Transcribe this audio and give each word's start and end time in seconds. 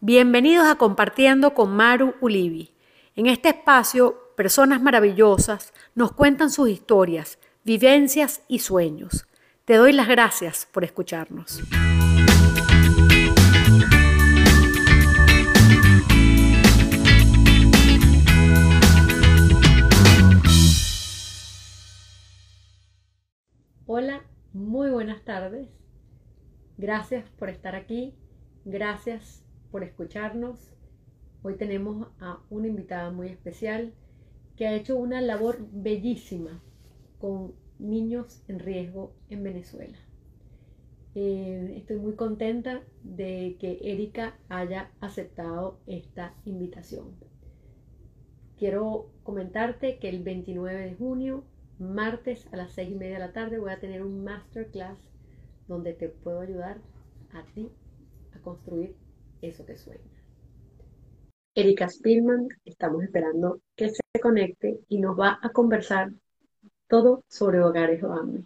Bienvenidos 0.00 0.68
a 0.68 0.76
Compartiendo 0.76 1.54
con 1.54 1.74
Maru 1.74 2.14
Ulivi. 2.20 2.72
En 3.16 3.26
este 3.26 3.48
espacio, 3.48 4.32
personas 4.36 4.80
maravillosas 4.80 5.74
nos 5.96 6.12
cuentan 6.12 6.52
sus 6.52 6.68
historias, 6.68 7.40
vivencias 7.64 8.44
y 8.46 8.60
sueños. 8.60 9.26
Te 9.64 9.74
doy 9.74 9.92
las 9.92 10.06
gracias 10.06 10.68
por 10.70 10.84
escucharnos. 10.84 11.60
Hola, 23.84 24.22
muy 24.52 24.90
buenas 24.90 25.24
tardes. 25.24 25.68
Gracias 26.76 27.28
por 27.30 27.48
estar 27.48 27.74
aquí. 27.74 28.14
Gracias 28.64 29.47
por 29.70 29.84
escucharnos. 29.84 30.72
Hoy 31.42 31.56
tenemos 31.56 32.08
a 32.20 32.40
una 32.50 32.68
invitada 32.68 33.10
muy 33.10 33.28
especial 33.28 33.92
que 34.56 34.66
ha 34.66 34.74
hecho 34.74 34.96
una 34.96 35.20
labor 35.20 35.58
bellísima 35.72 36.62
con 37.18 37.54
niños 37.78 38.42
en 38.48 38.58
riesgo 38.58 39.14
en 39.30 39.42
Venezuela. 39.42 39.96
Eh, 41.14 41.74
estoy 41.76 41.96
muy 41.96 42.14
contenta 42.14 42.82
de 43.02 43.56
que 43.58 43.78
Erika 43.82 44.36
haya 44.48 44.90
aceptado 45.00 45.78
esta 45.86 46.34
invitación. 46.44 47.16
Quiero 48.56 49.10
comentarte 49.22 49.98
que 49.98 50.08
el 50.08 50.22
29 50.22 50.80
de 50.80 50.94
junio, 50.94 51.44
martes 51.78 52.48
a 52.52 52.56
las 52.56 52.72
6 52.72 52.90
y 52.90 52.94
media 52.96 53.14
de 53.14 53.26
la 53.26 53.32
tarde, 53.32 53.58
voy 53.58 53.70
a 53.70 53.80
tener 53.80 54.02
un 54.02 54.24
masterclass 54.24 54.98
donde 55.68 55.92
te 55.92 56.08
puedo 56.08 56.40
ayudar 56.40 56.78
a 57.32 57.44
ti 57.54 57.70
a 58.34 58.40
construir 58.40 58.96
eso 59.42 59.64
que 59.64 59.76
sueñas. 59.76 60.06
Erika 61.54 61.88
Spielman, 61.88 62.48
estamos 62.64 63.02
esperando 63.02 63.60
que 63.74 63.90
se 63.90 64.00
conecte 64.22 64.80
y 64.88 64.98
nos 64.98 65.18
va 65.18 65.38
a 65.42 65.50
conversar 65.50 66.10
todo 66.88 67.24
sobre 67.28 67.60
hogares 67.60 68.02
Obama. 68.02 68.44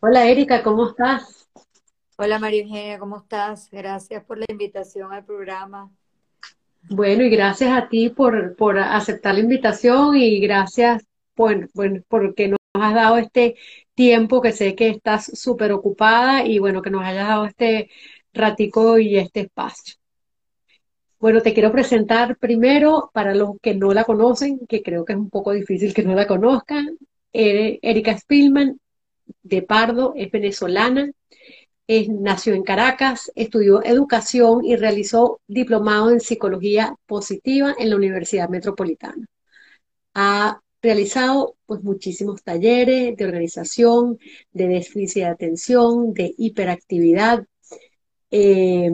Hola 0.00 0.26
Erika, 0.26 0.62
¿cómo 0.62 0.88
estás? 0.88 1.48
Hola 2.18 2.38
María 2.38 2.62
Eugenia, 2.62 2.98
¿cómo 2.98 3.18
estás? 3.18 3.68
Gracias 3.70 4.24
por 4.24 4.38
la 4.38 4.46
invitación 4.48 5.12
al 5.12 5.24
programa. 5.24 5.90
Bueno, 6.90 7.22
y 7.22 7.30
gracias 7.30 7.70
a 7.70 7.88
ti 7.88 8.10
por, 8.10 8.56
por 8.56 8.78
aceptar 8.78 9.34
la 9.34 9.40
invitación 9.40 10.16
y 10.16 10.40
gracias 10.40 11.06
bueno, 11.36 11.66
bueno, 11.74 12.02
porque 12.08 12.48
nos 12.48 12.58
has 12.74 12.94
dado 12.94 13.16
este 13.16 13.56
tiempo 13.94 14.40
que 14.40 14.52
sé 14.52 14.74
que 14.74 14.88
estás 14.88 15.26
súper 15.38 15.72
ocupada 15.72 16.44
y 16.44 16.58
bueno, 16.58 16.82
que 16.82 16.90
nos 16.90 17.04
hayas 17.04 17.28
dado 17.28 17.46
este 17.46 17.90
ratico 18.32 18.98
y 18.98 19.16
este 19.16 19.40
espacio. 19.40 19.96
Bueno, 21.18 21.40
te 21.40 21.54
quiero 21.54 21.70
presentar 21.70 22.36
primero 22.36 23.10
para 23.14 23.34
los 23.34 23.50
que 23.62 23.74
no 23.74 23.94
la 23.94 24.04
conocen, 24.04 24.66
que 24.66 24.82
creo 24.82 25.04
que 25.04 25.12
es 25.12 25.18
un 25.18 25.30
poco 25.30 25.52
difícil 25.52 25.94
que 25.94 26.02
no 26.02 26.14
la 26.14 26.26
conozcan. 26.26 26.98
Erika 27.32 28.18
Spillman, 28.18 28.80
de 29.42 29.62
Pardo, 29.62 30.14
es 30.16 30.30
venezolana, 30.30 31.12
es, 31.86 32.08
nació 32.08 32.54
en 32.54 32.64
Caracas, 32.64 33.30
estudió 33.34 33.84
educación 33.84 34.64
y 34.64 34.76
realizó 34.76 35.40
diplomado 35.46 36.10
en 36.10 36.20
psicología 36.20 36.96
positiva 37.06 37.74
en 37.78 37.90
la 37.90 37.96
Universidad 37.96 38.48
Metropolitana. 38.48 39.26
Ha 40.14 40.60
realizado 40.82 41.54
pues 41.66 41.82
muchísimos 41.82 42.42
talleres 42.42 43.16
de 43.16 43.24
organización, 43.24 44.18
de 44.52 44.66
déficit 44.66 45.22
de 45.22 45.28
atención, 45.28 46.12
de 46.12 46.34
hiperactividad, 46.36 47.46
eh, 48.32 48.90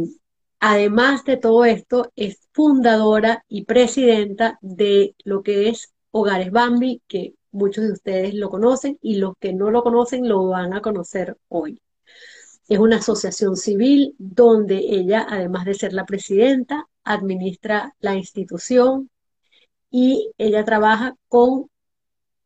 además 0.61 1.25
de 1.25 1.37
todo 1.37 1.65
esto, 1.65 2.13
es 2.17 2.39
fundadora 2.53 3.45
y 3.49 3.65
presidenta 3.65 4.59
de 4.61 5.15
lo 5.25 5.43
que 5.43 5.69
es 5.69 5.95
Hogares 6.11 6.51
Bambi, 6.51 7.03
que 7.07 7.35
muchos 7.53 7.85
de 7.85 7.93
ustedes 7.93 8.35
lo 8.35 8.51
conocen 8.51 8.99
y 9.01 9.17
los 9.17 9.35
que 9.41 9.53
no 9.53 9.71
lo 9.71 9.83
conocen 9.85 10.29
lo 10.29 10.49
van 10.49 10.73
a 10.75 10.83
conocer 10.83 11.37
hoy. 11.49 11.81
Es 12.69 12.79
una 12.81 12.97
asociación 12.97 13.57
civil 13.57 14.15
donde 14.19 14.79
ella, 14.79 15.27
además 15.29 15.65
de 15.65 15.75
ser 15.75 15.93
la 15.93 16.05
presidenta, 16.05 16.89
administra 17.05 17.95
la 18.01 18.17
institución 18.17 19.09
y 19.91 20.33
ella 20.37 20.65
trabaja 20.65 21.17
con 21.29 21.71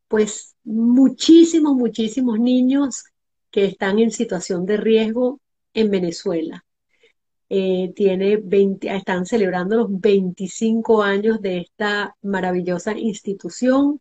pues 0.08 0.56
muchísimos, 0.64 1.74
muchísimos 1.74 2.38
niños 2.38 3.04
que 3.50 3.64
están 3.64 3.98
en 3.98 4.10
situación 4.10 4.66
de 4.66 4.76
riesgo 4.76 5.40
en 5.72 5.90
Venezuela. 5.90 6.64
Eh, 7.54 7.92
tiene 7.94 8.38
20, 8.38 8.88
están 8.96 9.26
celebrando 9.26 9.76
los 9.76 10.00
25 10.00 11.02
años 11.02 11.42
de 11.42 11.58
esta 11.58 12.16
maravillosa 12.22 12.96
institución 12.96 14.00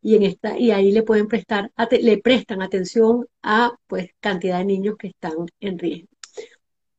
y, 0.00 0.14
en 0.14 0.22
esta, 0.22 0.56
y 0.56 0.70
ahí 0.70 0.92
le 0.92 1.02
pueden 1.02 1.26
prestar, 1.26 1.72
le 1.90 2.18
prestan 2.18 2.62
atención 2.62 3.26
a 3.42 3.72
pues 3.88 4.10
cantidad 4.20 4.58
de 4.58 4.66
niños 4.66 4.94
que 4.96 5.08
están 5.08 5.32
en 5.58 5.80
riesgo. 5.80 6.10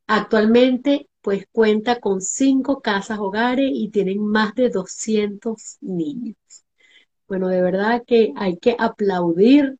Actualmente 0.08 1.08
pues 1.22 1.46
cuenta 1.53 2.02
con 2.02 2.19
cinco 2.19 2.81
casas 2.81 3.19
hogares 3.19 3.72
y 3.74 3.88
tienen 3.90 4.25
más 4.25 4.56
de 4.56 4.69
200 4.69 5.78
niños. 5.80 6.36
Bueno, 7.30 7.47
de 7.47 7.62
verdad 7.62 8.03
que 8.06 8.34
hay 8.36 8.58
que 8.58 8.75
aplaudir 8.78 9.78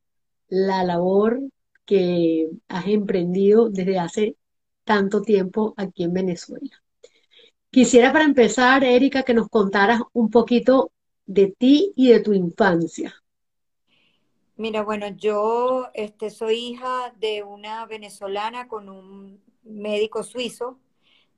la 0.48 0.84
labor 0.84 1.38
que 1.84 2.48
has 2.68 2.86
emprendido 2.86 3.68
desde 3.68 3.98
hace 3.98 4.36
tanto 4.84 5.22
tiempo 5.22 5.74
aquí 5.76 6.04
en 6.04 6.12
Venezuela. 6.12 6.82
Quisiera 7.70 8.12
para 8.12 8.24
empezar, 8.24 8.84
Erika, 8.84 9.24
que 9.24 9.34
nos 9.34 9.48
contaras 9.48 10.00
un 10.12 10.30
poquito 10.30 10.92
de 11.26 11.48
ti 11.58 11.92
y 11.96 12.08
de 12.08 12.20
tu 12.20 12.32
infancia. 12.32 13.14
Mira, 14.56 14.84
bueno, 14.84 15.08
yo 15.08 15.88
este, 15.94 16.30
soy 16.30 16.54
hija 16.56 17.12
de 17.18 17.42
una 17.42 17.84
venezolana 17.86 18.68
con 18.68 18.88
un 18.88 19.42
médico 19.64 20.22
suizo. 20.22 20.78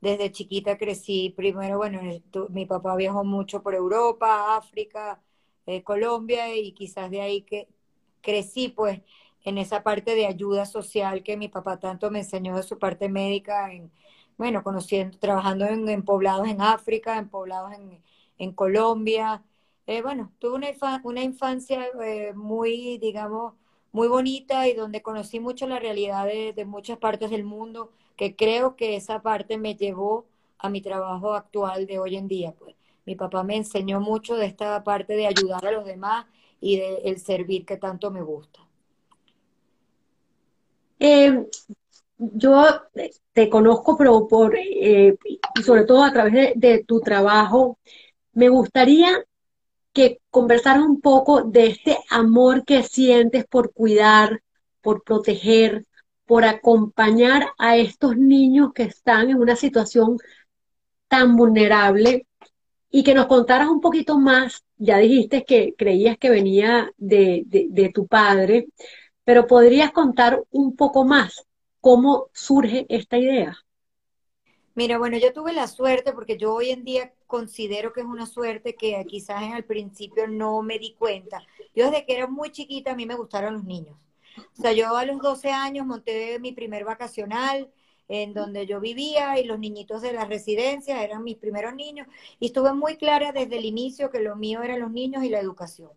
Desde 0.02 0.30
chiquita 0.30 0.76
crecí, 0.76 1.32
primero, 1.34 1.78
bueno, 1.78 2.00
mi 2.50 2.66
papá 2.66 2.94
viajó 2.96 3.24
mucho 3.24 3.62
por 3.62 3.74
Europa, 3.74 4.56
África, 4.56 5.22
eh, 5.64 5.82
Colombia 5.82 6.54
y 6.54 6.72
quizás 6.72 7.10
de 7.10 7.22
ahí 7.22 7.42
que 7.42 7.68
crecí 8.20 8.68
pues 8.68 9.00
en 9.46 9.58
esa 9.58 9.82
parte 9.84 10.14
de 10.16 10.26
ayuda 10.26 10.66
social 10.66 11.22
que 11.22 11.36
mi 11.36 11.48
papá 11.48 11.78
tanto 11.78 12.10
me 12.10 12.20
enseñó 12.20 12.56
de 12.56 12.64
su 12.64 12.78
parte 12.78 13.08
médica, 13.08 13.72
en, 13.72 13.92
bueno, 14.38 14.62
conociendo, 14.64 15.18
trabajando 15.18 15.66
en, 15.66 16.02
poblados 16.04 16.48
en 16.48 16.60
África, 16.60 17.18
en 17.18 17.28
poblados 17.28 17.72
en, 18.38 18.52
Colombia. 18.54 19.44
Eh, 19.86 20.02
bueno, 20.02 20.32
tuve 20.40 20.56
una, 20.56 20.68
una 21.04 21.22
infancia 21.22 21.86
eh, 22.04 22.32
muy, 22.34 22.98
digamos, 22.98 23.54
muy 23.92 24.08
bonita 24.08 24.68
y 24.68 24.74
donde 24.74 25.02
conocí 25.02 25.40
mucho 25.40 25.66
la 25.68 25.78
realidad 25.78 26.26
de, 26.26 26.64
muchas 26.66 26.98
partes 26.98 27.30
del 27.30 27.44
mundo, 27.44 27.92
que 28.16 28.36
creo 28.36 28.76
que 28.76 28.96
esa 28.96 29.22
parte 29.22 29.58
me 29.58 29.76
llevó 29.76 30.26
a 30.58 30.68
mi 30.68 30.82
trabajo 30.82 31.34
actual 31.34 31.86
de 31.86 31.98
hoy 32.00 32.16
en 32.16 32.28
día. 32.28 32.52
Pues 32.58 32.76
mi 33.06 33.14
papá 33.16 33.44
me 33.44 33.56
enseñó 33.56 34.00
mucho 34.00 34.36
de 34.36 34.46
esta 34.46 34.82
parte 34.84 35.14
de 35.16 35.26
ayudar 35.26 35.66
a 35.66 35.72
los 35.72 35.84
demás 35.86 36.26
y 36.60 36.76
de 36.78 36.96
el 37.04 37.20
servir 37.20 37.64
que 37.64 37.76
tanto 37.76 38.10
me 38.10 38.22
gusta. 38.22 38.65
Eh, 40.98 41.46
yo 42.18 42.64
te 43.32 43.50
conozco, 43.50 43.96
pero 43.96 44.26
por, 44.26 44.56
eh, 44.56 45.16
y 45.54 45.62
sobre 45.62 45.84
todo 45.84 46.04
a 46.04 46.12
través 46.12 46.52
de, 46.56 46.84
tu 46.84 47.00
trabajo, 47.00 47.78
me 48.32 48.48
gustaría 48.48 49.24
que 49.92 50.20
conversaras 50.30 50.84
un 50.84 51.00
poco 51.00 51.42
de 51.42 51.68
este 51.68 51.98
amor 52.10 52.64
que 52.64 52.82
sientes 52.82 53.46
por 53.46 53.72
cuidar, 53.72 54.42
por 54.80 55.02
proteger, 55.04 55.86
por 56.26 56.44
acompañar 56.44 57.48
a 57.58 57.76
estos 57.76 58.16
niños 58.16 58.72
que 58.74 58.84
están 58.84 59.30
en 59.30 59.36
una 59.36 59.56
situación 59.56 60.18
tan 61.08 61.36
vulnerable 61.36 62.26
y 62.90 63.04
que 63.04 63.14
nos 63.14 63.26
contaras 63.26 63.68
un 63.68 63.80
poquito 63.80 64.18
más. 64.18 64.64
Ya 64.78 64.98
dijiste 64.98 65.44
que 65.44 65.74
creías 65.76 66.18
que 66.18 66.30
venía 66.30 66.90
de 66.96 67.90
tu 67.94 68.06
padre, 68.06 68.68
pero 69.26 69.48
podrías 69.48 69.90
contar 69.90 70.44
un 70.52 70.76
poco 70.76 71.04
más 71.04 71.48
cómo 71.80 72.28
surge 72.32 72.86
esta 72.88 73.18
idea. 73.18 73.58
Mira, 74.76 74.98
bueno, 74.98 75.18
yo 75.18 75.32
tuve 75.32 75.52
la 75.52 75.66
suerte 75.66 76.12
porque 76.12 76.36
yo 76.38 76.54
hoy 76.54 76.70
en 76.70 76.84
día 76.84 77.12
considero 77.26 77.92
que 77.92 78.02
es 78.02 78.06
una 78.06 78.26
suerte 78.26 78.76
que 78.76 79.04
quizás 79.08 79.42
el 79.56 79.64
principio 79.64 80.28
no 80.28 80.62
me 80.62 80.78
di 80.78 80.94
cuenta. 80.94 81.42
Yo 81.74 81.90
desde 81.90 82.06
que 82.06 82.16
era 82.16 82.28
muy 82.28 82.52
chiquita 82.52 82.92
a 82.92 82.94
mí 82.94 83.04
me 83.04 83.16
gustaron 83.16 83.54
los 83.54 83.64
niños. 83.64 83.96
O 84.56 84.62
sea, 84.62 84.70
yo 84.70 84.96
a 84.96 85.04
los 85.04 85.20
12 85.20 85.50
años 85.50 85.84
monté 85.86 86.38
mi 86.38 86.52
primer 86.52 86.84
vacacional 86.84 87.68
en 88.06 88.32
donde 88.32 88.64
yo 88.66 88.78
vivía 88.78 89.40
y 89.40 89.44
los 89.44 89.58
niñitos 89.58 90.02
de 90.02 90.12
la 90.12 90.24
residencia 90.24 91.02
eran 91.02 91.24
mis 91.24 91.36
primeros 91.36 91.74
niños 91.74 92.06
y 92.38 92.46
estuve 92.46 92.72
muy 92.74 92.96
clara 92.96 93.32
desde 93.32 93.58
el 93.58 93.64
inicio 93.64 94.10
que 94.10 94.20
lo 94.20 94.36
mío 94.36 94.62
eran 94.62 94.78
los 94.78 94.92
niños 94.92 95.24
y 95.24 95.30
la 95.30 95.40
educación. 95.40 95.90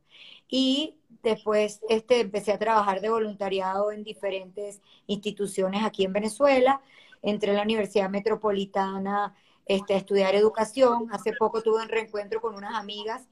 Y 0.47 0.95
Después 1.23 1.81
este, 1.89 2.21
empecé 2.21 2.53
a 2.53 2.59
trabajar 2.59 3.01
de 3.01 3.09
voluntariado 3.09 3.91
en 3.91 4.03
diferentes 4.03 4.81
instituciones 5.07 5.83
aquí 5.83 6.05
en 6.05 6.13
Venezuela 6.13 6.81
entré 7.21 7.51
a 7.51 7.55
la 7.55 7.63
Universidad 7.63 8.09
Metropolitana 8.09 9.35
este, 9.65 9.93
a 9.93 9.97
estudiar 9.97 10.35
educación. 10.35 11.07
Hace 11.11 11.33
poco 11.33 11.61
tuve 11.61 11.81
un 11.81 11.89
reencuentro 11.89 12.41
con 12.41 12.55
unas 12.55 12.75
amigas 12.75 13.27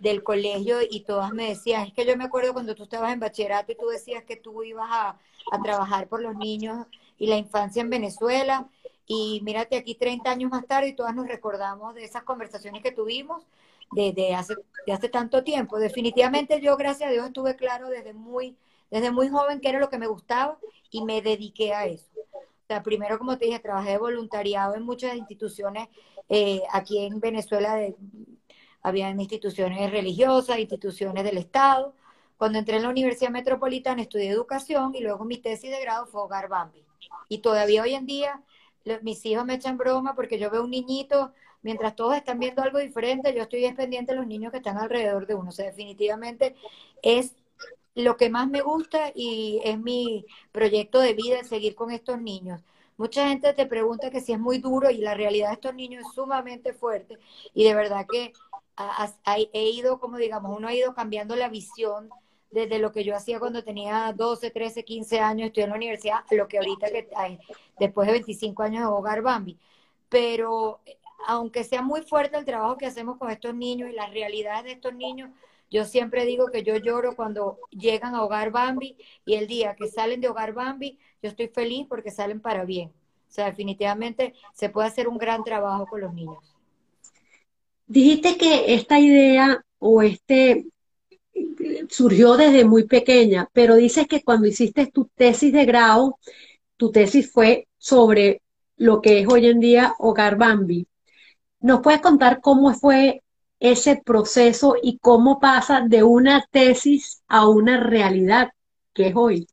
del 0.00 0.24
colegio 0.24 0.78
y 0.88 1.00
todas 1.00 1.32
me 1.32 1.48
decían, 1.48 1.86
es 1.86 1.92
que 1.92 2.04
yo 2.04 2.16
me 2.16 2.24
acuerdo 2.24 2.52
cuando 2.52 2.74
tú 2.74 2.82
estabas 2.84 3.12
en 3.12 3.20
bachillerato 3.20 3.72
y 3.72 3.76
tú 3.76 3.86
decías 3.86 4.24
que 4.24 4.36
tú 4.36 4.62
ibas 4.64 4.88
a, 4.90 5.18
a 5.52 5.62
trabajar 5.62 6.08
por 6.08 6.20
los 6.20 6.34
niños 6.34 6.86
y 7.16 7.28
la 7.28 7.36
infancia 7.36 7.80
en 7.80 7.90
Venezuela. 7.90 8.68
Y 9.06 9.40
mírate 9.44 9.76
aquí 9.76 9.94
30 9.94 10.30
años 10.30 10.50
más 10.50 10.66
tarde 10.66 10.88
y 10.88 10.92
todas 10.94 11.14
nos 11.14 11.26
recordamos 11.26 11.94
de 11.94 12.04
esas 12.04 12.22
conversaciones 12.22 12.82
que 12.82 12.92
tuvimos 12.92 13.44
de, 13.92 14.34
hace, 14.34 14.54
de 14.86 14.92
hace 14.92 15.08
tanto 15.08 15.42
tiempo. 15.44 15.78
Definitivamente 15.78 16.60
yo, 16.60 16.76
gracias 16.76 17.08
a 17.08 17.12
Dios, 17.12 17.26
estuve 17.26 17.56
claro 17.56 17.88
desde 17.88 18.12
muy, 18.12 18.56
desde 18.90 19.10
muy 19.10 19.28
joven 19.28 19.60
qué 19.60 19.68
era 19.68 19.80
lo 19.80 19.90
que 19.90 19.98
me 19.98 20.06
gustaba 20.06 20.58
y 20.90 21.04
me 21.04 21.22
dediqué 21.22 21.74
a 21.74 21.86
eso. 21.86 22.10
O 22.34 22.66
sea, 22.66 22.82
primero, 22.82 23.18
como 23.18 23.36
te 23.36 23.46
dije, 23.46 23.58
trabajé 23.58 23.90
de 23.90 23.98
voluntariado 23.98 24.76
en 24.76 24.84
muchas 24.84 25.16
instituciones 25.16 25.88
eh, 26.28 26.62
aquí 26.72 27.04
en 27.04 27.18
Venezuela, 27.18 27.74
de, 27.74 27.96
había 28.82 29.10
instituciones 29.10 29.90
religiosas, 29.90 30.58
instituciones 30.58 31.24
del 31.24 31.38
Estado. 31.38 31.94
Cuando 32.36 32.58
entré 32.58 32.76
en 32.76 32.84
la 32.84 32.88
Universidad 32.88 33.30
Metropolitana 33.30 34.02
estudié 34.02 34.30
educación 34.30 34.94
y 34.94 35.00
luego 35.00 35.24
mi 35.24 35.38
tesis 35.38 35.70
de 35.70 35.80
grado 35.80 36.06
fue 36.06 36.22
Hogar 36.22 36.48
Bambi. 36.48 36.84
Y 37.28 37.38
todavía 37.38 37.82
hoy 37.82 37.94
en 37.94 38.06
día 38.06 38.42
mis 39.02 39.24
hijos 39.26 39.44
me 39.44 39.54
echan 39.54 39.76
broma 39.76 40.14
porque 40.14 40.38
yo 40.38 40.50
veo 40.50 40.64
un 40.64 40.70
niñito, 40.70 41.32
mientras 41.62 41.96
todos 41.96 42.16
están 42.16 42.38
viendo 42.38 42.62
algo 42.62 42.78
diferente, 42.78 43.34
yo 43.34 43.42
estoy 43.42 43.70
pendiente 43.72 44.12
de 44.12 44.18
los 44.18 44.26
niños 44.26 44.50
que 44.52 44.58
están 44.58 44.78
alrededor 44.78 45.26
de 45.26 45.34
uno. 45.34 45.50
O 45.50 45.52
sea, 45.52 45.66
definitivamente 45.66 46.54
es 47.02 47.34
lo 47.94 48.16
que 48.16 48.30
más 48.30 48.48
me 48.48 48.60
gusta 48.62 49.12
y 49.14 49.60
es 49.64 49.78
mi 49.78 50.24
proyecto 50.52 51.00
de 51.00 51.14
vida, 51.14 51.44
seguir 51.44 51.74
con 51.74 51.90
estos 51.90 52.20
niños. 52.20 52.60
Mucha 52.96 53.28
gente 53.28 53.52
te 53.54 53.66
pregunta 53.66 54.10
que 54.10 54.20
si 54.20 54.32
es 54.32 54.38
muy 54.38 54.58
duro 54.58 54.90
y 54.90 54.98
la 54.98 55.14
realidad 55.14 55.48
de 55.48 55.54
estos 55.54 55.74
niños 55.74 56.04
es 56.06 56.12
sumamente 56.14 56.72
fuerte 56.74 57.18
y 57.54 57.64
de 57.64 57.74
verdad 57.74 58.06
que 58.10 58.32
he 59.52 59.70
ido, 59.70 59.98
como 59.98 60.18
digamos, 60.18 60.56
uno 60.56 60.68
ha 60.68 60.74
ido 60.74 60.94
cambiando 60.94 61.34
la 61.34 61.48
visión 61.48 62.10
desde 62.50 62.78
lo 62.78 62.92
que 62.92 63.04
yo 63.04 63.14
hacía 63.14 63.38
cuando 63.38 63.62
tenía 63.62 64.12
12, 64.14 64.50
13, 64.50 64.84
15 64.84 65.20
años, 65.20 65.46
estudié 65.46 65.64
en 65.64 65.70
la 65.70 65.76
universidad, 65.76 66.18
a 66.30 66.34
lo 66.34 66.48
que 66.48 66.58
ahorita, 66.58 66.88
que 66.90 67.08
después 67.78 68.06
de 68.06 68.12
25 68.12 68.62
años 68.62 68.82
de 68.82 68.86
Hogar 68.88 69.22
Bambi. 69.22 69.58
Pero 70.08 70.80
aunque 71.26 71.64
sea 71.64 71.82
muy 71.82 72.02
fuerte 72.02 72.36
el 72.36 72.44
trabajo 72.44 72.76
que 72.76 72.86
hacemos 72.86 73.18
con 73.18 73.30
estos 73.30 73.54
niños 73.54 73.90
y 73.90 73.94
las 73.94 74.10
realidades 74.10 74.64
de 74.64 74.72
estos 74.72 74.94
niños, 74.94 75.30
yo 75.70 75.84
siempre 75.84 76.26
digo 76.26 76.48
que 76.50 76.64
yo 76.64 76.76
lloro 76.76 77.14
cuando 77.14 77.58
llegan 77.70 78.14
a 78.14 78.24
Hogar 78.24 78.50
Bambi 78.50 78.96
y 79.24 79.34
el 79.34 79.46
día 79.46 79.76
que 79.76 79.86
salen 79.86 80.20
de 80.20 80.28
Hogar 80.28 80.52
Bambi, 80.52 80.98
yo 81.22 81.30
estoy 81.30 81.48
feliz 81.48 81.86
porque 81.88 82.10
salen 82.10 82.40
para 82.40 82.64
bien. 82.64 82.88
O 82.88 83.32
sea, 83.32 83.46
definitivamente 83.46 84.34
se 84.52 84.68
puede 84.68 84.88
hacer 84.88 85.06
un 85.06 85.16
gran 85.16 85.44
trabajo 85.44 85.86
con 85.86 86.00
los 86.00 86.12
niños. 86.12 86.38
Dijiste 87.86 88.36
que 88.36 88.74
esta 88.74 88.98
idea 88.98 89.64
o 89.78 90.02
este 90.02 90.66
surgió 91.88 92.36
desde 92.36 92.64
muy 92.64 92.86
pequeña, 92.86 93.48
pero 93.52 93.76
dices 93.76 94.06
que 94.06 94.22
cuando 94.22 94.48
hiciste 94.48 94.86
tu 94.86 95.08
tesis 95.14 95.52
de 95.52 95.64
grado, 95.64 96.18
tu 96.76 96.90
tesis 96.90 97.30
fue 97.30 97.68
sobre 97.78 98.42
lo 98.76 99.00
que 99.00 99.20
es 99.20 99.28
hoy 99.28 99.46
en 99.46 99.60
día 99.60 99.94
Hogar 99.98 100.36
Bambi. 100.36 100.86
¿Nos 101.60 101.80
puedes 101.80 102.00
contar 102.00 102.40
cómo 102.40 102.72
fue 102.74 103.22
ese 103.58 103.96
proceso 103.96 104.76
y 104.82 104.98
cómo 104.98 105.38
pasa 105.38 105.82
de 105.86 106.02
una 106.02 106.46
tesis 106.50 107.22
a 107.28 107.48
una 107.48 107.78
realidad 107.78 108.50
que 108.94 109.08
es 109.08 109.16
hoy? 109.16 109.46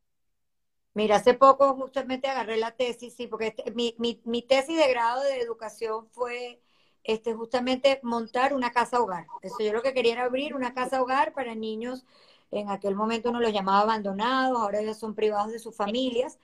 Mira, 0.93 1.17
hace 1.17 1.33
poco 1.33 1.75
justamente 1.75 2.27
agarré 2.27 2.57
la 2.57 2.71
tesis, 2.71 3.13
sí, 3.13 3.27
porque 3.27 3.47
este, 3.47 3.71
mi, 3.71 3.93
mi, 3.99 4.19
mi 4.25 4.41
tesis 4.41 4.77
de 4.77 4.89
grado 4.89 5.21
de 5.21 5.41
educación 5.41 6.07
fue 6.11 6.59
este, 7.03 7.33
justamente 7.33 7.99
montar 8.03 8.53
una 8.53 8.71
casa 8.71 8.99
hogar. 9.01 9.27
Eso 9.41 9.57
yo 9.59 9.73
lo 9.73 9.83
que 9.83 9.93
quería 9.93 10.13
era 10.13 10.23
abrir 10.23 10.55
una 10.55 10.73
casa 10.73 11.01
hogar 11.01 11.33
para 11.33 11.53
niños, 11.55 12.05
en 12.51 12.69
aquel 12.69 12.95
momento 12.95 13.29
uno 13.29 13.41
los 13.41 13.53
llamaba 13.53 13.81
abandonados, 13.81 14.57
ahora 14.57 14.79
ellos 14.79 14.97
son 14.97 15.13
privados 15.13 15.51
de 15.51 15.59
sus 15.59 15.75
familias, 15.75 16.39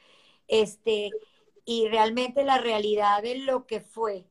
este, 0.47 1.09
y 1.65 1.87
realmente 1.87 2.43
la 2.43 2.57
realidad 2.57 3.23
de 3.23 3.39
lo 3.39 3.65
que 3.65 3.79
fue 3.81 4.27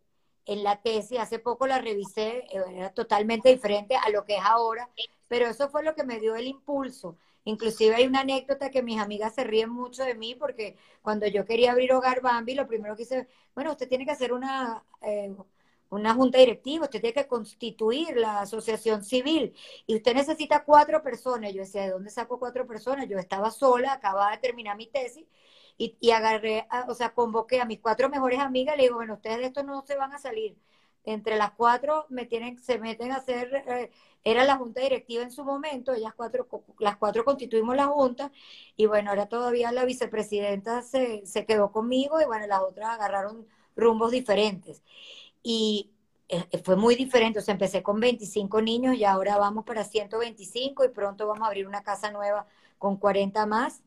en 0.46 0.64
la 0.64 0.80
tesis, 0.80 1.18
hace 1.18 1.38
poco 1.38 1.66
la 1.66 1.78
revisé, 1.78 2.44
era 2.50 2.92
totalmente 2.92 3.48
diferente 3.48 3.96
a 3.96 4.10
lo 4.10 4.24
que 4.24 4.36
es 4.36 4.42
ahora, 4.44 4.88
pero 5.28 5.46
eso 5.46 5.68
fue 5.68 5.82
lo 5.82 5.94
que 5.94 6.04
me 6.04 6.18
dio 6.20 6.34
el 6.36 6.46
impulso. 6.46 7.16
Inclusive 7.44 7.94
hay 7.94 8.06
una 8.06 8.20
anécdota 8.20 8.70
que 8.70 8.82
mis 8.82 9.00
amigas 9.00 9.34
se 9.34 9.44
ríen 9.44 9.70
mucho 9.70 10.04
de 10.04 10.14
mí 10.14 10.34
porque 10.34 10.76
cuando 11.02 11.26
yo 11.26 11.44
quería 11.44 11.72
abrir 11.72 11.92
Hogar 11.92 12.20
Bambi, 12.20 12.54
lo 12.54 12.68
primero 12.68 12.96
que 12.96 13.02
hice, 13.02 13.28
bueno, 13.54 13.72
usted 13.72 13.88
tiene 13.88 14.04
que 14.04 14.12
hacer 14.12 14.32
una, 14.32 14.84
eh, 15.00 15.34
una 15.90 16.14
junta 16.14 16.38
directiva, 16.38 16.84
usted 16.84 17.00
tiene 17.00 17.14
que 17.14 17.26
constituir 17.26 18.16
la 18.16 18.40
asociación 18.40 19.04
civil 19.04 19.54
y 19.86 19.96
usted 19.96 20.14
necesita 20.14 20.64
cuatro 20.64 21.02
personas. 21.02 21.52
Yo 21.52 21.62
decía, 21.62 21.82
¿de 21.82 21.90
dónde 21.90 22.10
saco 22.10 22.38
cuatro 22.38 22.66
personas? 22.66 23.08
Yo 23.08 23.18
estaba 23.18 23.50
sola, 23.50 23.92
acababa 23.94 24.30
de 24.32 24.38
terminar 24.38 24.76
mi 24.76 24.86
tesis 24.86 25.26
y, 25.78 26.10
agarré, 26.10 26.66
o 26.88 26.94
sea, 26.94 27.14
convoqué 27.14 27.60
a 27.60 27.64
mis 27.64 27.80
cuatro 27.80 28.08
mejores 28.08 28.38
amigas 28.38 28.74
y 28.74 28.78
le 28.78 28.82
digo, 28.84 28.96
bueno, 28.96 29.14
ustedes 29.14 29.38
de 29.38 29.46
esto 29.46 29.62
no 29.62 29.82
se 29.86 29.96
van 29.96 30.12
a 30.12 30.18
salir. 30.18 30.56
Entre 31.04 31.36
las 31.36 31.52
cuatro 31.52 32.06
me 32.10 32.26
tienen, 32.26 32.58
se 32.62 32.78
meten 32.78 33.10
a 33.12 33.16
hacer, 33.16 33.64
eh, 33.66 33.90
era 34.24 34.44
la 34.44 34.56
junta 34.56 34.80
directiva 34.82 35.24
en 35.24 35.32
su 35.32 35.44
momento, 35.44 35.92
ellas 35.92 36.14
cuatro, 36.14 36.46
las 36.78 36.96
cuatro 36.96 37.24
constituimos 37.24 37.74
la 37.74 37.86
junta 37.86 38.30
y 38.76 38.86
bueno, 38.86 39.10
ahora 39.10 39.26
todavía 39.26 39.72
la 39.72 39.84
vicepresidenta 39.84 40.82
se, 40.82 41.26
se 41.26 41.44
quedó 41.44 41.72
conmigo 41.72 42.20
y 42.20 42.24
bueno, 42.24 42.46
las 42.46 42.60
otras 42.60 42.90
agarraron 42.90 43.46
rumbos 43.74 44.12
diferentes 44.12 44.82
y 45.42 45.92
eh, 46.28 46.58
fue 46.64 46.76
muy 46.76 46.94
diferente. 46.96 47.38
O 47.40 47.42
sea, 47.42 47.52
empecé 47.52 47.82
con 47.82 48.00
25 48.00 48.62
niños 48.62 48.96
y 48.96 49.04
ahora 49.04 49.36
vamos 49.38 49.64
para 49.64 49.84
125 49.84 50.84
y 50.84 50.88
pronto 50.88 51.26
vamos 51.26 51.44
a 51.44 51.48
abrir 51.48 51.66
una 51.66 51.82
casa 51.82 52.10
nueva 52.10 52.46
con 52.78 52.96
40 52.96 53.44
más. 53.46 53.82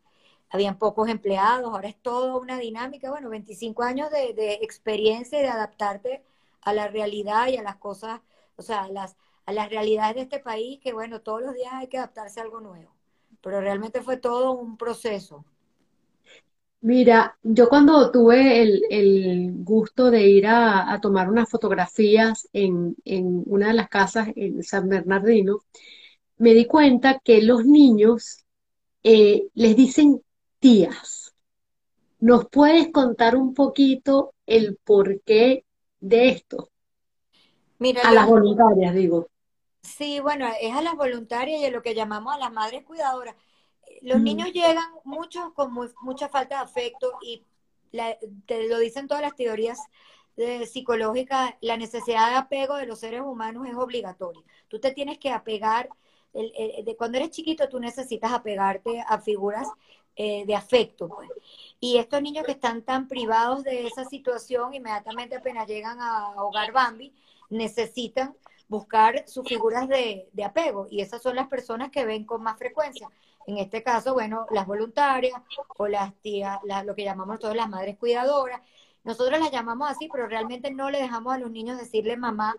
Habían 0.50 0.78
pocos 0.78 1.10
empleados, 1.10 1.66
ahora 1.66 1.90
es 1.90 2.02
toda 2.02 2.38
una 2.38 2.58
dinámica. 2.58 3.10
Bueno, 3.10 3.30
25 3.30 3.84
años 3.84 4.10
de, 4.12 4.34
de 4.34 4.54
experiencia 4.62 5.40
y 5.40 5.44
de 5.44 5.50
adaptarte 5.50 6.24
a 6.62 6.74
la 6.74 6.88
realidad 6.88 7.48
y 7.48 7.58
a 7.58 7.64
las 7.64 7.78
cosas, 7.78 8.22
o 8.58 8.62
sea, 8.62 8.84
a 8.84 8.90
las, 8.90 9.16
a 9.46 9.54
las 9.54 9.70
realidades 9.70 10.16
de 10.16 10.22
este 10.22 10.40
país, 10.40 10.80
que 10.82 10.94
bueno, 10.94 11.22
todos 11.22 11.42
los 11.42 11.54
días 11.54 11.72
hay 11.74 11.88
que 11.88 11.98
adaptarse 11.98 12.40
a 12.40 12.44
algo 12.44 12.60
nuevo. 12.60 12.92
Pero 13.42 13.62
realmente 13.62 14.02
fue 14.02 14.18
todo 14.18 14.52
un 14.52 14.76
proceso. 14.76 15.46
Mira, 16.82 17.38
yo 17.42 17.68
cuando 17.70 18.12
tuve 18.12 18.62
el, 18.62 19.54
gusto 19.64 20.12
de 20.12 20.28
ir 20.28 20.46
a, 20.48 21.00
tomar 21.02 21.30
unas 21.30 21.50
fotografías 21.50 22.48
en, 22.54 22.96
una 23.48 23.68
de 23.68 23.74
las 23.74 23.90
casas 23.90 24.30
en 24.36 24.62
San 24.62 24.90
Bernardino, 24.90 25.62
me 26.38 26.54
di 26.54 26.66
cuenta 26.66 27.20
que 27.24 27.42
los 27.42 27.66
niños 27.66 28.46
eh, 29.04 29.48
les 29.56 29.76
dicen 29.76 30.22
tías. 30.66 31.36
¿Nos 32.20 32.48
puedes 32.50 32.92
contar 32.92 33.36
un 33.36 33.54
poquito 33.54 34.34
el 34.46 34.78
porqué 34.84 35.66
de 36.00 36.30
esto? 36.30 36.70
Mira, 37.78 38.02
a 38.02 38.12
las 38.12 38.28
voluntarias, 38.28 38.96
digo. 38.96 39.28
Sí, 39.84 40.20
bueno, 40.20 40.48
es 40.60 40.74
a 40.74 40.82
las 40.82 40.96
voluntarias 40.96 41.62
y 41.62 41.66
a 41.66 41.72
lo 41.72 41.84
que 41.84 41.94
llamamos 41.94 42.34
a 42.34 42.40
las 42.40 42.52
madres 42.52 42.84
cuidadoras 42.84 43.36
los 44.02 44.22
niños 44.22 44.52
llegan 44.52 44.86
muchos 45.04 45.54
con 45.54 45.74
mucha 46.02 46.30
falta 46.30 46.58
de 46.58 46.64
afecto 46.64 47.18
y 47.22 47.44
te 48.46 48.68
lo 48.68 48.80
dicen 48.80 49.08
todas 49.08 49.22
las 49.22 49.36
teorías 49.36 49.80
psicológicas, 50.72 51.54
la 51.62 51.78
necesidad 51.78 52.30
de 52.30 52.36
apego 52.36 52.76
de 52.76 52.86
los 52.86 53.00
seres 53.00 53.22
humanos 53.22 53.68
es 53.68 53.76
obligatoria. 53.76 54.44
Tú 54.68 54.80
te 54.80 54.92
tienes 54.92 55.18
que 55.18 55.32
apegar, 55.32 55.90
de 56.34 56.96
cuando 56.98 57.18
eres 57.18 57.30
chiquito 57.30 57.70
tú 57.70 57.80
necesitas 57.80 58.34
apegarte 58.34 59.04
a 59.08 59.20
figuras 59.20 59.70
eh, 60.16 60.46
de 60.46 60.56
afecto. 60.56 61.10
Pues. 61.10 61.30
Y 61.80 61.98
estos 61.98 62.22
niños 62.22 62.46
que 62.46 62.54
están 62.54 62.82
tan 62.84 63.08
privados 63.08 63.64
de 63.64 63.88
esa 63.88 64.06
situación, 64.06 64.74
inmediatamente 64.74 65.36
apenas 65.36 65.68
llegan 65.68 66.00
a 66.02 66.42
Hogar 66.42 66.72
Bambi, 66.72 67.14
necesitan 67.50 68.36
buscar 68.68 69.28
sus 69.28 69.48
figuras 69.48 69.88
de, 69.88 70.30
de 70.34 70.44
apego 70.44 70.88
y 70.90 71.02
esas 71.02 71.22
son 71.22 71.36
las 71.36 71.48
personas 71.48 71.92
que 71.92 72.06
ven 72.06 72.26
con 72.26 72.42
más 72.42 72.58
frecuencia. 72.58 73.10
En 73.48 73.58
este 73.58 73.84
caso, 73.84 74.14
bueno, 74.14 74.48
las 74.52 74.66
voluntarias 74.66 75.40
o 75.78 75.88
las 75.88 76.14
tías, 76.22 76.60
lo 76.84 76.96
que 76.96 77.04
llamamos 77.04 77.40
todas 77.40 77.56
las 77.56 77.70
madres 77.70 77.98
cuidadoras. 77.98 78.62
Nosotros 79.04 79.40
las 79.40 79.52
llamamos 79.52 79.90
así, 79.90 80.10
pero 80.12 80.28
realmente 80.28 80.72
no 80.72 80.90
le 80.90 81.00
dejamos 81.00 81.34
a 81.34 81.38
los 81.38 81.52
niños 81.52 81.78
decirle 81.78 82.18
mamá 82.18 82.56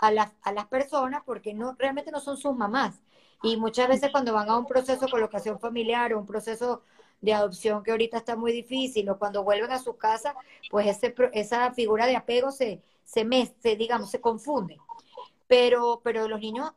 a 0.00 0.12
las, 0.12 0.32
a 0.42 0.52
las 0.52 0.66
personas 0.66 1.22
porque 1.26 1.52
no, 1.52 1.74
realmente 1.76 2.12
no 2.12 2.20
son 2.20 2.36
sus 2.36 2.54
mamás. 2.54 3.00
Y 3.42 3.56
muchas 3.56 3.88
veces 3.88 4.10
cuando 4.10 4.32
van 4.32 4.48
a 4.50 4.58
un 4.58 4.66
proceso 4.66 5.06
de 5.06 5.10
colocación 5.10 5.58
familiar 5.58 6.12
o 6.12 6.18
un 6.18 6.26
proceso 6.26 6.82
de 7.20 7.34
adopción 7.34 7.82
que 7.82 7.90
ahorita 7.90 8.18
está 8.18 8.36
muy 8.36 8.52
difícil 8.52 9.08
o 9.08 9.18
cuando 9.18 9.44
vuelven 9.44 9.72
a 9.72 9.78
su 9.78 9.96
casa, 9.96 10.34
pues 10.70 10.86
ese, 10.86 11.14
esa 11.32 11.72
figura 11.72 12.06
de 12.06 12.16
apego 12.16 12.50
se, 12.50 12.82
se, 13.04 13.76
digamos, 13.76 14.10
se 14.10 14.20
confunde. 14.20 14.78
Pero, 15.46 16.00
pero 16.04 16.28
los 16.28 16.40
niños 16.40 16.72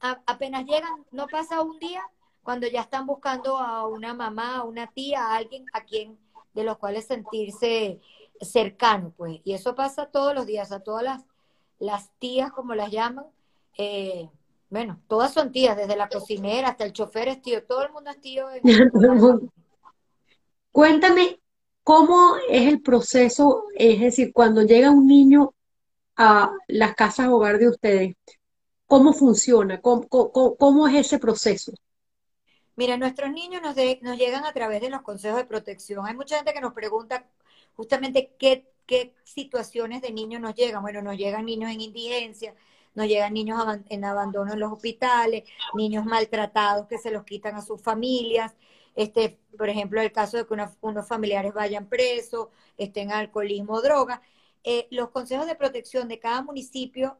apenas 0.00 0.64
llegan, 0.64 1.04
no 1.10 1.26
pasa 1.26 1.60
un 1.60 1.78
día 1.78 2.02
cuando 2.42 2.66
ya 2.66 2.80
están 2.80 3.06
buscando 3.06 3.58
a 3.58 3.86
una 3.86 4.14
mamá, 4.14 4.56
a 4.56 4.64
una 4.64 4.86
tía, 4.88 5.26
a 5.26 5.36
alguien 5.36 5.66
a 5.72 5.82
quien 5.82 6.18
de 6.54 6.64
los 6.64 6.78
cuales 6.78 7.06
sentirse 7.06 8.00
cercano, 8.40 9.12
pues. 9.16 9.40
Y 9.44 9.52
eso 9.52 9.74
pasa 9.74 10.06
todos 10.06 10.34
los 10.34 10.46
días, 10.46 10.72
a 10.72 10.80
todas 10.80 11.02
las, 11.02 11.24
las 11.78 12.10
tías, 12.18 12.50
como 12.52 12.74
las 12.74 12.90
llaman, 12.90 13.26
eh, 13.76 14.28
bueno, 14.70 15.02
todas 15.08 15.32
son 15.32 15.50
tías, 15.50 15.76
desde 15.76 15.96
la 15.96 16.08
cocinera 16.08 16.68
hasta 16.68 16.84
el 16.84 16.92
chofer 16.92 17.26
es 17.26 17.42
tío, 17.42 17.64
todo 17.64 17.82
el 17.82 17.92
mundo 17.92 18.10
es 18.10 18.20
tío. 18.20 18.46
Cuéntame, 20.70 21.40
¿cómo 21.82 22.36
es 22.48 22.68
el 22.68 22.80
proceso? 22.80 23.64
Es 23.74 23.98
decir, 23.98 24.32
cuando 24.32 24.62
llega 24.62 24.92
un 24.92 25.08
niño 25.08 25.52
a 26.16 26.52
las 26.68 26.94
casas 26.94 27.26
hogar 27.28 27.58
de 27.58 27.68
ustedes, 27.68 28.14
¿cómo 28.86 29.12
funciona? 29.12 29.80
¿Cómo, 29.80 30.88
es 30.88 31.06
ese 31.06 31.18
proceso? 31.18 31.72
Mira, 32.76 32.96
nuestros 32.96 33.32
niños 33.32 33.60
nos, 33.62 33.74
nos 34.02 34.18
llegan 34.18 34.44
a 34.44 34.52
través 34.52 34.80
de 34.80 34.90
los 34.90 35.02
consejos 35.02 35.38
de 35.38 35.46
protección. 35.46 36.06
Hay 36.06 36.14
mucha 36.14 36.36
gente 36.36 36.52
que 36.52 36.60
nos 36.60 36.74
pregunta 36.74 37.28
justamente 37.74 38.36
qué, 38.38 38.70
qué 38.86 39.14
situaciones 39.24 40.00
de 40.00 40.12
niños 40.12 40.40
nos 40.40 40.54
llegan. 40.54 40.82
Bueno, 40.82 41.02
nos 41.02 41.16
llegan 41.16 41.46
niños 41.46 41.72
en 41.72 41.80
indigencia, 41.80 42.54
nos 42.94 43.06
llegan 43.06 43.34
niños 43.34 43.62
en 43.88 44.04
abandono 44.04 44.52
en 44.52 44.60
los 44.60 44.72
hospitales, 44.72 45.44
niños 45.74 46.04
maltratados 46.04 46.86
que 46.86 46.98
se 46.98 47.10
los 47.10 47.24
quitan 47.24 47.54
a 47.56 47.62
sus 47.62 47.80
familias, 47.80 48.54
este, 48.96 49.38
por 49.56 49.68
ejemplo, 49.68 50.00
el 50.00 50.12
caso 50.12 50.36
de 50.36 50.46
que 50.46 50.54
unos 50.80 51.08
familiares 51.08 51.54
vayan 51.54 51.88
presos, 51.88 52.48
estén 52.76 53.10
en 53.10 53.16
alcoholismo 53.16 53.74
o 53.74 53.82
droga. 53.82 54.22
Eh, 54.64 54.88
los 54.90 55.10
consejos 55.10 55.46
de 55.46 55.54
protección 55.54 56.08
de 56.08 56.18
cada 56.18 56.42
municipio 56.42 57.18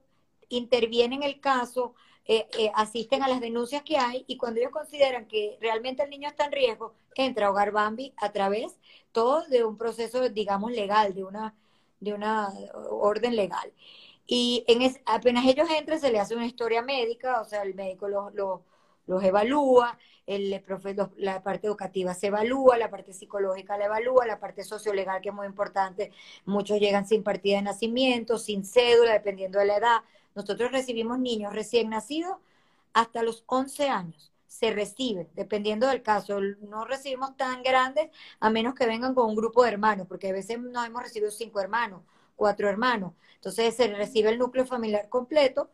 intervienen 0.49 1.23
en 1.23 1.29
el 1.29 1.41
caso, 1.41 1.95
eh, 2.27 2.47
eh, 2.59 2.71
asisten 2.75 3.23
a 3.23 3.29
las 3.29 3.41
denuncias 3.41 3.83
que 3.83 3.97
hay 3.97 4.25
y 4.27 4.37
cuando 4.37 4.61
ellos 4.61 4.73
consideran 4.73 5.27
que 5.27 5.57
realmente 5.61 6.03
el 6.03 6.11
niño 6.11 6.29
está 6.29 6.45
en 6.47 6.53
riesgo, 6.53 6.95
entra 7.15 7.47
a 7.47 7.51
Hogar 7.51 7.73
Bambi 7.73 8.13
a 8.19 8.31
través 8.33 8.77
todo 9.13 9.45
de 9.49 9.65
un 9.65 9.77
proceso, 9.79 10.29
digamos, 10.29 10.73
legal, 10.73 11.15
de 11.15 11.25
una, 11.25 11.55
de 12.01 12.13
una 12.13 12.49
orden 12.91 13.37
legal. 13.37 13.73
Y 14.27 14.65
en 14.69 14.97
apenas 15.07 15.45
ellos 15.47 15.69
entran, 15.71 16.01
se 16.01 16.11
le 16.13 16.21
hace 16.21 16.37
una 16.37 16.47
historia 16.47 16.83
médica, 16.83 17.41
o 17.41 17.45
sea, 17.45 17.63
el 17.63 17.75
médico 17.75 18.09
los, 18.09 18.33
los, 19.07 19.25
evalúa, 19.25 19.99
el, 20.27 20.63
la 21.17 21.43
parte 21.43 21.67
educativa 21.67 22.15
se 22.15 22.29
evalúa, 22.29 22.79
la 22.79 22.91
parte 22.91 23.13
psicológica 23.13 23.77
la 23.77 23.87
evalúa, 23.87 24.27
la 24.27 24.39
parte 24.39 24.63
sociolegal, 24.63 25.21
que 25.21 25.31
es 25.31 25.35
muy 25.35 25.47
importante. 25.47 26.13
Muchos 26.45 26.79
llegan 26.79 27.07
sin 27.07 27.23
partida 27.25 27.57
de 27.57 27.63
nacimiento, 27.63 28.39
sin 28.39 28.65
cédula, 28.65 29.13
dependiendo 29.15 29.59
de 29.59 29.67
la 29.67 29.77
edad. 29.79 29.99
Nosotros 30.35 30.71
recibimos 30.73 31.19
niños 31.19 31.53
recién 31.53 31.91
nacidos 31.91 32.37
hasta 32.93 33.23
los 33.23 33.45
11 33.47 33.89
años. 33.89 34.33
Se 34.47 34.71
reciben, 34.73 35.29
dependiendo 35.35 35.87
del 35.89 36.03
caso. 36.03 36.41
No 36.41 36.85
recibimos 36.85 37.37
tan 37.37 37.63
grandes 37.63 38.11
a 38.41 38.51
menos 38.51 38.75
que 38.75 38.87
vengan 38.87 39.15
con 39.15 39.29
un 39.29 39.37
grupo 39.37 39.63
de 39.63 39.71
hermanos, 39.71 40.07
porque 40.09 40.29
a 40.31 40.33
veces 40.33 40.59
no 40.61 40.85
hemos 40.85 41.03
recibido 41.03 41.31
cinco 41.31 41.61
hermanos, 41.61 42.03
cuatro 42.41 42.71
hermanos. 42.71 43.13
Entonces 43.35 43.77
se 43.77 43.87
recibe 43.89 44.31
el 44.31 44.39
núcleo 44.39 44.65
familiar 44.65 45.11
completo 45.11 45.69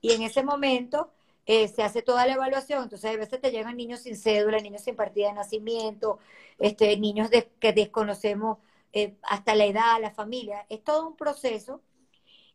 y 0.00 0.12
en 0.12 0.22
ese 0.22 0.44
momento 0.44 1.10
eh, 1.46 1.66
se 1.66 1.82
hace 1.82 2.00
toda 2.02 2.26
la 2.26 2.34
evaluación. 2.34 2.84
Entonces 2.84 3.10
a 3.10 3.16
veces 3.16 3.40
te 3.40 3.50
llegan 3.50 3.76
niños 3.76 4.00
sin 4.00 4.16
cédula, 4.16 4.60
niños 4.60 4.82
sin 4.82 4.94
partida 4.94 5.28
de 5.28 5.34
nacimiento, 5.34 6.20
este, 6.60 6.96
niños 6.96 7.28
que 7.58 7.72
desconocemos 7.72 8.58
eh, 8.92 9.16
hasta 9.24 9.56
la 9.56 9.64
edad, 9.64 10.00
la 10.00 10.12
familia. 10.12 10.64
Es 10.68 10.84
todo 10.84 11.08
un 11.08 11.16
proceso. 11.16 11.80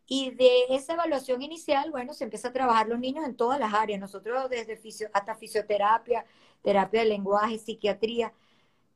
Y 0.07 0.31
de 0.31 0.49
esa 0.69 0.93
evaluación 0.93 1.41
inicial, 1.41 1.91
bueno, 1.91 2.13
se 2.13 2.23
empieza 2.23 2.47
a 2.49 2.53
trabajar 2.53 2.87
los 2.87 2.99
niños 2.99 3.25
en 3.25 3.35
todas 3.35 3.59
las 3.59 3.73
áreas. 3.73 3.99
Nosotros 3.99 4.49
desde 4.49 4.79
hasta 5.13 5.35
fisioterapia, 5.35 6.25
terapia 6.63 7.01
de 7.01 7.07
lenguaje, 7.07 7.57
psiquiatría, 7.59 8.33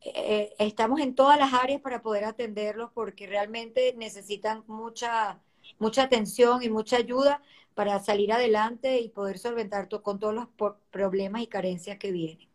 eh, 0.04 0.54
estamos 0.60 1.00
en 1.00 1.16
todas 1.16 1.38
las 1.40 1.54
áreas 1.54 1.82
para 1.82 2.02
poder 2.02 2.26
atenderlos 2.26 2.92
porque 2.94 3.28
realmente 3.28 3.94
necesitan 3.98 4.64
mucha 4.68 5.40
mucha 5.80 6.04
atención 6.04 6.64
y 6.64 6.70
mucha 6.70 6.98
ayuda 6.98 7.42
para 7.74 8.00
salir 8.00 8.32
adelante 8.32 9.00
y 9.00 9.10
poder 9.10 9.40
solventar 9.40 9.90
con 10.02 10.20
todos 10.20 10.34
los 10.34 10.48
problemas 10.92 11.42
y 11.42 11.48
carencias 11.48 11.98
que 11.98 12.12
vienen. 12.12 12.48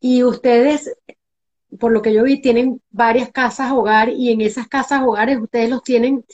Y 0.00 0.22
ustedes, 0.22 0.94
por 1.78 1.92
lo 1.92 2.02
que 2.02 2.12
yo 2.12 2.24
vi, 2.24 2.40
tienen 2.40 2.82
varias 2.90 3.30
casas 3.30 3.72
hogar 3.72 4.10
y 4.10 4.30
en 4.30 4.40
esas 4.42 4.68
casas 4.68 5.02
hogares 5.02 5.40
ustedes 5.40 5.70
los 5.70 5.82
tienen, 5.82 6.24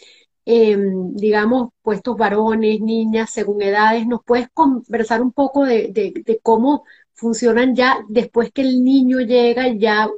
em, 0.44 1.14
digamos, 1.14 1.70
puestos 1.82 2.16
varones, 2.16 2.80
niñas, 2.80 3.30
según 3.30 3.62
edades. 3.62 4.06
¿Nos 4.06 4.24
puedes 4.24 4.48
conversar 4.52 5.22
un 5.22 5.32
poco 5.32 5.64
de 5.64 6.40
cómo 6.42 6.84
funcionan 7.20 7.76
ya 7.76 8.04
después 8.08 8.50
que 8.50 8.62
el 8.62 8.82
niño 8.82 9.20
llega, 9.20 9.68
ya 9.68 10.08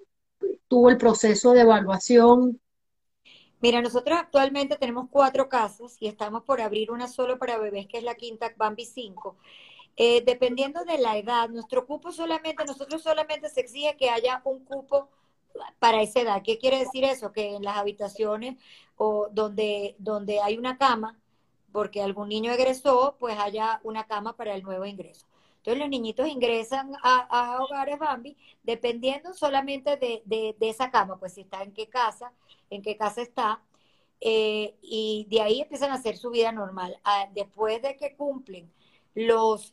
tuvo 0.69 0.89
el 0.89 0.97
proceso 0.97 1.53
de 1.53 1.63
evaluación? 1.63 2.61
Mira, 3.61 3.83
nosotros 3.83 4.19
actualmente 4.19 4.77
tenemos 4.77 5.09
cuatro 5.11 5.49
casas 5.49 5.97
y 6.01 6.07
estamos 6.07 6.45
por 6.45 6.61
abrir 6.61 6.91
una 6.91 7.09
solo 7.09 7.39
para 7.39 7.59
bebés, 7.59 7.87
que 7.87 7.99
es 7.99 8.05
la 8.05 8.15
quinta 8.15 8.53
Bambi 8.57 8.85
5. 8.87 9.37
Eh, 9.97 10.23
dependiendo 10.25 10.85
de 10.85 10.99
la 10.99 11.17
edad, 11.19 11.49
nuestro 11.49 11.87
cupo 11.87 12.13
solamente, 12.13 12.65
nosotros 12.65 13.03
solamente 13.03 13.49
se 13.51 13.61
exige 13.61 13.97
que 13.97 14.09
haya 14.09 14.41
un 14.45 14.65
cupo 14.65 15.09
para 15.79 16.03
esa 16.03 16.21
edad. 16.21 16.43
¿Qué 16.43 16.59
quiere 16.59 16.79
decir 16.79 17.05
eso? 17.05 17.33
Que 17.33 17.57
en 17.57 17.63
las 17.63 17.77
habitaciones 17.77 18.57
o 18.97 19.29
donde, 19.31 19.97
donde 19.99 20.41
hay 20.41 20.57
una 20.57 20.79
cama, 20.79 21.19
porque 21.73 22.03
algún 22.03 22.29
niño 22.29 22.53
egresó, 22.53 23.17
pues 23.19 23.39
haya 23.39 23.81
una 23.83 24.05
cama 24.05 24.35
para 24.37 24.55
el 24.55 24.63
nuevo 24.63 24.87
ingreso. 24.87 25.27
Entonces 25.63 25.79
los 25.79 25.91
niñitos 25.91 26.27
ingresan 26.27 26.93
a, 27.05 27.59
hogares 27.61 27.97
Bambi 27.97 28.37
dependiendo 28.65 29.33
solamente 29.33 29.97
de, 29.97 30.21
de, 30.27 30.69
esa 30.69 30.91
cama, 30.91 31.21
pues 31.21 31.35
si 31.35 31.43
está 31.43 31.63
en 31.63 31.73
qué 31.73 31.89
casa, 31.89 32.33
en 32.69 32.83
qué 32.83 32.97
casa 32.97 33.23
está, 33.23 33.63
eh, 34.21 34.75
y 34.83 35.29
de 35.31 35.41
ahí 35.41 35.61
empiezan 35.61 35.93
a 35.93 35.95
hacer 35.95 36.17
su 36.17 36.31
vida 36.31 36.51
normal. 36.51 36.99
Ah, 37.05 37.29
después 37.33 37.81
de 37.81 37.97
que 37.97 38.17
cumplen 38.17 38.73
los 39.15 39.73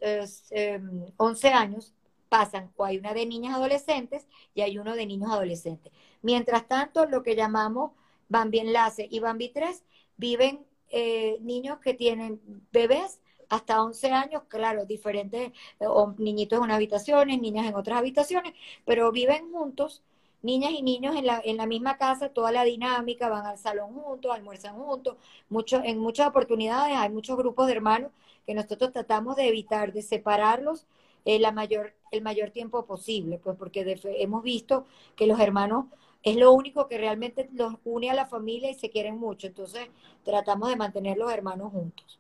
11 1.18 1.48
em, 1.48 1.56
años, 1.56 1.96
pasan, 2.30 2.72
o 2.78 2.86
hay 2.86 3.00
una 3.00 3.16
de 3.16 3.26
niñas 3.26 3.56
adolescentes 3.56 4.28
y 4.54 4.62
hay 4.62 4.78
uno 4.78 4.96
de 4.96 5.08
niños 5.08 5.32
adolescentes. 5.32 5.92
Mientras 6.22 6.68
tanto, 6.68 7.08
lo 7.08 7.24
que 7.24 7.36
llamamos 7.36 7.94
Bambi 8.28 8.60
Enlace 8.60 9.08
y 9.10 9.20
Bambi 9.20 9.50
3 9.50 9.84
viven 10.18 10.68
eh, 10.92 11.38
niños 11.42 11.80
que 11.80 11.96
tienen 11.96 12.40
bebés 12.72 13.22
hasta 13.50 13.82
11 13.84 14.12
años, 14.12 14.44
claro, 14.48 14.86
diferentes, 14.86 15.52
o 15.80 16.14
niñitos 16.18 16.58
en 16.58 16.64
unas 16.64 16.76
habitaciones, 16.76 17.42
niñas 17.42 17.68
en 17.68 17.76
otras 17.76 17.98
habitaciones, 18.00 18.54
pero 18.86 19.12
viven 19.12 19.52
juntos, 19.52 20.04
niñas 20.42 20.72
y 20.72 20.82
niños 20.84 21.16
en 21.16 21.26
la, 21.26 21.42
en 21.44 21.58
la 21.58 21.66
misma 21.66 21.98
casa, 21.98 22.30
toda 22.30 22.52
la 22.52 22.64
dinámica, 22.64 23.30
van 23.30 23.46
al 23.46 23.58
salón 23.58 23.94
juntos, 23.94 24.32
almuerzan 24.34 24.76
juntos, 24.78 25.18
mucho, 25.50 25.82
en 25.84 26.00
muchas 26.00 26.28
oportunidades 26.28 26.96
hay 26.98 27.10
muchos 27.10 27.38
grupos 27.38 27.68
de 27.68 27.74
hermanos 27.74 28.12
que 28.46 28.54
nosotros 28.54 28.92
tratamos 28.92 29.36
de 29.36 29.48
evitar, 29.48 29.94
de 29.94 30.02
separarlos 30.02 30.86
eh, 31.26 31.40
la 31.40 31.52
mayor, 31.52 31.94
el 32.12 32.22
mayor 32.22 32.52
tiempo 32.52 32.86
posible, 32.86 33.40
pues 33.40 33.58
porque 33.58 34.00
hemos 34.18 34.44
visto 34.44 34.86
que 35.16 35.28
los 35.28 35.40
hermanos 35.40 35.86
es 36.24 36.36
lo 36.38 36.52
único 36.54 36.88
que 36.88 36.98
realmente 36.98 37.50
los 37.54 37.76
une 37.86 38.10
a 38.10 38.14
la 38.14 38.26
familia 38.26 38.70
y 38.70 38.74
se 38.76 38.90
quieren 38.90 39.18
mucho, 39.18 39.48
entonces 39.48 39.88
tratamos 40.24 40.70
de 40.70 40.76
mantener 40.76 41.18
los 41.18 41.32
hermanos 41.32 41.72
juntos. 41.72 42.19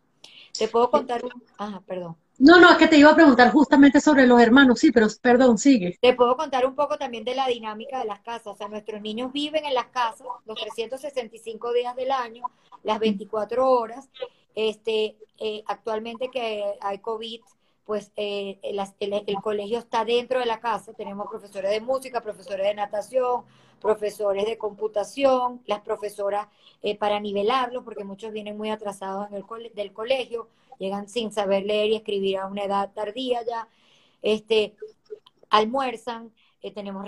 Te 0.59 0.67
puedo 0.67 0.91
contar 0.91 1.23
un... 1.23 1.31
Ajá, 1.57 1.81
perdón. 1.87 2.17
No, 2.37 2.59
no, 2.59 2.71
es 2.71 2.77
que 2.77 2.87
te 2.87 2.97
iba 2.97 3.09
a 3.09 3.15
preguntar 3.15 3.51
justamente 3.51 3.99
sobre 3.99 4.25
los 4.25 4.41
hermanos, 4.41 4.79
sí, 4.79 4.91
pero 4.91 5.07
perdón, 5.21 5.57
sigue. 5.57 5.97
Te 6.01 6.13
puedo 6.13 6.37
contar 6.37 6.65
un 6.65 6.75
poco 6.75 6.97
también 6.97 7.25
de 7.25 7.35
la 7.35 7.47
dinámica 7.47 7.99
de 7.99 8.05
las 8.05 8.19
casas. 8.21 8.47
O 8.47 8.55
sea, 8.55 8.69
nuestros 8.69 9.01
niños 9.01 9.33
viven 9.33 9.65
en 9.65 9.73
las 9.73 9.87
casas 9.87 10.27
los 10.45 10.59
365 10.59 11.73
días 11.73 11.95
del 11.95 12.11
año, 12.11 12.43
las 12.83 12.99
24 12.99 13.69
horas. 13.69 14.09
Este, 14.55 15.17
eh, 15.37 15.63
actualmente 15.67 16.29
que 16.29 16.63
hay 16.81 16.99
COVID, 16.99 17.41
pues 17.89 18.11
eh, 18.17 18.59
el, 18.61 18.79
el, 19.25 19.35
colegio 19.37 19.79
está 19.79 20.05
dentro 20.05 20.39
de 20.39 20.45
la 20.45 20.59
casa. 20.59 20.93
Tenemos 20.93 21.27
profesores 21.27 21.71
de 21.71 21.81
música, 21.81 22.21
profesores 22.21 22.67
de 22.67 22.75
natación, 22.75 23.45
profesores 23.81 24.45
de 24.45 24.59
computación, 24.59 25.63
las 25.65 25.79
profesoras 25.79 26.49
eh, 26.83 26.95
para 26.95 27.19
nivelarlo, 27.19 27.83
porque 27.83 28.03
muchos 28.03 28.31
vienen 28.31 28.55
muy 28.57 28.69
atrasados 28.69 29.27
en 29.31 29.37
el 29.37 29.73
del 29.73 29.91
colegio, 29.91 30.49
llegan 30.77 31.09
sin 31.09 31.31
saber 31.31 31.65
leer 31.65 31.89
y 31.89 31.95
escribir 31.95 32.37
a 32.37 32.45
una 32.45 32.65
edad 32.65 32.91
tardía 32.93 33.41
ya, 33.43 33.67
este, 34.21 34.75
almuerzan, 35.49 36.31
eh, 36.61 36.71
tenemos 36.71 37.07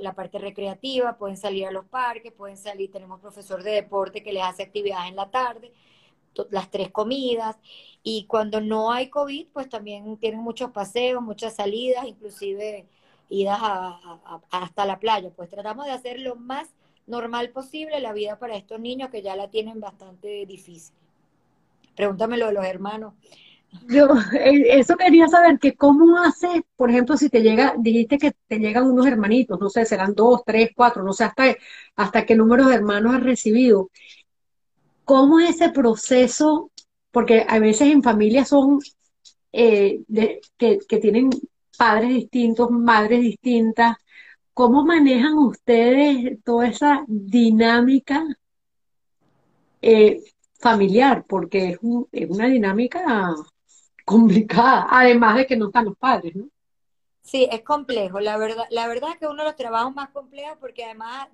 la 0.00 0.14
parte 0.14 0.38
recreativa, 0.40 1.16
pueden 1.16 1.36
salir 1.36 1.64
a 1.64 1.70
los 1.70 1.84
parques, 1.84 2.32
pueden 2.32 2.56
salir, 2.56 2.90
tenemos 2.90 3.20
profesor 3.20 3.62
de 3.62 3.70
deporte 3.70 4.24
que 4.24 4.32
les 4.32 4.42
hace 4.42 4.64
actividades 4.64 5.10
en 5.10 5.14
la 5.14 5.30
tarde, 5.30 5.72
las 6.50 6.70
tres 6.70 6.90
comidas, 6.90 7.56
y 8.02 8.26
cuando 8.26 8.60
no 8.60 8.92
hay 8.92 9.10
COVID, 9.10 9.48
pues 9.52 9.68
también 9.68 10.16
tienen 10.18 10.40
muchos 10.40 10.70
paseos, 10.70 11.22
muchas 11.22 11.56
salidas, 11.56 12.06
inclusive 12.06 12.86
idas 13.28 13.58
hasta 14.50 14.86
la 14.86 14.98
playa. 14.98 15.30
Pues 15.34 15.50
tratamos 15.50 15.86
de 15.86 15.92
hacer 15.92 16.20
lo 16.20 16.36
más 16.36 16.68
normal 17.06 17.50
posible 17.50 18.00
la 18.00 18.12
vida 18.12 18.38
para 18.38 18.56
estos 18.56 18.80
niños 18.80 19.10
que 19.10 19.22
ya 19.22 19.34
la 19.36 19.50
tienen 19.50 19.80
bastante 19.80 20.46
difícil. 20.46 20.94
Pregúntamelo 21.96 22.46
de 22.46 22.52
los 22.52 22.64
hermanos. 22.64 23.14
yo, 23.88 24.08
eh, 24.32 24.78
eso 24.78 24.96
quería 24.96 25.28
saber, 25.28 25.58
que 25.58 25.74
cómo 25.74 26.18
haces, 26.18 26.62
por 26.76 26.90
ejemplo, 26.90 27.16
si 27.16 27.28
te 27.28 27.42
llega, 27.42 27.74
dijiste 27.76 28.18
que 28.18 28.32
te 28.46 28.58
llegan 28.58 28.86
unos 28.86 29.06
hermanitos, 29.06 29.58
no 29.60 29.68
sé, 29.68 29.84
serán 29.84 30.14
dos, 30.14 30.42
tres, 30.46 30.70
cuatro, 30.74 31.02
no 31.02 31.12
sé 31.12 31.24
hasta, 31.24 31.56
hasta 31.96 32.24
qué 32.24 32.36
número 32.36 32.66
de 32.66 32.74
hermanos 32.76 33.14
has 33.14 33.22
recibido. 33.22 33.90
¿Cómo 35.08 35.40
es 35.40 35.56
ese 35.56 35.70
proceso? 35.70 36.70
Porque 37.10 37.46
a 37.48 37.58
veces 37.58 37.88
en 37.88 38.02
familias 38.02 38.48
son 38.48 38.78
eh, 39.52 40.02
que, 40.58 40.78
tienen 41.00 41.30
padres 41.78 42.10
distintos, 42.10 42.70
madres 42.70 43.22
distintas. 43.22 43.96
¿Cómo 44.52 44.84
manejan 44.84 45.38
ustedes 45.38 46.38
toda 46.44 46.68
esa 46.68 47.04
dinámica 47.06 48.22
eh, 49.80 50.20
familiar? 50.60 51.24
Porque 51.26 51.70
es, 51.70 51.78
es 52.12 52.28
una 52.28 52.48
dinámica 52.48 53.34
complicada, 54.04 54.88
además 54.90 55.38
de 55.38 55.46
que 55.46 55.56
no 55.56 55.68
están 55.68 55.86
los 55.86 55.96
padres, 55.96 56.36
¿no? 56.36 56.50
Sí, 57.22 57.48
es 57.50 57.62
complejo. 57.62 58.20
La 58.20 58.36
verdad, 58.36 58.64
la 58.68 58.86
verdad 58.88 59.12
es 59.12 59.16
que 59.16 59.26
uno 59.26 59.42
de 59.42 59.48
los 59.48 59.56
trabajos 59.56 59.94
más 59.94 60.10
complejos 60.10 60.58
porque 60.60 60.84
además 60.84 61.28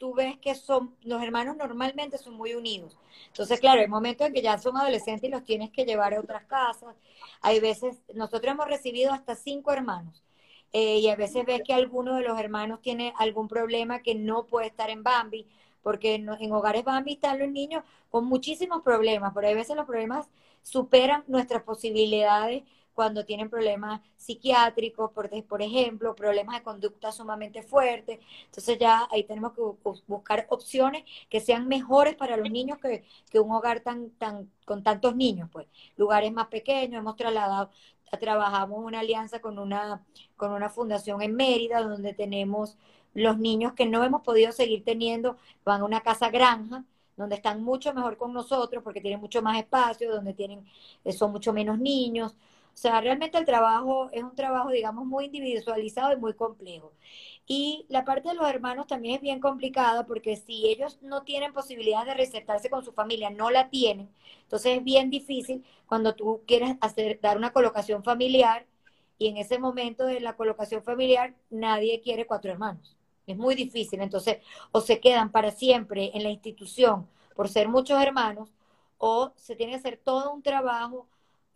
tú 0.00 0.14
ves 0.14 0.38
que 0.38 0.54
son, 0.54 0.96
los 1.02 1.22
hermanos 1.22 1.58
normalmente 1.58 2.16
son 2.16 2.32
muy 2.34 2.54
unidos. 2.54 2.96
Entonces, 3.26 3.60
claro, 3.60 3.82
hay 3.82 3.86
momentos 3.86 4.26
en 4.26 4.32
que 4.32 4.40
ya 4.40 4.56
son 4.56 4.78
adolescentes 4.78 5.24
y 5.28 5.30
los 5.30 5.44
tienes 5.44 5.70
que 5.70 5.84
llevar 5.84 6.14
a 6.14 6.20
otras 6.20 6.44
casas. 6.46 6.96
Hay 7.42 7.60
veces, 7.60 7.98
nosotros 8.14 8.50
hemos 8.54 8.66
recibido 8.66 9.12
hasta 9.12 9.34
cinco 9.34 9.72
hermanos. 9.72 10.24
Eh, 10.72 11.00
y 11.00 11.08
a 11.10 11.16
veces 11.16 11.44
ves 11.44 11.60
que 11.66 11.74
alguno 11.74 12.14
de 12.16 12.22
los 12.22 12.40
hermanos 12.40 12.80
tiene 12.80 13.12
algún 13.18 13.46
problema 13.46 14.00
que 14.00 14.14
no 14.14 14.46
puede 14.46 14.68
estar 14.68 14.88
en 14.88 15.02
Bambi, 15.02 15.46
porque 15.82 16.14
en, 16.14 16.30
en 16.30 16.52
hogares 16.52 16.84
Bambi 16.84 17.12
están 17.14 17.38
los 17.38 17.50
niños 17.50 17.84
con 18.08 18.24
muchísimos 18.24 18.80
problemas, 18.82 19.32
pero 19.34 19.48
a 19.48 19.54
veces 19.54 19.76
los 19.76 19.84
problemas 19.86 20.30
superan 20.62 21.24
nuestras 21.26 21.62
posibilidades 21.62 22.62
cuando 22.94 23.24
tienen 23.24 23.48
problemas 23.50 24.00
psiquiátricos, 24.16 25.10
por, 25.12 25.30
por 25.46 25.62
ejemplo, 25.62 26.14
problemas 26.14 26.56
de 26.56 26.62
conducta 26.62 27.12
sumamente 27.12 27.62
fuertes. 27.62 28.18
Entonces 28.46 28.78
ya 28.78 29.08
ahí 29.10 29.24
tenemos 29.24 29.52
que 29.52 29.62
buscar 30.06 30.46
opciones 30.50 31.04
que 31.28 31.40
sean 31.40 31.68
mejores 31.68 32.14
para 32.16 32.36
los 32.36 32.50
niños 32.50 32.78
que, 32.78 33.04
que 33.30 33.40
un 33.40 33.52
hogar 33.52 33.80
tan, 33.80 34.10
tan, 34.12 34.50
con 34.64 34.82
tantos 34.82 35.16
niños, 35.16 35.48
pues. 35.52 35.66
Lugares 35.96 36.32
más 36.32 36.48
pequeños, 36.48 37.00
hemos 37.00 37.16
trasladado, 37.16 37.70
trabajamos 38.18 38.84
una 38.84 39.00
alianza 39.00 39.40
con 39.40 39.58
una, 39.58 40.04
con 40.36 40.52
una 40.52 40.68
fundación 40.68 41.22
en 41.22 41.34
Mérida, 41.36 41.82
donde 41.82 42.12
tenemos 42.14 42.76
los 43.14 43.38
niños 43.38 43.72
que 43.74 43.86
no 43.86 44.04
hemos 44.04 44.22
podido 44.22 44.52
seguir 44.52 44.84
teniendo, 44.84 45.36
van 45.64 45.82
a 45.82 45.84
una 45.84 46.00
casa 46.00 46.30
granja, 46.30 46.84
donde 47.16 47.36
están 47.36 47.62
mucho 47.62 47.92
mejor 47.92 48.16
con 48.16 48.32
nosotros 48.32 48.82
porque 48.82 49.00
tienen 49.00 49.20
mucho 49.20 49.42
más 49.42 49.58
espacio, 49.58 50.10
donde 50.12 50.32
tienen, 50.34 50.64
eh, 51.04 51.12
son 51.12 51.32
mucho 51.32 51.52
menos 51.52 51.78
niños. 51.78 52.34
O 52.72 52.76
sea, 52.76 53.00
realmente 53.00 53.38
el 53.38 53.44
trabajo 53.44 54.08
es 54.12 54.22
un 54.22 54.34
trabajo, 54.34 54.70
digamos, 54.70 55.06
muy 55.06 55.26
individualizado 55.26 56.12
y 56.12 56.16
muy 56.16 56.34
complejo. 56.34 56.92
Y 57.46 57.84
la 57.88 58.04
parte 58.04 58.28
de 58.28 58.34
los 58.34 58.48
hermanos 58.48 58.86
también 58.86 59.16
es 59.16 59.20
bien 59.20 59.40
complicada 59.40 60.06
porque 60.06 60.36
si 60.36 60.68
ellos 60.68 60.98
no 61.02 61.22
tienen 61.22 61.52
posibilidad 61.52 62.06
de 62.06 62.14
recetarse 62.14 62.70
con 62.70 62.84
su 62.84 62.92
familia, 62.92 63.30
no 63.30 63.50
la 63.50 63.68
tienen, 63.70 64.08
entonces 64.42 64.78
es 64.78 64.84
bien 64.84 65.10
difícil 65.10 65.64
cuando 65.86 66.14
tú 66.14 66.42
quieres 66.46 66.76
hacer, 66.80 67.20
dar 67.20 67.36
una 67.36 67.52
colocación 67.52 68.02
familiar 68.04 68.66
y 69.18 69.28
en 69.28 69.36
ese 69.36 69.58
momento 69.58 70.06
de 70.06 70.20
la 70.20 70.36
colocación 70.36 70.82
familiar 70.82 71.34
nadie 71.50 72.00
quiere 72.00 72.26
cuatro 72.26 72.50
hermanos. 72.50 72.96
Es 73.26 73.36
muy 73.36 73.54
difícil. 73.54 74.00
Entonces, 74.00 74.38
o 74.72 74.80
se 74.80 75.00
quedan 75.00 75.30
para 75.30 75.50
siempre 75.50 76.10
en 76.14 76.22
la 76.22 76.30
institución 76.30 77.06
por 77.36 77.48
ser 77.48 77.68
muchos 77.68 78.00
hermanos, 78.02 78.52
o 78.98 79.32
se 79.36 79.56
tiene 79.56 79.72
que 79.72 79.78
hacer 79.78 80.00
todo 80.02 80.32
un 80.32 80.42
trabajo 80.42 81.06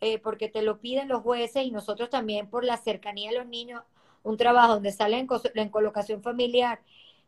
eh, 0.04 0.18
porque 0.18 0.49
te 0.49 0.62
lo 0.62 0.80
piden 0.80 1.08
los 1.08 1.23
jueces 1.23 1.64
y 1.64 1.70
nosotros 1.70 2.11
también 2.11 2.49
por 2.49 2.64
la 2.64 2.76
cercanía 2.76 3.30
de 3.30 3.38
los 3.38 3.46
niños, 3.46 3.82
un 4.23 4.37
trabajo 4.37 4.75
donde 4.75 4.92
salen 4.92 5.26
en, 5.54 5.68
colocación 5.70 6.23
familiar 6.23 6.80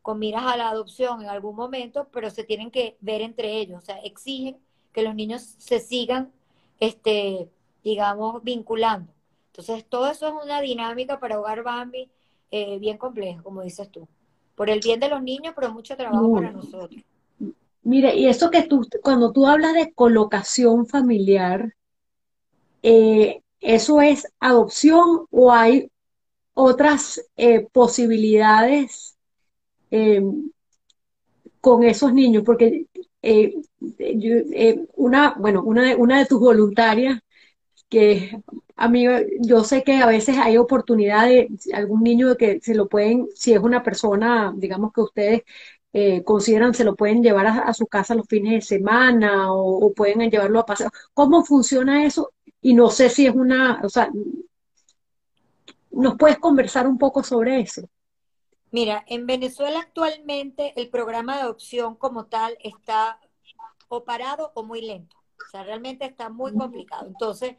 con 0.02 0.18
miras 0.18 0.44
a 0.44 0.56
la 0.56 0.68
adopción 0.68 1.22
en 1.22 1.28
algún 1.28 1.56
momento, 1.56 2.08
pero 2.12 2.30
se 2.30 2.44
tienen 2.44 2.70
que 2.70 2.96
ver 3.00 3.22
entre 3.22 3.58
ellos, 3.58 3.82
o 3.82 3.86
sea, 3.86 3.98
exigen 4.00 4.58
que 4.92 5.02
los 5.02 5.14
niños 5.14 5.42
se 5.58 5.80
sigan, 5.80 6.32
este, 6.78 7.48
digamos, 7.82 8.42
vinculando. 8.44 9.12
Entonces, 9.48 9.84
todo 9.88 10.10
eso 10.10 10.28
es 10.28 10.34
una 10.44 10.60
dinámica 10.60 11.18
para 11.18 11.40
Hogar 11.40 11.62
Bambi 11.62 12.10
eh, 12.50 12.78
bien 12.78 12.98
compleja, 12.98 13.42
como 13.42 13.62
dices 13.62 13.90
tú 13.90 14.06
por 14.56 14.70
el 14.70 14.80
bien 14.80 14.98
de 14.98 15.08
los 15.08 15.22
niños, 15.22 15.52
pero 15.54 15.72
mucho 15.72 15.96
trabajo 15.96 16.32
para 16.32 16.50
nosotros. 16.50 17.02
Mire, 17.82 18.16
y 18.16 18.26
eso 18.26 18.50
que 18.50 18.62
tú, 18.62 18.84
cuando 19.02 19.30
tú 19.30 19.46
hablas 19.46 19.74
de 19.74 19.92
colocación 19.92 20.86
familiar, 20.86 21.74
eh, 22.82 23.42
¿eso 23.60 24.00
es 24.00 24.26
adopción 24.40 25.26
o 25.30 25.52
hay 25.52 25.90
otras 26.54 27.22
eh, 27.36 27.66
posibilidades 27.72 29.16
eh, 29.90 30.22
con 31.60 31.84
esos 31.84 32.12
niños? 32.12 32.44
Porque 32.44 32.86
una, 34.94 35.34
bueno, 35.38 35.62
una 35.64 35.84
de, 35.84 35.94
una 35.96 36.18
de 36.18 36.26
tus 36.26 36.38
voluntarias 36.40 37.20
que 37.88 38.40
a 38.76 38.88
mí 38.88 39.06
yo 39.40 39.64
sé 39.64 39.82
que 39.82 39.96
a 39.96 40.06
veces 40.06 40.36
hay 40.38 40.56
oportunidad 40.58 41.26
de 41.26 41.48
algún 41.72 42.02
niño 42.02 42.36
que 42.36 42.60
se 42.60 42.74
lo 42.74 42.88
pueden, 42.88 43.28
si 43.34 43.52
es 43.52 43.60
una 43.60 43.82
persona, 43.82 44.52
digamos 44.56 44.92
que 44.92 45.00
ustedes 45.00 45.42
consideran, 46.24 46.74
se 46.74 46.84
lo 46.84 46.94
pueden 46.94 47.22
llevar 47.22 47.46
a, 47.46 47.72
su 47.74 47.86
casa 47.86 48.14
los 48.14 48.26
fines 48.28 48.52
de 48.52 48.60
semana 48.60 49.52
o, 49.52 49.92
pueden 49.94 50.30
llevarlo 50.30 50.60
a 50.60 50.66
paseo. 50.66 50.90
¿Cómo 51.14 51.44
funciona 51.44 52.04
eso? 52.04 52.32
Y 52.66 52.74
no 52.74 52.90
sé 52.90 53.10
si 53.10 53.28
es 53.28 53.32
una, 53.32 53.80
o 53.84 53.88
sea, 53.88 54.10
¿nos 55.92 56.16
puedes 56.16 56.36
conversar 56.38 56.88
un 56.88 56.98
poco 56.98 57.22
sobre 57.22 57.60
eso? 57.60 57.88
Mira, 58.72 59.04
en 59.06 59.24
Venezuela 59.24 59.78
actualmente 59.78 60.72
el 60.74 60.88
programa 60.88 61.36
de 61.36 61.42
adopción 61.42 61.94
como 61.94 62.26
tal 62.26 62.58
está 62.58 63.20
o 63.86 64.02
parado 64.02 64.50
o 64.56 64.64
muy 64.64 64.80
lento. 64.80 65.16
O 65.46 65.48
sea, 65.48 65.62
realmente 65.62 66.06
está 66.06 66.28
muy 66.28 66.56
complicado. 66.56 67.06
Entonces, 67.06 67.54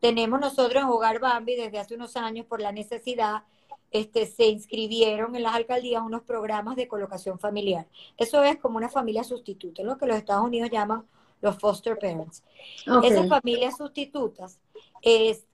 tenemos 0.00 0.40
nosotros 0.40 0.82
en 0.82 0.88
Hogar 0.88 1.20
Bambi 1.20 1.54
desde 1.54 1.78
hace 1.78 1.94
unos 1.94 2.16
años 2.16 2.44
por 2.44 2.60
la 2.60 2.72
necesidad, 2.72 3.44
este, 3.92 4.26
se 4.26 4.46
inscribieron 4.46 5.36
en 5.36 5.44
las 5.44 5.54
alcaldías 5.54 6.02
unos 6.02 6.22
programas 6.22 6.74
de 6.74 6.88
colocación 6.88 7.38
familiar. 7.38 7.86
Eso 8.16 8.42
es 8.42 8.56
como 8.56 8.78
una 8.78 8.88
familia 8.88 9.22
sustituta, 9.22 9.84
lo 9.84 9.96
que 9.96 10.06
los 10.06 10.16
Estados 10.16 10.44
Unidos 10.44 10.70
llaman 10.70 11.06
los 11.40 11.58
foster 11.58 11.98
parents. 11.98 12.42
Esas 13.02 13.28
familias 13.28 13.76
sustitutas, 13.76 14.60
es, 15.02 15.46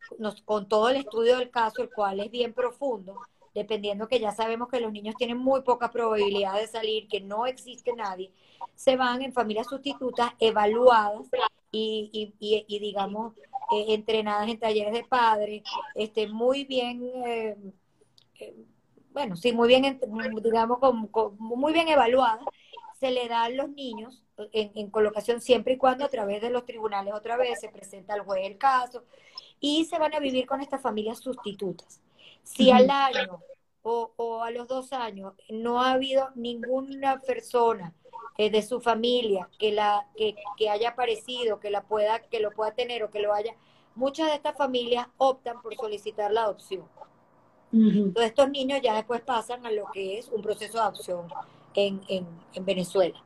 con 0.44 0.68
todo 0.68 0.88
el 0.88 0.96
estudio 0.96 1.38
del 1.38 1.50
caso, 1.50 1.82
el 1.82 1.90
cual 1.90 2.20
es 2.20 2.30
bien 2.30 2.52
profundo, 2.52 3.16
dependiendo 3.54 4.06
que 4.06 4.20
ya 4.20 4.32
sabemos 4.32 4.68
que 4.68 4.80
los 4.80 4.92
niños 4.92 5.14
tienen 5.16 5.38
muy 5.38 5.62
poca 5.62 5.90
probabilidad 5.90 6.54
de 6.54 6.66
salir, 6.66 7.08
que 7.08 7.20
no 7.20 7.46
existe 7.46 7.92
nadie, 7.94 8.30
se 8.74 8.96
van 8.96 9.22
en 9.22 9.32
familias 9.32 9.66
sustitutas 9.68 10.32
evaluadas 10.38 11.26
y, 11.72 12.32
y, 12.38 12.78
digamos, 12.78 13.34
eh, 13.72 13.86
entrenadas 13.88 14.48
en 14.48 14.58
talleres 14.58 14.92
de 14.92 15.04
padres, 15.04 15.62
este, 15.94 16.28
muy 16.28 16.64
bien, 16.64 17.02
eh, 17.26 17.56
eh, 18.40 18.54
bueno, 19.12 19.36
sí, 19.36 19.52
muy 19.52 19.68
bien, 19.68 19.98
digamos, 20.42 20.78
muy 21.38 21.72
bien 21.72 21.88
evaluadas, 21.88 22.44
se 22.98 23.10
le 23.10 23.28
da 23.28 23.44
a 23.44 23.48
los 23.50 23.68
niños 23.70 24.22
en, 24.52 24.72
en, 24.74 24.90
colocación 24.90 25.40
siempre 25.40 25.74
y 25.74 25.76
cuando 25.76 26.04
a 26.04 26.08
través 26.08 26.40
de 26.40 26.50
los 26.50 26.64
tribunales 26.64 27.14
otra 27.14 27.36
vez 27.36 27.60
se 27.60 27.68
presenta 27.68 28.14
al 28.14 28.22
juez 28.22 28.46
el 28.46 28.58
caso 28.58 29.04
y 29.60 29.84
se 29.84 29.98
van 29.98 30.14
a 30.14 30.20
vivir 30.20 30.46
con 30.46 30.60
estas 30.60 30.80
familias 30.80 31.18
sustitutas. 31.20 32.00
Si 32.42 32.70
al 32.70 32.90
año 32.90 33.40
o, 33.82 34.12
o, 34.16 34.42
a 34.42 34.50
los 34.50 34.66
dos 34.68 34.92
años 34.92 35.34
no 35.48 35.82
ha 35.82 35.92
habido 35.92 36.30
ninguna 36.34 37.20
persona 37.20 37.92
eh, 38.38 38.50
de 38.50 38.62
su 38.62 38.80
familia 38.80 39.48
que 39.58 39.72
la 39.72 40.06
que, 40.16 40.34
que, 40.56 40.70
haya 40.70 40.90
aparecido, 40.90 41.60
que 41.60 41.70
la 41.70 41.82
pueda 41.82 42.20
que 42.20 42.40
lo 42.40 42.50
pueda 42.50 42.72
tener 42.72 43.02
o 43.02 43.10
que 43.10 43.20
lo 43.20 43.32
haya, 43.32 43.54
muchas 43.94 44.28
de 44.28 44.34
estas 44.34 44.56
familias 44.56 45.06
optan 45.18 45.60
por 45.62 45.74
solicitar 45.74 46.30
la 46.30 46.44
adopción. 46.44 46.84
Entonces 47.72 48.30
estos 48.30 48.48
niños 48.50 48.80
ya 48.82 48.94
después 48.94 49.20
pasan 49.20 49.66
a 49.66 49.70
lo 49.70 49.86
que 49.92 50.18
es 50.18 50.28
un 50.28 50.40
proceso 50.40 50.78
de 50.78 50.84
adopción 50.84 51.28
en, 51.76 52.02
en, 52.08 52.26
en 52.52 52.64
Venezuela. 52.64 53.22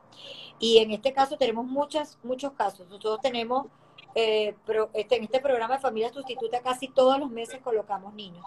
Y 0.61 0.77
en 0.77 0.91
este 0.91 1.11
caso 1.11 1.37
tenemos 1.37 1.65
muchas, 1.65 2.19
muchos 2.21 2.51
casos. 2.53 2.87
Nosotros 2.87 3.19
tenemos, 3.19 3.65
eh, 4.13 4.55
este, 4.93 5.15
en 5.15 5.23
este 5.23 5.39
programa 5.39 5.75
de 5.75 5.81
familia 5.81 6.13
sustituta, 6.13 6.61
casi 6.61 6.87
todos 6.87 7.17
los 7.17 7.31
meses 7.31 7.59
colocamos 7.63 8.13
niños. 8.13 8.45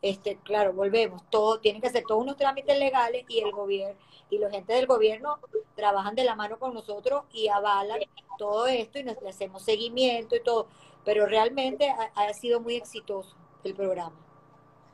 Este, 0.00 0.36
claro, 0.36 0.72
volvemos, 0.72 1.22
todo, 1.28 1.58
tienen 1.58 1.82
que 1.82 1.88
hacer 1.88 2.04
todos 2.06 2.22
unos 2.22 2.36
trámites 2.36 2.78
legales 2.78 3.24
y 3.28 3.40
el 3.40 3.50
gobierno, 3.50 4.00
y 4.30 4.38
los 4.38 4.50
gente 4.50 4.72
del 4.72 4.86
gobierno 4.86 5.40
trabajan 5.74 6.14
de 6.14 6.24
la 6.24 6.36
mano 6.36 6.58
con 6.58 6.72
nosotros 6.72 7.24
y 7.32 7.48
avalan 7.48 7.98
todo 8.38 8.66
esto 8.66 8.98
y 8.98 9.04
nos 9.04 9.20
le 9.20 9.28
hacemos 9.28 9.62
seguimiento 9.62 10.36
y 10.36 10.42
todo. 10.42 10.68
Pero 11.04 11.26
realmente 11.26 11.92
ha, 12.14 12.32
sido 12.32 12.60
muy 12.60 12.76
exitoso 12.76 13.34
el 13.64 13.74
programa 13.74 14.16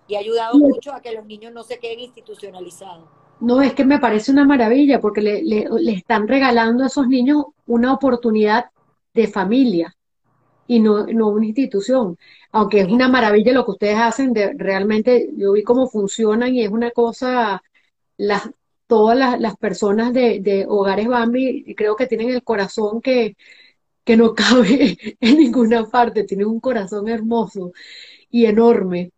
y 0.09 0.15
ha 0.15 0.21
ayudado 0.21 0.59
mucho 0.59 0.93
a 0.93 1.03
que 1.03 1.13
los 1.13 1.27
niños 1.27 1.53
no 1.53 1.63
se 1.63 1.79
queden 1.79 2.01
institucionalizados. 2.01 3.09
No, 3.39 3.61
es 3.63 3.75
que 3.75 3.85
me 3.85 3.99
parece 3.99 4.33
una 4.33 4.45
maravilla 4.47 5.01
porque 5.01 5.21
le, 5.21 5.43
le, 5.43 5.93
están 5.93 6.27
regalando 6.27 6.85
a 6.85 6.87
esos 6.89 7.07
niños 7.09 7.45
una 7.67 7.93
oportunidad 7.93 8.67
de 9.15 9.27
familia. 9.29 9.95
y 10.67 10.81
no, 10.81 11.07
no 11.07 11.29
una 11.29 11.47
institución. 11.47 12.19
Aunque 12.53 12.81
es 12.81 12.89
una 12.89 13.09
maravilla 13.09 13.53
lo 13.53 13.65
que 13.67 13.73
ustedes 13.73 13.99
hacen, 13.99 14.33
de, 14.35 14.55
realmente 14.59 15.31
yo 15.37 15.53
vi 15.53 15.63
cómo 15.65 15.89
funcionan 15.89 16.55
y 16.55 16.63
es 16.65 16.71
una 16.71 16.91
cosa, 16.93 17.63
las, 18.19 18.51
todas 18.87 19.19
las, 19.19 19.41
las 19.41 19.57
personas 19.59 20.13
de, 20.15 20.41
de 20.41 20.67
Hogares 20.69 21.09
Bambi 21.09 21.75
creo 21.77 21.97
que 21.97 22.07
tienen 22.09 22.31
el 22.31 22.45
corazón 22.45 23.01
que, 23.03 23.37
que 24.05 24.17
no 24.17 24.35
cabe 24.37 24.99
en 25.21 25.39
ninguna 25.39 25.87
parte, 25.87 26.25
tienen 26.25 26.47
un 26.49 26.61
corazón 26.61 27.09
hermoso 27.09 27.73
y 28.31 28.47
enorme. 28.47 29.13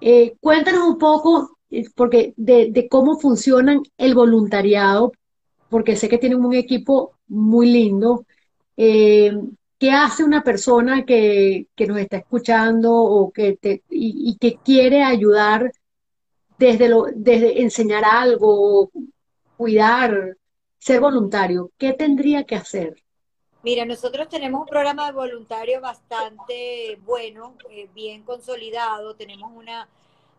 Eh, 0.00 0.36
cuéntanos 0.40 0.82
un 0.88 0.98
poco, 0.98 1.57
porque 1.94 2.34
de, 2.36 2.88
cómo 2.90 3.18
funcionan 3.18 3.82
el 3.96 4.14
voluntariado, 4.14 5.12
porque 5.68 5.96
sé 5.96 6.08
que 6.08 6.18
tienen 6.18 6.44
un 6.44 6.54
equipo 6.54 7.18
muy 7.26 7.70
lindo. 7.70 8.24
Eh, 8.76 9.32
¿qué 9.78 9.92
hace 9.92 10.24
una 10.24 10.42
persona 10.42 11.04
que, 11.04 11.68
que 11.74 11.86
nos 11.86 11.98
está 11.98 12.18
escuchando 12.18 12.92
o 12.92 13.30
que 13.30 13.58
y, 13.88 14.36
que 14.38 14.56
quiere 14.56 15.02
ayudar 15.02 15.72
desde, 16.58 16.88
lo, 16.88 17.06
desde 17.14 17.62
enseñar 17.62 18.04
algo, 18.04 18.90
cuidar, 19.56 20.36
ser 20.78 21.00
voluntario? 21.00 21.70
¿Qué 21.78 21.92
tendría 21.92 22.44
que 22.44 22.56
hacer? 22.56 23.02
Mira, 23.62 23.84
nosotros 23.84 24.28
tenemos 24.28 24.62
un 24.62 24.66
programa 24.66 25.06
de 25.06 25.12
voluntarios 25.12 25.82
bastante 25.82 26.98
bueno, 27.04 27.54
eh, 27.70 27.88
bien 27.94 28.22
consolidado. 28.22 29.14
Tenemos 29.14 29.50
una, 29.54 29.88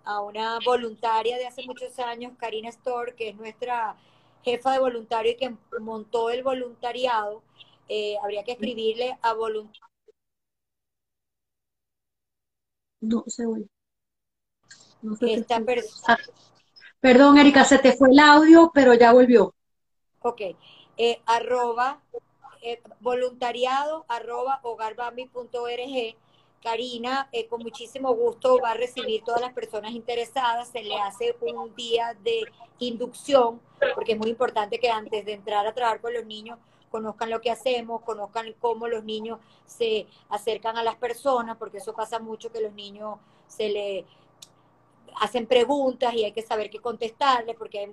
a 0.05 0.21
una 0.21 0.59
voluntaria 0.65 1.38
de 1.38 1.47
hace 1.47 1.63
muchos 1.63 1.97
años, 1.99 2.33
Karina 2.38 2.69
Store, 2.69 3.15
que 3.15 3.29
es 3.29 3.35
nuestra 3.35 3.95
jefa 4.43 4.71
de 4.73 4.79
voluntario 4.79 5.31
y 5.33 5.35
que 5.38 5.55
montó 5.79 6.29
el 6.29 6.43
voluntariado. 6.43 7.41
Eh, 7.88 8.15
habría 8.23 8.43
que 8.43 8.53
escribirle 8.53 9.17
a 9.21 9.33
voluntarios. 9.33 9.89
No 13.01 13.23
se 13.27 13.45
oye. 13.45 13.67
No 15.01 15.15
se 15.15 15.33
Esta 15.33 15.59
persona, 15.62 16.15
Ah, 16.15 16.17
perdón, 16.99 17.38
Erika, 17.38 17.63
se 17.63 17.79
te 17.79 17.93
fue 17.93 18.09
el 18.12 18.19
audio, 18.19 18.71
pero 18.73 18.93
ya 18.93 19.13
volvió. 19.13 19.53
ok, 20.21 20.41
eh, 20.97 21.21
arroba 21.25 22.01
eh, 22.62 22.81
voluntariado 22.99 24.05
arroba 24.07 24.59
hogarbambi.org. 24.63 26.15
Karina, 26.62 27.30
eh, 27.32 27.48
con 27.48 27.62
muchísimo 27.62 28.13
gusto, 28.13 28.60
va 28.60 28.72
a 28.72 28.74
recibir 28.74 29.24
todas 29.24 29.41
las 29.41 29.54
personas 29.54 29.91
interesadas. 29.91 30.69
Se 30.69 30.84
le 30.84 30.95
hace 30.95 31.36
un 31.41 31.74
día 31.76 32.17
de 32.24 32.41
inducción, 32.80 33.62
porque 33.95 34.13
es 34.13 34.17
muy 34.17 34.30
importante 34.30 34.80
que 34.80 34.89
antes 34.89 35.26
de 35.26 35.34
entrar 35.34 35.65
a 35.65 35.74
trabajar 35.74 36.02
con 36.02 36.13
los 36.13 36.26
niños 36.26 36.60
conozcan 36.89 37.30
lo 37.30 37.39
que 37.39 37.52
hacemos, 37.52 38.02
conozcan 38.02 38.54
cómo 38.60 38.88
los 38.88 39.04
niños 39.04 39.39
se 39.65 40.08
acercan 40.30 40.78
a 40.78 40.84
las 40.84 40.95
personas, 40.95 41.58
porque 41.58 41.78
eso 41.78 41.93
pasa 41.93 42.19
mucho 42.19 42.52
que 42.52 42.62
los 42.62 42.74
niños 42.74 43.19
se 43.48 43.69
le 43.69 44.06
hacen 45.22 45.45
preguntas 45.45 46.13
y 46.13 46.26
hay 46.26 46.32
que 46.32 46.41
saber 46.41 46.69
qué 46.69 46.80
contestarles, 46.80 47.56
porque 47.56 47.80
hay 47.80 47.88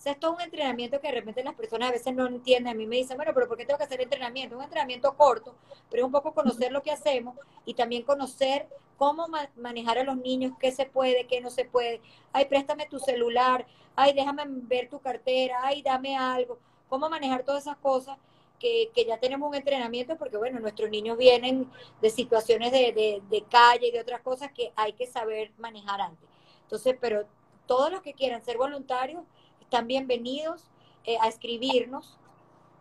o 0.00 0.02
sea, 0.02 0.12
es 0.12 0.18
todo 0.18 0.32
un 0.32 0.40
entrenamiento 0.40 0.98
que 0.98 1.08
de 1.08 1.12
repente 1.12 1.44
las 1.44 1.54
personas 1.54 1.90
a 1.90 1.92
veces 1.92 2.14
no 2.14 2.26
entienden. 2.26 2.72
A 2.72 2.74
mí 2.74 2.86
me 2.86 2.96
dicen, 2.96 3.18
bueno, 3.18 3.32
pero 3.34 3.46
¿por 3.46 3.58
qué 3.58 3.66
tengo 3.66 3.76
que 3.76 3.84
hacer 3.84 4.00
entrenamiento? 4.00 4.56
Un 4.56 4.62
entrenamiento 4.62 5.14
corto, 5.14 5.54
pero 5.90 6.02
es 6.02 6.06
un 6.06 6.10
poco 6.10 6.32
conocer 6.32 6.72
lo 6.72 6.82
que 6.82 6.90
hacemos 6.90 7.36
y 7.66 7.74
también 7.74 8.02
conocer 8.04 8.66
cómo 8.96 9.28
ma 9.28 9.50
manejar 9.56 9.98
a 9.98 10.04
los 10.04 10.16
niños, 10.16 10.54
qué 10.58 10.72
se 10.72 10.86
puede, 10.86 11.26
qué 11.26 11.42
no 11.42 11.50
se 11.50 11.66
puede. 11.66 12.00
Ay, 12.32 12.46
préstame 12.46 12.86
tu 12.86 12.98
celular, 12.98 13.66
ay, 13.94 14.14
déjame 14.14 14.44
ver 14.46 14.88
tu 14.88 15.00
cartera, 15.00 15.58
ay, 15.64 15.82
dame 15.82 16.16
algo. 16.16 16.58
Cómo 16.88 17.10
manejar 17.10 17.42
todas 17.42 17.64
esas 17.64 17.76
cosas 17.76 18.16
que, 18.58 18.90
que 18.94 19.04
ya 19.04 19.18
tenemos 19.18 19.50
un 19.50 19.54
entrenamiento, 19.54 20.16
porque 20.16 20.38
bueno, 20.38 20.60
nuestros 20.60 20.88
niños 20.88 21.18
vienen 21.18 21.70
de 22.00 22.08
situaciones 22.08 22.72
de, 22.72 22.92
de, 22.92 23.22
de 23.28 23.42
calle 23.42 23.88
y 23.88 23.90
de 23.90 24.00
otras 24.00 24.22
cosas 24.22 24.50
que 24.52 24.72
hay 24.76 24.94
que 24.94 25.06
saber 25.06 25.52
manejar 25.58 26.00
antes. 26.00 26.26
Entonces, 26.62 26.96
pero 26.98 27.26
todos 27.66 27.92
los 27.92 28.00
que 28.00 28.14
quieran 28.14 28.42
ser 28.42 28.56
voluntarios, 28.56 29.22
están 29.70 29.86
bienvenidos 29.86 30.64
eh, 31.04 31.16
a 31.20 31.28
escribirnos 31.28 32.18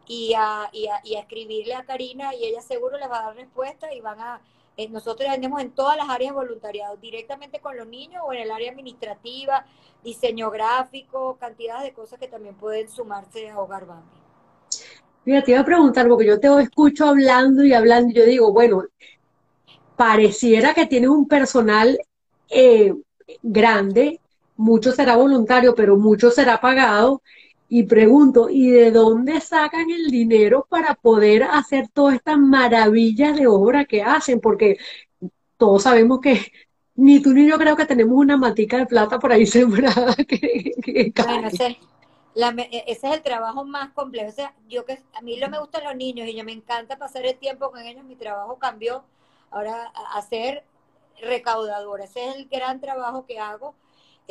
y 0.08 0.34
a, 0.36 0.72
y, 0.74 0.88
a, 0.88 1.00
y 1.04 1.18
a, 1.18 1.20
escribirle 1.20 1.76
a 1.76 1.84
Karina 1.84 2.34
y 2.34 2.44
ella 2.46 2.64
seguro 2.64 2.98
les 2.98 3.08
va 3.08 3.20
a 3.20 3.26
dar 3.26 3.36
respuesta 3.36 3.94
y 3.94 4.02
van 4.02 4.20
a, 4.20 4.42
eh, 4.76 4.90
nosotros 4.90 5.30
vendemos 5.30 5.62
en 5.62 5.70
todas 5.70 5.98
las 5.98 6.10
áreas 6.10 6.32
de 6.32 6.38
voluntariado, 6.38 6.98
directamente 6.98 7.60
con 7.60 7.78
los 7.78 7.86
niños 7.86 8.24
o 8.26 8.34
en 8.34 8.40
el 8.40 8.50
área 8.50 8.72
administrativa, 8.72 9.68
diseño 10.04 10.50
gráfico, 10.50 11.38
cantidad 11.40 11.84
de 11.84 11.94
cosas 11.94 12.18
que 12.18 12.28
también 12.28 12.56
pueden 12.56 12.90
sumarse 12.90 13.52
a 13.52 13.60
Hogar 13.60 13.86
Bambi. 13.86 14.18
Mira, 15.26 15.44
te 15.44 15.52
iba 15.52 15.60
a 15.60 15.66
preguntar, 15.66 16.08
porque 16.08 16.26
yo 16.26 16.40
te 16.40 16.48
escucho 16.60 17.06
hablando 17.06 17.64
y 17.64 17.72
hablando, 17.72 18.10
y 18.10 18.16
yo 18.16 18.26
digo, 18.26 18.52
bueno, 18.52 18.86
pareciera 19.96 20.74
que 20.74 20.88
tienes 20.88 21.12
un 21.12 21.28
personal 21.28 22.00
eh, 22.50 22.96
grande, 23.44 24.20
mucho 24.60 24.92
será 24.92 25.16
voluntario, 25.16 25.74
pero 25.74 25.96
mucho 25.98 26.30
será 26.32 26.60
pagado. 26.60 27.22
Y 27.70 27.84
pregunto, 27.84 28.50
¿y 28.50 28.70
de 28.70 28.92
dónde 28.92 29.40
sacan 29.40 29.90
el 29.90 30.10
dinero 30.12 30.68
para 30.70 30.96
poder 30.96 31.44
hacer 31.44 31.88
todas 31.88 32.16
estas 32.16 32.38
maravillas 32.38 33.38
de 33.38 33.48
obra 33.48 33.86
que 33.86 34.04
hacen? 34.04 34.42
Porque 34.42 34.78
todos 35.56 35.84
sabemos 35.84 36.20
que 36.20 36.52
ni 36.96 37.22
tú 37.22 37.32
ni 37.34 37.48
yo 37.48 37.58
creo 37.58 37.78
que 37.78 37.86
tenemos 37.86 38.18
una 38.18 38.36
matica 38.36 38.78
de 38.80 38.86
plata 38.86 39.18
por 39.18 39.32
ahí 39.32 39.46
sembrada 39.46 40.14
que, 40.16 40.74
que 40.84 41.14
bueno, 41.24 41.48
ese, 41.48 41.78
la, 42.34 42.50
ese, 42.50 42.84
es 42.88 43.04
el 43.04 43.22
trabajo 43.22 43.64
más 43.64 43.92
complejo. 43.94 44.30
O 44.30 44.34
sea, 44.34 44.54
yo 44.68 44.84
que 44.84 45.00
a 45.14 45.22
mí 45.22 45.38
no 45.38 45.48
me 45.48 45.60
gustan 45.60 45.86
los 45.86 45.96
niños 45.96 46.28
y 46.28 46.36
yo 46.36 46.44
me 46.44 46.52
encanta 46.52 46.98
pasar 46.98 47.26
el 47.26 47.38
tiempo 47.38 47.72
con 47.72 47.82
ellos, 47.82 48.04
mi 48.04 48.18
trabajo 48.18 48.58
cambió 48.58 49.06
ahora 49.52 49.94
a 50.14 50.22
ser 50.22 50.66
recaudadora. 51.22 52.04
Ese 52.04 52.28
es 52.28 52.36
el 52.36 52.50
gran 52.50 52.82
trabajo 52.82 53.26
que 53.26 53.40
hago 53.40 53.74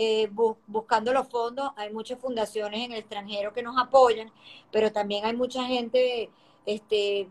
eh, 0.01 0.29
bu 0.31 0.57
buscando 0.69 1.13
los 1.13 1.29
fondos. 1.29 1.73
Hay 1.77 1.93
muchas 1.93 2.21
fundaciones 2.21 2.85
en 2.85 2.93
el 2.93 3.01
extranjero 3.01 3.53
que 3.53 3.65
nos 3.65 3.77
apoyan, 3.77 4.31
pero 4.71 4.93
también 4.93 5.25
hay 5.25 5.35
mucha 5.35 5.65
gente 5.65 6.31
este, 6.65 7.29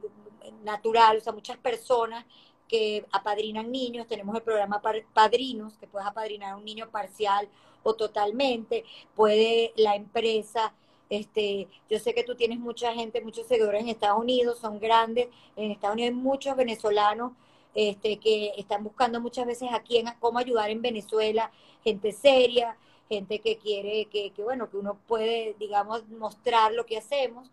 natural, 0.65 1.17
o 1.17 1.21
sea, 1.21 1.31
muchas 1.31 1.57
personas 1.57 2.25
que 2.67 3.05
apadrinan 3.11 3.71
niños. 3.71 4.05
Tenemos 4.05 4.35
el 4.35 4.41
programa 4.41 4.81
Padrinos, 5.13 5.77
que 5.77 5.87
puedes 5.87 6.05
apadrinar 6.05 6.51
a 6.51 6.57
un 6.57 6.65
niño 6.65 6.89
parcial 6.89 7.47
o 7.83 7.95
totalmente. 7.95 8.83
Puede 9.15 9.71
la 9.77 9.95
empresa. 9.95 10.73
Este, 11.09 11.69
yo 11.89 11.99
sé 11.99 12.13
que 12.13 12.25
tú 12.25 12.35
tienes 12.35 12.59
mucha 12.59 12.93
gente, 12.93 13.21
muchos 13.21 13.47
seguidores 13.47 13.81
en 13.81 13.87
Estados 13.87 14.19
Unidos, 14.19 14.59
son 14.59 14.77
grandes. 14.77 15.29
En 15.55 15.71
Estados 15.71 15.93
Unidos 15.93 16.09
hay 16.09 16.21
muchos 16.21 16.57
venezolanos 16.57 17.31
este, 17.75 18.17
que 18.17 18.53
están 18.57 18.83
buscando 18.83 19.21
muchas 19.21 19.45
veces 19.45 19.69
a 19.71 19.81
quién, 19.81 20.07
cómo 20.19 20.39
ayudar 20.39 20.69
en 20.69 20.81
Venezuela, 20.81 21.51
gente 21.83 22.11
seria, 22.11 22.77
gente 23.09 23.39
que 23.39 23.57
quiere, 23.57 24.05
que, 24.05 24.31
bueno, 24.37 24.69
que 24.69 24.77
uno 24.77 24.97
puede, 25.07 25.55
digamos, 25.59 26.07
mostrar 26.09 26.73
lo 26.73 26.85
que 26.85 26.97
hacemos. 26.97 27.49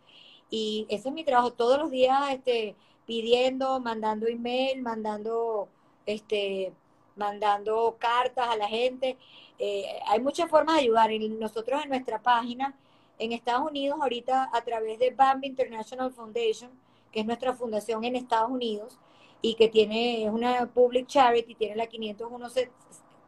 Y 0.50 0.86
ese 0.88 1.08
es 1.08 1.14
mi 1.14 1.24
trabajo 1.24 1.52
todos 1.52 1.78
los 1.78 1.90
días, 1.90 2.20
este, 2.30 2.74
pidiendo, 3.06 3.80
mandando 3.80 4.26
email, 4.26 4.82
mandando, 4.82 5.68
este, 6.06 6.72
mandando 7.16 7.96
cartas 7.98 8.48
a 8.48 8.56
la 8.56 8.68
gente. 8.68 9.16
Eh, 9.58 10.00
hay 10.06 10.20
muchas 10.20 10.50
formas 10.50 10.76
de 10.76 10.82
ayudar. 10.82 11.10
Nosotros 11.38 11.82
en 11.82 11.90
nuestra 11.90 12.20
página, 12.20 12.74
en 13.18 13.32
Estados 13.32 13.68
Unidos, 13.68 13.98
ahorita 14.00 14.50
a 14.52 14.62
través 14.62 14.98
de 14.98 15.10
Bambi 15.10 15.48
International 15.48 16.12
Foundation, 16.12 16.70
que 17.12 17.20
es 17.20 17.26
nuestra 17.26 17.54
fundación 17.54 18.04
en 18.04 18.16
Estados 18.16 18.50
Unidos, 18.50 18.98
y 19.44 19.56
que 19.56 19.68
tiene, 19.68 20.24
es 20.24 20.32
una 20.32 20.72
public 20.72 21.06
charity, 21.06 21.54
tiene 21.54 21.76
la 21.76 21.86
501C, 21.86 22.70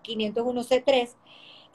501C3, 0.03 1.15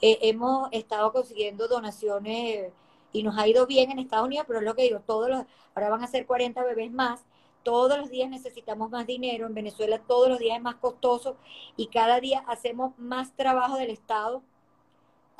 eh, 0.00 0.18
hemos 0.22 0.68
estado 0.72 1.12
consiguiendo 1.12 1.68
donaciones 1.68 2.72
y 3.12 3.22
nos 3.22 3.38
ha 3.38 3.46
ido 3.46 3.68
bien 3.68 3.92
en 3.92 4.00
Estados 4.00 4.26
Unidos, 4.26 4.44
pero 4.48 4.58
es 4.58 4.64
lo 4.64 4.74
que 4.74 4.82
digo, 4.82 4.98
todos 4.98 5.28
los, 5.30 5.44
ahora 5.76 5.90
van 5.90 6.02
a 6.02 6.08
ser 6.08 6.26
40 6.26 6.60
bebés 6.64 6.90
más, 6.90 7.24
todos 7.62 7.96
los 7.96 8.10
días 8.10 8.30
necesitamos 8.30 8.90
más 8.90 9.06
dinero, 9.06 9.46
en 9.46 9.54
Venezuela 9.54 10.00
todos 10.00 10.28
los 10.28 10.40
días 10.40 10.56
es 10.56 10.62
más 10.62 10.74
costoso 10.74 11.36
y 11.76 11.86
cada 11.86 12.18
día 12.18 12.42
hacemos 12.48 12.98
más 12.98 13.36
trabajo 13.36 13.76
del 13.76 13.90
Estado, 13.90 14.42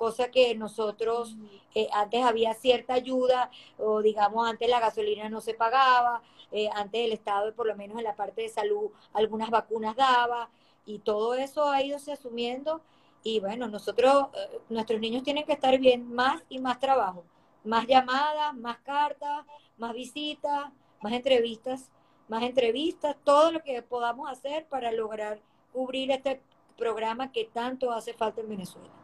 cosa 0.03 0.33
que 0.33 0.53
nosotros, 0.57 1.37
eh, 1.77 1.87
antes 1.93 2.25
había 2.25 2.55
cierta 2.55 2.95
ayuda, 2.95 3.53
o 3.79 4.03
digamos, 4.03 4.49
antes 4.49 4.69
la 4.69 4.81
gasolina 4.81 5.29
no 5.29 5.41
se 5.41 5.55
pagaba, 5.55 6.23
eh, 6.51 6.69
antes 6.75 7.03
el 7.03 7.13
Estado, 7.13 7.55
por 7.55 7.69
lo 7.69 7.77
menos 7.77 7.97
en 7.99 8.03
la 8.03 8.17
parte 8.17 8.43
de 8.43 8.49
salud, 8.49 8.91
algunas 9.13 9.49
vacunas 9.49 9.95
daba, 9.95 10.51
y 10.87 10.99
todo 10.99 11.35
eso 11.35 11.71
ha 11.71 11.81
ido 11.85 12.01
se 12.01 12.11
asumiendo, 12.11 12.81
y 13.23 13.39
bueno, 13.39 13.69
nosotros, 13.69 14.27
eh, 14.35 14.59
nuestros 14.71 14.99
niños 14.99 15.23
tienen 15.23 15.45
que 15.45 15.53
estar 15.53 15.79
bien, 15.79 16.13
más 16.13 16.43
y 16.49 16.59
más 16.59 16.81
trabajo, 16.81 17.23
más 17.63 17.87
llamadas, 17.87 18.57
más 18.57 18.79
cartas, 18.79 19.47
más 19.77 19.93
visitas, 19.93 20.65
más 21.01 21.13
entrevistas, 21.13 21.93
más 22.27 22.43
entrevistas, 22.43 23.15
todo 23.23 23.53
lo 23.53 23.63
que 23.63 23.81
podamos 23.83 24.29
hacer 24.29 24.67
para 24.67 24.91
lograr 24.91 25.39
cubrir 25.73 26.11
este 26.11 26.43
programa 26.77 27.31
que 27.31 27.45
tanto 27.45 27.93
hace 27.93 28.13
falta 28.15 28.41
en 28.41 28.49
Venezuela. 28.49 29.02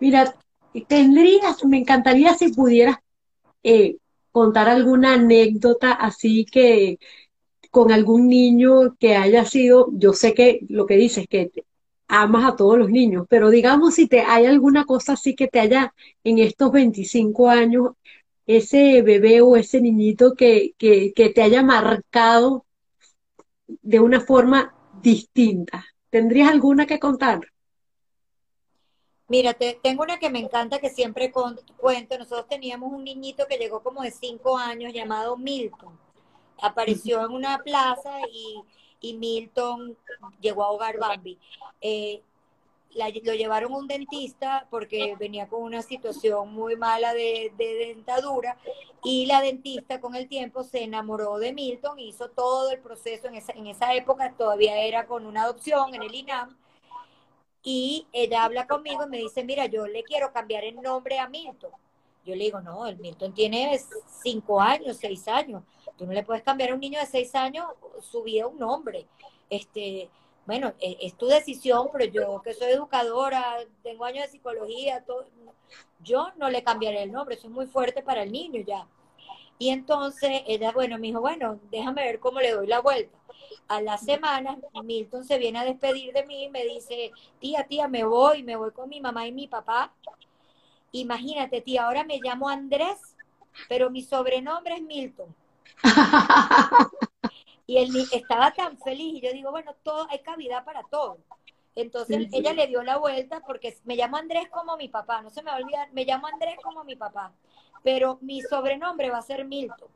Mira, 0.00 0.34
tendrías, 0.88 1.64
me 1.64 1.78
encantaría 1.78 2.34
si 2.34 2.52
pudieras 2.52 2.96
eh, 3.62 3.98
contar 4.32 4.68
alguna 4.68 5.14
anécdota 5.14 5.92
así 5.92 6.44
que 6.46 6.98
con 7.70 7.92
algún 7.92 8.28
niño 8.28 8.96
que 8.98 9.16
haya 9.16 9.44
sido, 9.44 9.88
yo 9.92 10.12
sé 10.12 10.34
que 10.34 10.60
lo 10.68 10.86
que 10.86 10.96
dices, 10.96 11.26
que 11.28 11.50
amas 12.08 12.52
a 12.52 12.56
todos 12.56 12.78
los 12.78 12.90
niños, 12.90 13.26
pero 13.28 13.50
digamos 13.50 13.94
si 13.94 14.08
te 14.08 14.20
hay 14.22 14.46
alguna 14.46 14.84
cosa 14.84 15.12
así 15.14 15.36
que 15.36 15.48
te 15.48 15.60
haya 15.60 15.94
en 16.24 16.38
estos 16.38 16.72
25 16.72 17.48
años, 17.48 17.92
ese 18.46 19.02
bebé 19.02 19.42
o 19.42 19.56
ese 19.56 19.80
niñito 19.80 20.34
que, 20.34 20.74
que, 20.78 21.12
que 21.14 21.30
te 21.30 21.42
haya 21.42 21.62
marcado 21.62 22.66
de 23.82 24.00
una 24.00 24.20
forma 24.20 24.74
distinta. 25.02 25.84
¿Tendrías 26.10 26.50
alguna 26.50 26.86
que 26.86 26.98
contar? 26.98 27.40
Mira, 29.30 29.54
tengo 29.54 30.02
una 30.02 30.18
que 30.18 30.28
me 30.28 30.40
encanta 30.40 30.80
que 30.80 30.90
siempre 30.90 31.30
cuento. 31.30 32.18
Nosotros 32.18 32.48
teníamos 32.48 32.92
un 32.92 33.04
niñito 33.04 33.46
que 33.46 33.58
llegó 33.58 33.80
como 33.80 34.02
de 34.02 34.10
cinco 34.10 34.58
años 34.58 34.92
llamado 34.92 35.36
Milton. 35.36 35.96
Apareció 36.60 37.24
en 37.24 37.30
una 37.30 37.58
plaza 37.58 38.18
y, 38.32 39.14
Milton 39.14 39.96
llegó 40.40 40.64
a 40.64 40.72
Hogar 40.72 40.98
Bambi. 40.98 41.38
Eh, 41.80 42.22
lo 42.92 43.34
llevaron 43.34 43.72
a 43.72 43.76
un 43.76 43.86
dentista 43.86 44.66
porque 44.68 45.14
venía 45.16 45.46
con 45.46 45.62
una 45.62 45.82
situación 45.82 46.52
muy 46.52 46.74
mala 46.74 47.14
de, 47.14 47.52
dentadura 47.56 48.58
y 49.04 49.26
la 49.26 49.42
dentista 49.42 50.00
con 50.00 50.16
el 50.16 50.26
tiempo 50.26 50.64
se 50.64 50.82
enamoró 50.82 51.38
de 51.38 51.52
Milton, 51.52 52.00
hizo 52.00 52.30
todo 52.30 52.72
el 52.72 52.80
proceso, 52.80 53.28
en 53.28 53.36
esa, 53.36 53.52
en 53.52 53.68
esa 53.68 53.94
época 53.94 54.34
todavía 54.36 54.76
era 54.82 55.06
con 55.06 55.24
una 55.24 55.44
adopción 55.44 55.94
en 55.94 56.02
el 56.02 56.14
INAM 56.16 56.56
y 57.62 58.06
ella 58.12 58.44
habla 58.44 58.66
conmigo 58.66 59.04
y 59.04 59.08
me 59.08 59.18
dice, 59.18 59.44
mira, 59.44 59.66
yo 59.66 59.86
le 59.86 60.02
quiero 60.02 60.32
cambiar 60.32 60.64
el 60.64 60.80
nombre 60.80 61.18
a 61.18 61.28
Milton. 61.28 61.70
Yo 62.24 62.34
le 62.34 62.44
digo, 62.44 62.60
no, 62.60 62.86
el 62.86 62.98
Milton 62.98 63.32
tiene 63.34 63.80
cinco 64.22 64.60
años, 64.60 64.98
seis 64.98 65.26
años. 65.28 65.62
Tú 65.96 66.06
no 66.06 66.12
le 66.12 66.22
puedes 66.22 66.42
cambiar 66.42 66.70
a 66.70 66.74
un 66.74 66.80
niño 66.80 67.00
de 67.00 67.06
seis 67.06 67.34
años 67.34 67.66
su 68.00 68.22
vida 68.22 68.46
un 68.46 68.58
nombre. 68.58 69.06
Este, 69.48 70.08
bueno, 70.46 70.72
e, 70.80 70.96
es, 71.00 71.14
tu 71.14 71.26
decisión, 71.26 71.88
pero 71.92 72.04
yo 72.04 72.40
que 72.42 72.54
soy 72.54 72.72
educadora, 72.72 73.58
tengo 73.82 74.04
años 74.04 74.24
de 74.24 74.30
psicología, 74.30 75.04
todo, 75.04 75.26
yo 76.02 76.28
no 76.36 76.50
le 76.50 76.62
cambiaré 76.62 77.02
el 77.02 77.12
nombre, 77.12 77.34
eso 77.34 77.46
es 77.46 77.52
muy 77.52 77.66
fuerte 77.66 78.02
para 78.02 78.22
el 78.22 78.32
niño 78.32 78.62
ya. 78.66 78.86
Y 79.60 79.68
entonces 79.68 80.42
ella, 80.48 80.72
bueno, 80.72 80.98
me 80.98 81.08
dijo, 81.08 81.20
bueno, 81.20 81.60
déjame 81.70 82.02
ver 82.02 82.18
cómo 82.18 82.40
le 82.40 82.50
doy 82.50 82.66
la 82.66 82.80
vuelta 82.80 83.20
a 83.68 83.80
la 83.80 83.98
semana, 83.98 84.58
Milton 84.82 85.24
se 85.24 85.38
viene 85.38 85.60
a 85.60 85.64
despedir 85.64 86.12
de 86.12 86.26
mí 86.26 86.44
y 86.44 86.48
me 86.48 86.64
dice, 86.64 87.12
tía, 87.38 87.64
tía, 87.68 87.86
me 87.86 88.04
voy, 88.04 88.42
me 88.42 88.56
voy 88.56 88.72
con 88.72 88.88
mi 88.88 89.00
mamá 89.00 89.26
y 89.26 89.32
mi 89.32 89.46
papá. 89.46 89.92
Imagínate, 90.92 91.60
tía, 91.60 91.84
ahora 91.84 92.02
me 92.02 92.18
llamo 92.20 92.48
Andrés, 92.48 93.16
pero 93.68 93.90
mi 93.90 94.02
sobrenombre 94.02 94.74
es 94.74 94.82
Milton. 94.82 95.34
y 97.66 97.76
él 97.76 97.90
estaba 98.12 98.50
tan 98.50 98.76
feliz 98.78 99.18
y 99.18 99.20
yo 99.20 99.32
digo, 99.32 99.50
bueno, 99.50 99.74
todo 99.84 100.06
hay 100.10 100.18
cavidad 100.18 100.64
para 100.64 100.82
todo. 100.84 101.18
Entonces 101.76 102.26
ella 102.32 102.52
le 102.52 102.66
dio 102.66 102.82
la 102.82 102.96
vuelta 102.96 103.40
porque 103.46 103.78
me 103.84 103.94
llamo 103.94 104.16
Andrés 104.16 104.48
como 104.50 104.76
mi 104.76 104.88
papá, 104.88 105.22
no 105.22 105.30
se 105.30 105.42
me 105.42 105.50
va 105.50 105.58
a 105.58 105.60
olvidar, 105.60 105.92
me 105.92 106.04
llamo 106.04 106.26
Andrés 106.26 106.56
como 106.62 106.82
mi 106.82 106.96
papá, 106.96 107.32
pero 107.82 108.18
mi 108.20 108.42
sobrenombre 108.42 109.10
va 109.10 109.18
a 109.18 109.22
ser 109.22 109.44
Milton. 109.44 109.88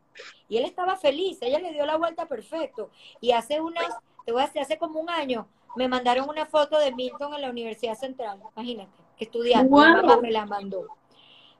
Y 0.48 0.58
él 0.58 0.64
estaba 0.64 0.96
feliz, 0.96 1.38
ella 1.40 1.58
le 1.58 1.72
dio 1.72 1.84
la 1.86 1.96
vuelta 1.96 2.26
perfecto. 2.26 2.90
Y 3.20 3.32
hace 3.32 3.60
unas, 3.60 3.96
te 4.24 4.32
voy 4.32 4.42
a 4.42 4.46
decir, 4.46 4.62
hace 4.62 4.78
como 4.78 5.00
un 5.00 5.10
año, 5.10 5.48
me 5.76 5.88
mandaron 5.88 6.28
una 6.28 6.46
foto 6.46 6.78
de 6.78 6.92
Milton 6.92 7.34
en 7.34 7.42
la 7.42 7.50
Universidad 7.50 7.96
Central, 7.96 8.40
imagínate, 8.56 8.92
estudiando, 9.18 9.76
mi 9.76 9.82
mamá 9.82 10.16
me 10.18 10.30
la 10.30 10.46
mandó. 10.46 10.86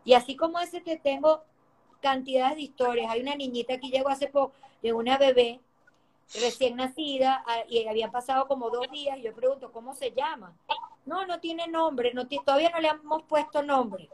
Y 0.05 0.15
así 0.15 0.37
como 0.37 0.61
ese 0.61 0.81
te 0.81 0.97
tengo 0.97 1.43
cantidades 2.01 2.57
de 2.57 2.63
historias. 2.63 3.11
Hay 3.11 3.23
una 3.23 3.35
niñita 3.35 3.79
que 3.79 3.89
llegó 3.89 4.11
hace 4.11 4.29
poco, 4.29 4.53
de 4.83 4.93
una 4.93 5.17
bebé 5.17 5.61
recién 6.35 6.77
nacida 6.77 7.45
y 7.69 7.87
habían 7.89 8.11
pasado 8.11 8.47
como 8.47 8.71
dos 8.71 8.91
días 8.91 9.19
y 9.19 9.23
yo 9.23 9.35
pregunto, 9.35 9.73
¿cómo 9.73 9.95
se 9.95 10.13
llama? 10.13 10.55
No, 11.07 11.27
no 11.27 11.41
tiene 11.41 11.67
nombre, 11.67 12.13
no 12.13 12.27
todavía 12.27 12.71
no 12.71 12.81
le 12.81 12.89
hemos 12.89 13.23
puesto 13.25 13.63
nombre. 13.63 14.11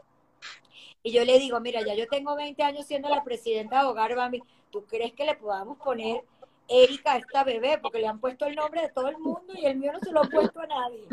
Y 1.03 1.11
yo 1.11 1.25
le 1.25 1.39
digo, 1.39 1.59
mira, 1.59 1.81
ya 1.81 1.95
yo 1.95 2.07
tengo 2.07 2.35
20 2.35 2.61
años 2.63 2.85
siendo 2.85 3.09
la 3.09 3.23
presidenta 3.23 3.79
de 3.81 3.87
Hogar 3.87 4.15
Bambi, 4.15 4.43
¿tú 4.69 4.85
crees 4.85 5.13
que 5.13 5.25
le 5.25 5.35
podamos 5.35 5.77
poner 5.77 6.23
Erika 6.67 7.13
a 7.13 7.17
esta 7.17 7.43
bebé? 7.43 7.79
Porque 7.81 7.99
le 7.99 8.07
han 8.07 8.19
puesto 8.19 8.45
el 8.45 8.55
nombre 8.55 8.81
de 8.81 8.89
todo 8.89 9.07
el 9.07 9.17
mundo 9.17 9.53
y 9.55 9.65
el 9.65 9.77
mío 9.77 9.91
no 9.93 9.99
se 9.99 10.11
lo 10.11 10.21
ha 10.21 10.29
puesto 10.29 10.59
a 10.59 10.67
nadie. 10.67 11.07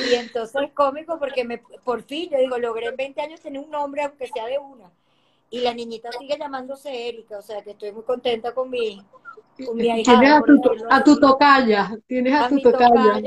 Y 0.00 0.14
entonces 0.14 0.62
es 0.62 0.72
cómico 0.72 1.18
porque 1.18 1.44
me, 1.44 1.58
por 1.58 2.02
fin, 2.02 2.30
yo 2.30 2.38
digo, 2.38 2.56
logré 2.58 2.86
en 2.86 2.96
20 2.96 3.20
años 3.20 3.40
tener 3.40 3.60
un 3.60 3.70
nombre, 3.70 4.02
aunque 4.02 4.26
sea 4.28 4.46
de 4.46 4.58
una. 4.58 4.90
Y 5.50 5.60
la 5.60 5.74
niñita 5.74 6.10
sigue 6.12 6.38
llamándose 6.38 7.08
Erika, 7.08 7.38
o 7.38 7.42
sea 7.42 7.62
que 7.62 7.72
estoy 7.72 7.92
muy 7.92 8.02
contenta 8.04 8.54
con 8.54 8.70
mi, 8.70 9.04
con 9.64 9.76
mi. 9.76 10.02
Tienes 10.02 10.30
a 10.30 10.40
tu, 10.40 10.60
a 10.88 11.04
tu 11.04 11.20
tocaya, 11.20 11.96
tienes 12.06 12.34
a, 12.34 12.48
tu 12.48 12.60
tocaya. 12.60 13.22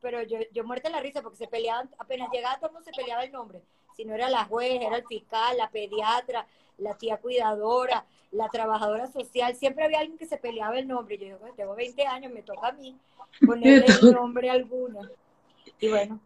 pero 0.00 0.22
yo, 0.22 0.38
yo 0.52 0.62
muerta 0.62 0.90
la 0.90 1.00
risa 1.00 1.22
porque 1.22 1.38
se 1.38 1.48
peleaban, 1.48 1.90
apenas 1.98 2.28
llegaba 2.30 2.56
todo 2.56 2.68
el 2.68 2.74
mundo 2.74 2.84
se 2.84 2.92
peleaba 2.92 3.24
el 3.24 3.32
nombre 3.32 3.62
si 3.96 4.04
no 4.04 4.14
era 4.14 4.30
la 4.30 4.44
juez, 4.44 4.80
era 4.80 4.96
el 4.96 5.06
fiscal, 5.06 5.56
la 5.56 5.70
pediatra, 5.70 6.46
la 6.78 6.94
tía 6.96 7.18
cuidadora, 7.18 8.04
la 8.32 8.48
trabajadora 8.48 9.06
social, 9.06 9.54
siempre 9.54 9.84
había 9.84 10.00
alguien 10.00 10.18
que 10.18 10.26
se 10.26 10.38
peleaba 10.38 10.78
el 10.78 10.88
nombre. 10.88 11.18
Yo 11.18 11.24
digo, 11.26 11.38
tengo 11.56 11.74
20 11.74 12.06
años, 12.06 12.32
me 12.32 12.42
toca 12.42 12.68
a 12.68 12.72
mí 12.72 12.96
ponerle 13.44 13.84
el 14.02 14.12
nombre 14.12 14.50
a 14.50 14.54
alguna. 14.54 15.10
Y 15.80 15.88
bueno. 15.88 16.20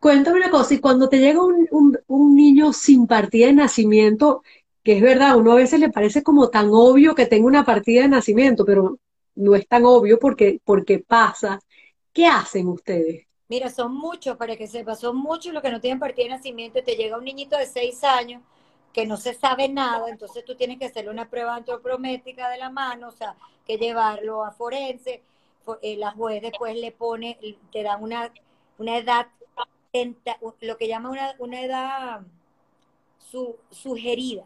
Cuéntame 0.00 0.38
una 0.38 0.50
cosa, 0.50 0.74
y 0.74 0.78
cuando 0.78 1.08
te 1.08 1.18
llega 1.18 1.42
un, 1.42 1.98
un, 2.06 2.36
niño 2.36 2.72
sin 2.72 3.08
partida 3.08 3.46
de 3.46 3.52
nacimiento, 3.52 4.42
que 4.84 4.92
es 4.92 5.02
verdad, 5.02 5.36
uno 5.36 5.52
a 5.52 5.56
veces 5.56 5.80
le 5.80 5.90
parece 5.90 6.22
como 6.22 6.50
tan 6.50 6.68
obvio 6.70 7.16
que 7.16 7.26
tenga 7.26 7.48
una 7.48 7.64
partida 7.64 8.02
de 8.02 8.08
nacimiento, 8.08 8.64
pero 8.64 8.98
no 9.34 9.54
es 9.56 9.66
tan 9.66 9.84
obvio 9.84 10.18
porque, 10.18 10.60
porque 10.64 11.00
pasa. 11.00 11.60
¿Qué 12.12 12.26
hacen 12.26 12.68
ustedes? 12.68 13.27
Mira, 13.48 13.70
son 13.70 13.94
muchos, 13.94 14.36
para 14.36 14.56
que 14.56 14.66
sepas, 14.66 15.00
son 15.00 15.16
muchos 15.16 15.52
los 15.52 15.62
que 15.62 15.70
no 15.70 15.80
tienen 15.80 15.98
partida 15.98 16.24
de 16.24 16.30
nacimiento. 16.30 16.78
Y 16.78 16.82
te 16.82 16.96
llega 16.96 17.16
un 17.16 17.24
niñito 17.24 17.56
de 17.56 17.66
seis 17.66 18.04
años 18.04 18.42
que 18.92 19.06
no 19.06 19.16
se 19.16 19.34
sabe 19.34 19.68
nada, 19.68 20.08
entonces 20.08 20.44
tú 20.44 20.54
tienes 20.54 20.78
que 20.78 20.86
hacerle 20.86 21.10
una 21.10 21.28
prueba 21.28 21.54
antropométrica 21.54 22.48
de 22.48 22.58
la 22.58 22.70
mano, 22.70 23.08
o 23.08 23.12
sea, 23.12 23.36
que 23.66 23.76
llevarlo 23.76 24.44
a 24.44 24.50
forense, 24.50 25.22
eh, 25.82 25.96
la 25.96 26.12
juez 26.12 26.42
después 26.42 26.76
le 26.76 26.92
pone, 26.92 27.38
te 27.70 27.82
dan 27.82 28.02
una, 28.02 28.32
una 28.78 28.96
edad, 28.96 29.28
lo 30.60 30.76
que 30.76 30.88
llama 30.88 31.10
una, 31.10 31.34
una 31.38 31.60
edad 31.60 32.20
su, 33.18 33.56
sugerida, 33.70 34.44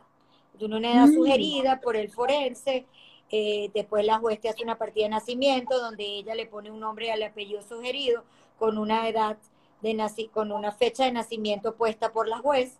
una 0.60 0.92
edad 0.92 1.06
mm. 1.06 1.14
sugerida 1.14 1.80
por 1.80 1.96
el 1.96 2.10
forense, 2.10 2.84
eh, 3.30 3.70
después 3.72 4.04
la 4.04 4.18
juez 4.18 4.40
te 4.40 4.48
hace 4.48 4.62
una 4.62 4.76
partida 4.76 5.04
de 5.04 5.10
nacimiento 5.10 5.80
donde 5.80 6.04
ella 6.04 6.34
le 6.34 6.46
pone 6.46 6.70
un 6.70 6.80
nombre 6.80 7.10
al 7.10 7.22
apellido 7.22 7.62
sugerido, 7.62 8.24
con 8.62 8.78
una 8.78 9.08
edad 9.08 9.38
de 9.80 9.92
naci 9.92 10.28
con 10.28 10.52
una 10.52 10.70
fecha 10.70 11.04
de 11.04 11.10
nacimiento 11.10 11.74
puesta 11.74 12.12
por 12.12 12.28
la 12.28 12.38
juez 12.38 12.78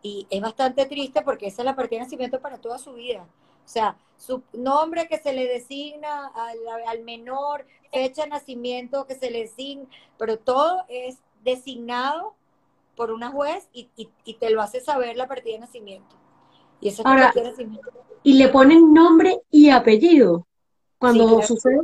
y 0.00 0.26
es 0.30 0.40
bastante 0.40 0.86
triste 0.86 1.20
porque 1.20 1.48
esa 1.48 1.60
es 1.60 1.66
la 1.66 1.76
partida 1.76 1.98
de 1.98 2.06
nacimiento 2.06 2.40
para 2.40 2.56
toda 2.56 2.78
su 2.78 2.94
vida. 2.94 3.26
O 3.62 3.68
sea, 3.68 3.98
su 4.16 4.42
nombre 4.54 5.06
que 5.06 5.18
se 5.18 5.34
le 5.34 5.46
designa 5.46 6.32
al, 6.86 7.04
menor, 7.04 7.66
fecha 7.92 8.22
de 8.22 8.30
nacimiento 8.30 9.06
que 9.06 9.16
se 9.16 9.30
le 9.30 9.40
designa, 9.40 9.84
pero 10.16 10.38
todo 10.38 10.86
es 10.88 11.18
designado 11.44 12.32
por 12.96 13.10
una 13.10 13.28
juez 13.28 13.68
y, 13.74 14.08
te 14.40 14.48
lo 14.48 14.62
hace 14.62 14.80
saber 14.80 15.18
la 15.18 15.28
partida 15.28 15.56
de 15.56 15.60
nacimiento. 15.60 16.16
Y 16.80 16.88
esa 16.88 17.02
es 17.02 17.34
de 17.34 17.42
nacimiento. 17.42 17.90
Y 18.22 18.32
le 18.32 18.48
ponen 18.48 18.94
nombre 18.94 19.42
y 19.50 19.68
apellido 19.68 20.46
cuando 20.96 21.42
sucede. 21.42 21.82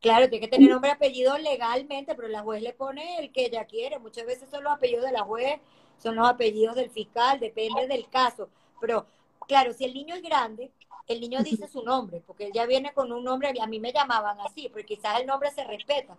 Claro, 0.00 0.28
tiene 0.28 0.46
que 0.46 0.50
tener 0.50 0.70
nombre 0.70 0.90
y 0.90 0.92
apellido 0.92 1.36
legalmente, 1.38 2.14
pero 2.14 2.28
la 2.28 2.42
juez 2.42 2.62
le 2.62 2.72
pone 2.72 3.18
el 3.18 3.32
que 3.32 3.46
ella 3.46 3.64
quiere. 3.64 3.98
Muchas 3.98 4.26
veces 4.26 4.48
son 4.48 4.62
los 4.62 4.72
apellidos 4.72 5.04
de 5.04 5.12
la 5.12 5.22
juez, 5.22 5.60
son 5.98 6.14
los 6.14 6.28
apellidos 6.28 6.76
del 6.76 6.90
fiscal, 6.90 7.40
depende 7.40 7.88
del 7.88 8.08
caso. 8.08 8.48
Pero, 8.80 9.06
claro, 9.48 9.72
si 9.72 9.84
el 9.84 9.94
niño 9.94 10.14
es 10.14 10.22
grande, 10.22 10.70
el 11.08 11.20
niño 11.20 11.42
dice 11.42 11.66
su 11.66 11.82
nombre, 11.82 12.22
porque 12.26 12.46
él 12.46 12.52
ya 12.52 12.66
viene 12.66 12.92
con 12.92 13.10
un 13.12 13.24
nombre, 13.24 13.52
a 13.60 13.66
mí 13.66 13.80
me 13.80 13.92
llamaban 13.92 14.38
así, 14.40 14.68
porque 14.68 14.86
quizás 14.86 15.20
el 15.20 15.26
nombre 15.26 15.50
se 15.50 15.64
respeta, 15.64 16.16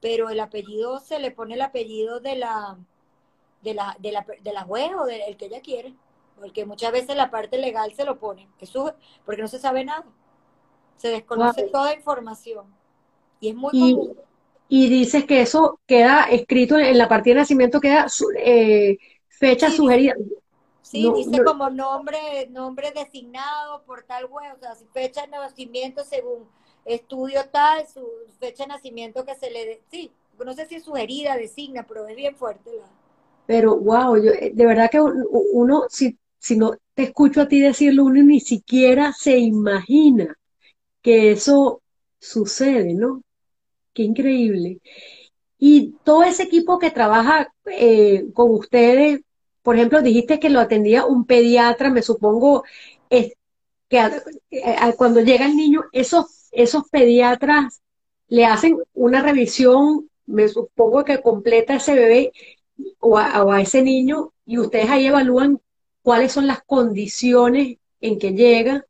pero 0.00 0.30
el 0.30 0.40
apellido 0.40 1.00
se 1.00 1.18
le 1.18 1.30
pone 1.30 1.54
el 1.54 1.62
apellido 1.62 2.20
de 2.20 2.36
la, 2.36 2.78
de 3.62 3.74
la, 3.74 3.96
de 3.98 4.12
la, 4.12 4.26
de 4.40 4.52
la 4.52 4.62
juez 4.62 4.90
o 4.98 5.04
del 5.04 5.36
que 5.36 5.46
ella 5.46 5.60
quiere, 5.60 5.92
porque 6.38 6.64
muchas 6.64 6.92
veces 6.92 7.16
la 7.16 7.30
parte 7.30 7.58
legal 7.58 7.92
se 7.94 8.04
lo 8.04 8.18
pone, 8.18 8.48
eso, 8.60 8.94
porque 9.26 9.42
no 9.42 9.48
se 9.48 9.58
sabe 9.58 9.84
nada, 9.84 10.06
se 10.96 11.08
desconoce 11.08 11.64
toda 11.64 11.94
información. 11.94 12.66
Y 13.40 13.50
es 13.50 13.54
muy 13.54 13.70
común. 13.70 14.16
Y 14.68 14.88
dices 14.88 15.24
que 15.24 15.40
eso 15.40 15.80
queda 15.86 16.24
escrito 16.24 16.78
en 16.78 16.98
la 16.98 17.08
partida 17.08 17.34
de 17.34 17.40
nacimiento, 17.40 17.80
queda 17.80 18.06
eh, 18.38 18.98
fecha 19.28 19.70
sugerida. 19.70 20.14
Sí, 20.82 21.10
dice 21.14 21.42
como 21.44 21.68
nombre, 21.70 22.48
nombre 22.50 22.92
designado 22.92 23.82
por 23.84 24.04
tal 24.04 24.26
web, 24.26 24.54
o 24.56 24.58
sea, 24.58 24.74
fecha 24.92 25.22
de 25.22 25.28
nacimiento 25.28 26.02
según 26.04 26.46
estudio 26.84 27.40
tal, 27.50 27.86
su 27.86 28.06
fecha 28.38 28.64
de 28.64 28.68
nacimiento 28.68 29.24
que 29.24 29.34
se 29.34 29.50
le... 29.50 29.82
sí, 29.90 30.10
no 30.42 30.54
sé 30.54 30.66
si 30.66 30.76
es 30.76 30.84
sugerida, 30.84 31.36
designa, 31.36 31.84
pero 31.86 32.06
es 32.06 32.16
bien 32.16 32.36
fuerte 32.36 32.70
la... 32.76 32.86
Pero, 33.46 33.76
wow, 33.76 34.16
yo, 34.16 34.30
eh, 34.32 34.52
de 34.54 34.66
verdad 34.66 34.90
que 34.90 35.00
uno, 35.00 35.84
si, 35.88 36.18
si 36.38 36.56
no 36.56 36.74
te 36.94 37.04
escucho 37.04 37.42
a 37.42 37.48
ti 37.48 37.60
decirlo, 37.60 38.04
uno 38.04 38.22
ni 38.22 38.40
siquiera 38.40 39.12
se 39.12 39.38
imagina 39.38 40.36
que 41.02 41.32
eso 41.32 41.80
sucede, 42.18 42.94
¿no? 42.94 43.22
Qué 43.98 44.04
increíble. 44.04 44.78
Y 45.58 45.96
todo 46.04 46.22
ese 46.22 46.44
equipo 46.44 46.78
que 46.78 46.92
trabaja 46.92 47.52
eh, 47.66 48.26
con 48.32 48.52
ustedes, 48.52 49.22
por 49.60 49.74
ejemplo, 49.74 50.02
dijiste 50.02 50.38
que 50.38 50.50
lo 50.50 50.60
atendía 50.60 51.04
un 51.04 51.24
pediatra, 51.24 51.90
me 51.90 52.02
supongo 52.02 52.62
es 53.10 53.32
que 53.88 54.08
cuando 54.96 55.20
llega 55.20 55.46
el 55.46 55.56
niño, 55.56 55.82
esos, 55.90 56.46
esos 56.52 56.88
pediatras 56.88 57.82
le 58.28 58.44
hacen 58.44 58.78
una 58.94 59.20
revisión, 59.20 60.08
me 60.26 60.46
supongo 60.46 61.04
que 61.04 61.20
completa 61.20 61.74
ese 61.74 61.94
bebé 61.94 62.32
o 63.00 63.18
a, 63.18 63.60
ese 63.60 63.82
niño, 63.82 64.32
y 64.46 64.58
ustedes 64.58 64.90
ahí 64.90 65.06
evalúan 65.06 65.60
cuáles 66.02 66.30
son 66.30 66.46
las 66.46 66.62
condiciones 66.62 67.78
en 68.00 68.20
que 68.20 68.30
llega. 68.30 68.86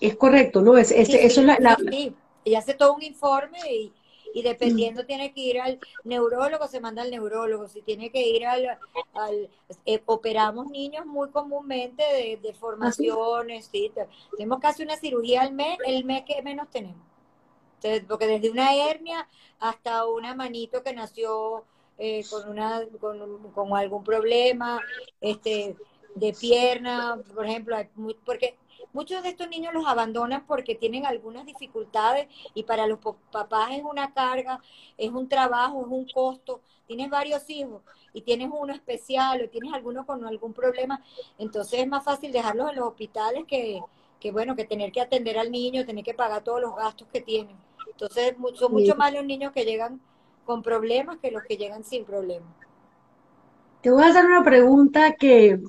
Es 0.00 0.16
correcto, 0.16 0.62
¿no? 0.62 0.78
Es, 0.78 0.90
eso 0.90 1.40
es 1.42 1.46
la, 1.46 1.76
sí, 1.90 2.14
y 2.48 2.54
hace 2.54 2.74
todo 2.74 2.94
un 2.94 3.02
informe 3.02 3.58
y, 3.70 3.92
y 4.34 4.42
dependiendo 4.42 5.04
tiene 5.04 5.32
que 5.32 5.40
ir 5.40 5.60
al 5.60 5.78
neurólogo, 6.04 6.66
se 6.68 6.80
manda 6.80 7.02
al 7.02 7.10
neurólogo, 7.10 7.68
si 7.68 7.82
tiene 7.82 8.10
que 8.10 8.26
ir 8.28 8.46
al, 8.46 8.78
al 9.14 9.50
eh, 9.84 10.02
operamos 10.06 10.68
niños 10.68 11.06
muy 11.06 11.30
comúnmente 11.30 12.02
de, 12.02 12.38
de 12.42 12.54
formaciones, 12.54 13.68
¿sí? 13.70 13.92
tenemos 14.36 14.60
casi 14.60 14.82
una 14.82 14.96
cirugía 14.96 15.42
al 15.42 15.52
mes, 15.52 15.78
el 15.86 16.04
mes 16.04 16.24
que 16.24 16.42
menos 16.42 16.68
tenemos. 16.70 17.06
Entonces, 17.76 18.04
porque 18.08 18.26
desde 18.26 18.50
una 18.50 18.74
hernia 18.74 19.28
hasta 19.60 20.06
una 20.06 20.34
manito 20.34 20.82
que 20.82 20.92
nació 20.92 21.64
eh, 21.96 22.24
con 22.28 22.48
una 22.48 22.82
con, 23.00 23.52
con, 23.52 23.76
algún 23.76 24.02
problema 24.02 24.80
este 25.20 25.76
de 26.14 26.32
pierna, 26.32 27.20
por 27.34 27.46
ejemplo, 27.46 27.76
porque 28.24 28.56
Muchos 28.92 29.22
de 29.22 29.30
estos 29.30 29.48
niños 29.48 29.74
los 29.74 29.86
abandonan 29.86 30.44
porque 30.46 30.74
tienen 30.74 31.06
algunas 31.06 31.44
dificultades 31.46 32.28
y 32.54 32.62
para 32.62 32.86
los 32.86 32.98
papás 33.30 33.70
es 33.72 33.82
una 33.82 34.12
carga, 34.12 34.60
es 34.96 35.10
un 35.10 35.28
trabajo, 35.28 35.80
es 35.82 35.88
un 35.88 36.06
costo. 36.08 36.60
Tienes 36.86 37.10
varios 37.10 37.48
hijos 37.50 37.82
y 38.12 38.22
tienes 38.22 38.48
uno 38.52 38.72
especial 38.72 39.42
o 39.42 39.48
tienes 39.48 39.72
alguno 39.72 40.06
con 40.06 40.24
algún 40.24 40.52
problema, 40.54 41.02
entonces 41.38 41.80
es 41.80 41.86
más 41.86 42.02
fácil 42.02 42.32
dejarlos 42.32 42.70
en 42.70 42.76
los 42.76 42.88
hospitales 42.88 43.44
que, 43.46 43.80
que 44.18 44.32
bueno, 44.32 44.56
que 44.56 44.64
tener 44.64 44.90
que 44.90 45.00
atender 45.00 45.38
al 45.38 45.50
niño, 45.50 45.84
tener 45.84 46.04
que 46.04 46.14
pagar 46.14 46.42
todos 46.42 46.60
los 46.60 46.74
gastos 46.74 47.08
que 47.12 47.20
tienen. 47.20 47.56
Entonces 47.90 48.34
son 48.54 48.72
mucho 48.72 48.94
más 48.96 49.12
los 49.12 49.24
niños 49.24 49.52
que 49.52 49.64
llegan 49.64 50.00
con 50.44 50.62
problemas 50.62 51.18
que 51.18 51.30
los 51.30 51.42
que 51.42 51.56
llegan 51.56 51.84
sin 51.84 52.04
problemas. 52.04 52.48
Te 53.82 53.90
voy 53.90 54.02
a 54.02 54.06
hacer 54.06 54.24
una 54.24 54.42
pregunta 54.42 55.12
que 55.12 55.60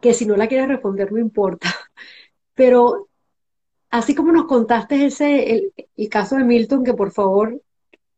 que 0.00 0.14
si 0.14 0.26
no 0.26 0.36
la 0.36 0.48
quieres 0.48 0.68
responder 0.68 1.12
no 1.12 1.18
importa. 1.18 1.68
Pero 2.54 3.08
así 3.90 4.14
como 4.14 4.32
nos 4.32 4.46
contaste 4.46 5.06
ese, 5.06 5.52
el, 5.96 6.08
caso 6.08 6.36
de 6.36 6.44
Milton, 6.44 6.84
que 6.84 6.94
por 6.94 7.12
favor 7.12 7.60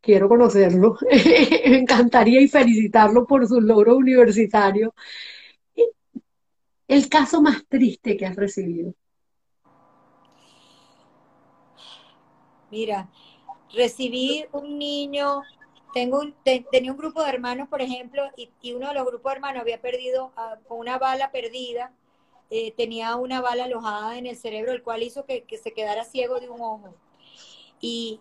quiero 0.00 0.28
conocerlo, 0.28 0.96
me 1.10 1.78
encantaría 1.78 2.40
y 2.40 2.48
felicitarlo 2.48 3.26
por 3.26 3.46
su 3.46 3.60
logro 3.60 3.96
universitario. 3.96 4.94
El 6.88 7.08
caso 7.08 7.40
más 7.40 7.64
triste 7.68 8.16
que 8.16 8.26
has 8.26 8.34
recibido. 8.34 8.94
Mira, 12.70 13.08
recibí 13.72 14.44
un 14.52 14.78
niño 14.78 15.42
tengo 15.92 16.20
un, 16.20 16.35
tenía 16.70 16.92
un 16.92 16.98
grupo 16.98 17.22
de 17.22 17.31
hermanos, 17.31 17.68
por 17.68 17.83
ejemplo, 17.83 18.22
y, 18.37 18.72
uno 18.72 18.88
de 18.88 18.94
los 18.94 19.07
grupos 19.07 19.33
de 19.33 19.37
hermanos 19.37 19.62
había 19.62 19.81
perdido 19.81 20.33
ah, 20.37 20.57
con 20.68 20.79
una 20.79 20.98
bala 20.98 21.31
perdida, 21.31 21.92
eh, 22.50 22.72
tenía 22.72 23.16
una 23.16 23.40
bala 23.40 23.64
alojada 23.64 24.18
en 24.18 24.26
el 24.26 24.37
cerebro, 24.37 24.72
el 24.72 24.83
cual 24.83 25.03
hizo 25.03 25.24
que, 25.24 25.44
que, 25.44 25.59
se 25.59 25.72
quedara 25.72 26.05
ciego 26.05 26.40
de 26.40 26.48
un 26.48 26.61
ojo. 26.61 26.94
Y 27.81 28.20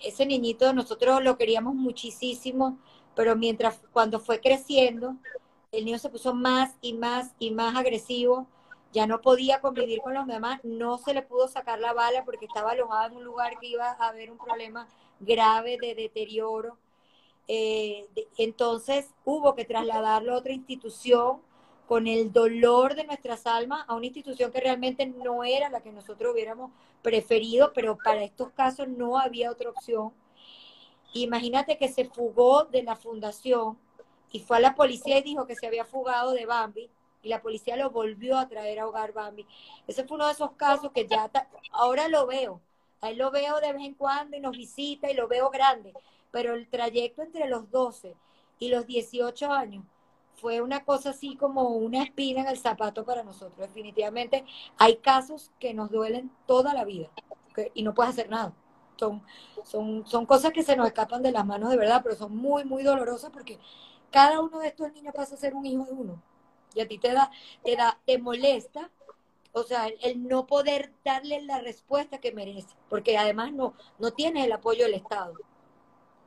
ese 0.00 0.26
niñito 0.26 0.72
nosotros 0.72 1.22
lo 1.22 1.36
queríamos 1.36 1.74
muchísimo, 1.74 2.78
pero 3.14 3.36
mientras 3.36 3.80
cuando 3.92 4.20
fue 4.20 4.40
creciendo, 4.40 5.16
el 5.72 5.84
niño 5.84 5.98
se 5.98 6.08
puso 6.08 6.34
más 6.34 6.76
y 6.80 6.94
más 6.94 7.34
y 7.38 7.50
más 7.50 7.76
agresivo, 7.76 8.46
ya 8.92 9.06
no 9.06 9.20
podía 9.20 9.60
convivir 9.60 10.00
con 10.00 10.14
los 10.14 10.26
demás, 10.26 10.60
no 10.64 10.98
se 10.98 11.14
le 11.14 11.22
pudo 11.22 11.46
sacar 11.46 11.78
la 11.78 11.92
bala 11.92 12.24
porque 12.24 12.46
estaba 12.46 12.72
alojada 12.72 13.06
en 13.06 13.16
un 13.18 13.24
lugar 13.24 13.58
que 13.60 13.68
iba 13.68 13.90
a 13.90 14.08
haber 14.08 14.30
un 14.32 14.38
problema 14.38 14.88
grave 15.20 15.78
de 15.78 15.94
deterioro. 15.94 16.78
Eh, 17.48 18.06
entonces 18.38 19.08
hubo 19.24 19.54
que 19.54 19.64
trasladarlo 19.64 20.34
a 20.34 20.38
otra 20.38 20.52
institución 20.52 21.40
con 21.88 22.06
el 22.06 22.32
dolor 22.32 22.94
de 22.94 23.04
nuestras 23.04 23.46
almas 23.46 23.84
a 23.88 23.94
una 23.96 24.06
institución 24.06 24.52
que 24.52 24.60
realmente 24.60 25.06
no 25.06 25.42
era 25.42 25.68
la 25.68 25.80
que 25.80 25.90
nosotros 25.90 26.32
hubiéramos 26.32 26.70
preferido, 27.02 27.72
pero 27.74 27.98
para 27.98 28.22
estos 28.22 28.50
casos 28.52 28.86
no 28.88 29.18
había 29.18 29.50
otra 29.50 29.70
opción. 29.70 30.12
Imagínate 31.14 31.76
que 31.76 31.88
se 31.88 32.04
fugó 32.04 32.64
de 32.64 32.84
la 32.84 32.94
fundación 32.94 33.76
y 34.30 34.38
fue 34.38 34.58
a 34.58 34.60
la 34.60 34.76
policía 34.76 35.18
y 35.18 35.22
dijo 35.22 35.46
que 35.46 35.56
se 35.56 35.66
había 35.66 35.84
fugado 35.84 36.30
de 36.30 36.46
Bambi 36.46 36.88
y 37.22 37.28
la 37.28 37.42
policía 37.42 37.76
lo 37.76 37.90
volvió 37.90 38.38
a 38.38 38.48
traer 38.48 38.78
a 38.78 38.86
Hogar 38.86 39.12
Bambi. 39.12 39.46
Ese 39.86 40.04
fue 40.04 40.16
uno 40.16 40.26
de 40.26 40.32
esos 40.32 40.52
casos 40.52 40.92
que 40.92 41.06
ya 41.06 41.30
ahora 41.72 42.08
lo 42.08 42.26
veo, 42.26 42.60
Ahí 43.00 43.16
lo 43.16 43.30
veo 43.30 43.60
de 43.60 43.72
vez 43.72 43.82
en 43.82 43.94
cuando 43.94 44.36
y 44.36 44.40
nos 44.40 44.56
visita 44.56 45.10
y 45.10 45.14
lo 45.14 45.28
veo 45.28 45.50
grande, 45.50 45.94
pero 46.30 46.54
el 46.54 46.68
trayecto 46.68 47.22
entre 47.22 47.48
los 47.48 47.70
12 47.70 48.14
y 48.58 48.68
los 48.68 48.86
18 48.86 49.50
años 49.52 49.84
fue 50.34 50.60
una 50.60 50.84
cosa 50.84 51.10
así 51.10 51.36
como 51.36 51.68
una 51.68 52.02
espina 52.02 52.40
en 52.40 52.48
el 52.48 52.58
zapato 52.58 53.04
para 53.04 53.22
nosotros. 53.22 53.58
Definitivamente 53.58 54.44
hay 54.78 54.96
casos 54.96 55.50
que 55.58 55.74
nos 55.74 55.90
duelen 55.90 56.30
toda 56.46 56.74
la 56.74 56.84
vida 56.84 57.10
y 57.74 57.82
no 57.82 57.94
puedes 57.94 58.12
hacer 58.12 58.30
nada. 58.30 58.52
Son, 58.96 59.22
son, 59.64 60.06
son 60.06 60.26
cosas 60.26 60.52
que 60.52 60.62
se 60.62 60.76
nos 60.76 60.86
escapan 60.86 61.22
de 61.22 61.32
las 61.32 61.46
manos 61.46 61.70
de 61.70 61.76
verdad, 61.76 62.00
pero 62.02 62.16
son 62.16 62.36
muy, 62.36 62.64
muy 62.64 62.82
dolorosas 62.82 63.30
porque 63.30 63.58
cada 64.10 64.40
uno 64.40 64.58
de 64.60 64.68
estos 64.68 64.92
niños 64.92 65.14
pasa 65.14 65.34
a 65.34 65.38
ser 65.38 65.54
un 65.54 65.66
hijo 65.66 65.84
de 65.84 65.92
uno. 65.92 66.22
Y 66.74 66.80
a 66.80 66.88
ti 66.88 66.98
te 66.98 67.12
da, 67.12 67.30
te 67.64 67.76
da, 67.76 67.98
te 68.06 68.18
molesta 68.18 68.90
o 69.52 69.62
sea, 69.62 69.88
el 70.02 70.26
no 70.26 70.46
poder 70.46 70.92
darle 71.04 71.42
la 71.42 71.60
respuesta 71.60 72.18
que 72.18 72.32
merece, 72.32 72.68
porque 72.88 73.16
además 73.16 73.52
no, 73.52 73.74
no 73.98 74.12
tiene 74.12 74.44
el 74.44 74.52
apoyo 74.52 74.84
del 74.84 74.94
Estado. 74.94 75.34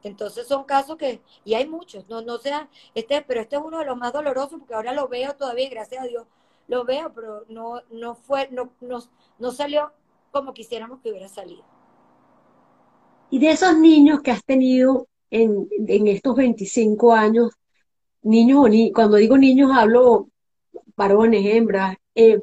Entonces 0.04 0.48
son 0.48 0.66
casos 0.66 0.98
que, 0.98 1.22
y 1.46 1.54
hay 1.54 1.68
muchos, 1.68 2.08
no, 2.10 2.22
no 2.22 2.38
sea, 2.38 2.70
este, 2.94 3.22
pero 3.22 3.42
este 3.42 3.56
es 3.56 3.62
uno 3.64 3.80
de 3.80 3.86
los 3.86 3.98
más 3.98 4.12
dolorosos 4.12 4.60
porque 4.60 4.74
ahora 4.74 4.94
lo 4.94 5.08
veo 5.08 5.34
todavía, 5.36 5.70
gracias 5.70 6.04
a 6.04 6.08
Dios, 6.08 6.28
lo 6.68 6.84
veo, 6.84 7.14
pero 7.14 7.46
no, 7.48 7.82
no 7.90 8.16
fue, 8.16 8.50
no, 8.52 8.72
no, 8.82 9.00
no 9.40 9.52
salió 9.52 9.92
como 10.32 10.54
quisiéramos 10.54 11.00
que 11.00 11.12
hubiera 11.12 11.30
salido. 11.30 11.64
Y 13.30 13.40
de 13.40 13.52
esos 13.52 13.78
niños 13.78 14.22
que 14.22 14.32
has 14.32 14.44
tenido 14.44 15.08
en, 15.32 15.68
en 15.88 16.08
estos 16.08 16.36
25 16.36 17.14
años, 17.14 17.52
niños 18.22 18.60
o 18.60 18.68
ni, 18.68 18.92
cuando 18.92 19.18
digo 19.18 19.38
niños 19.38 19.72
hablo 19.74 20.28
varones, 20.96 21.46
hembras, 21.46 21.96
eh, 22.16 22.42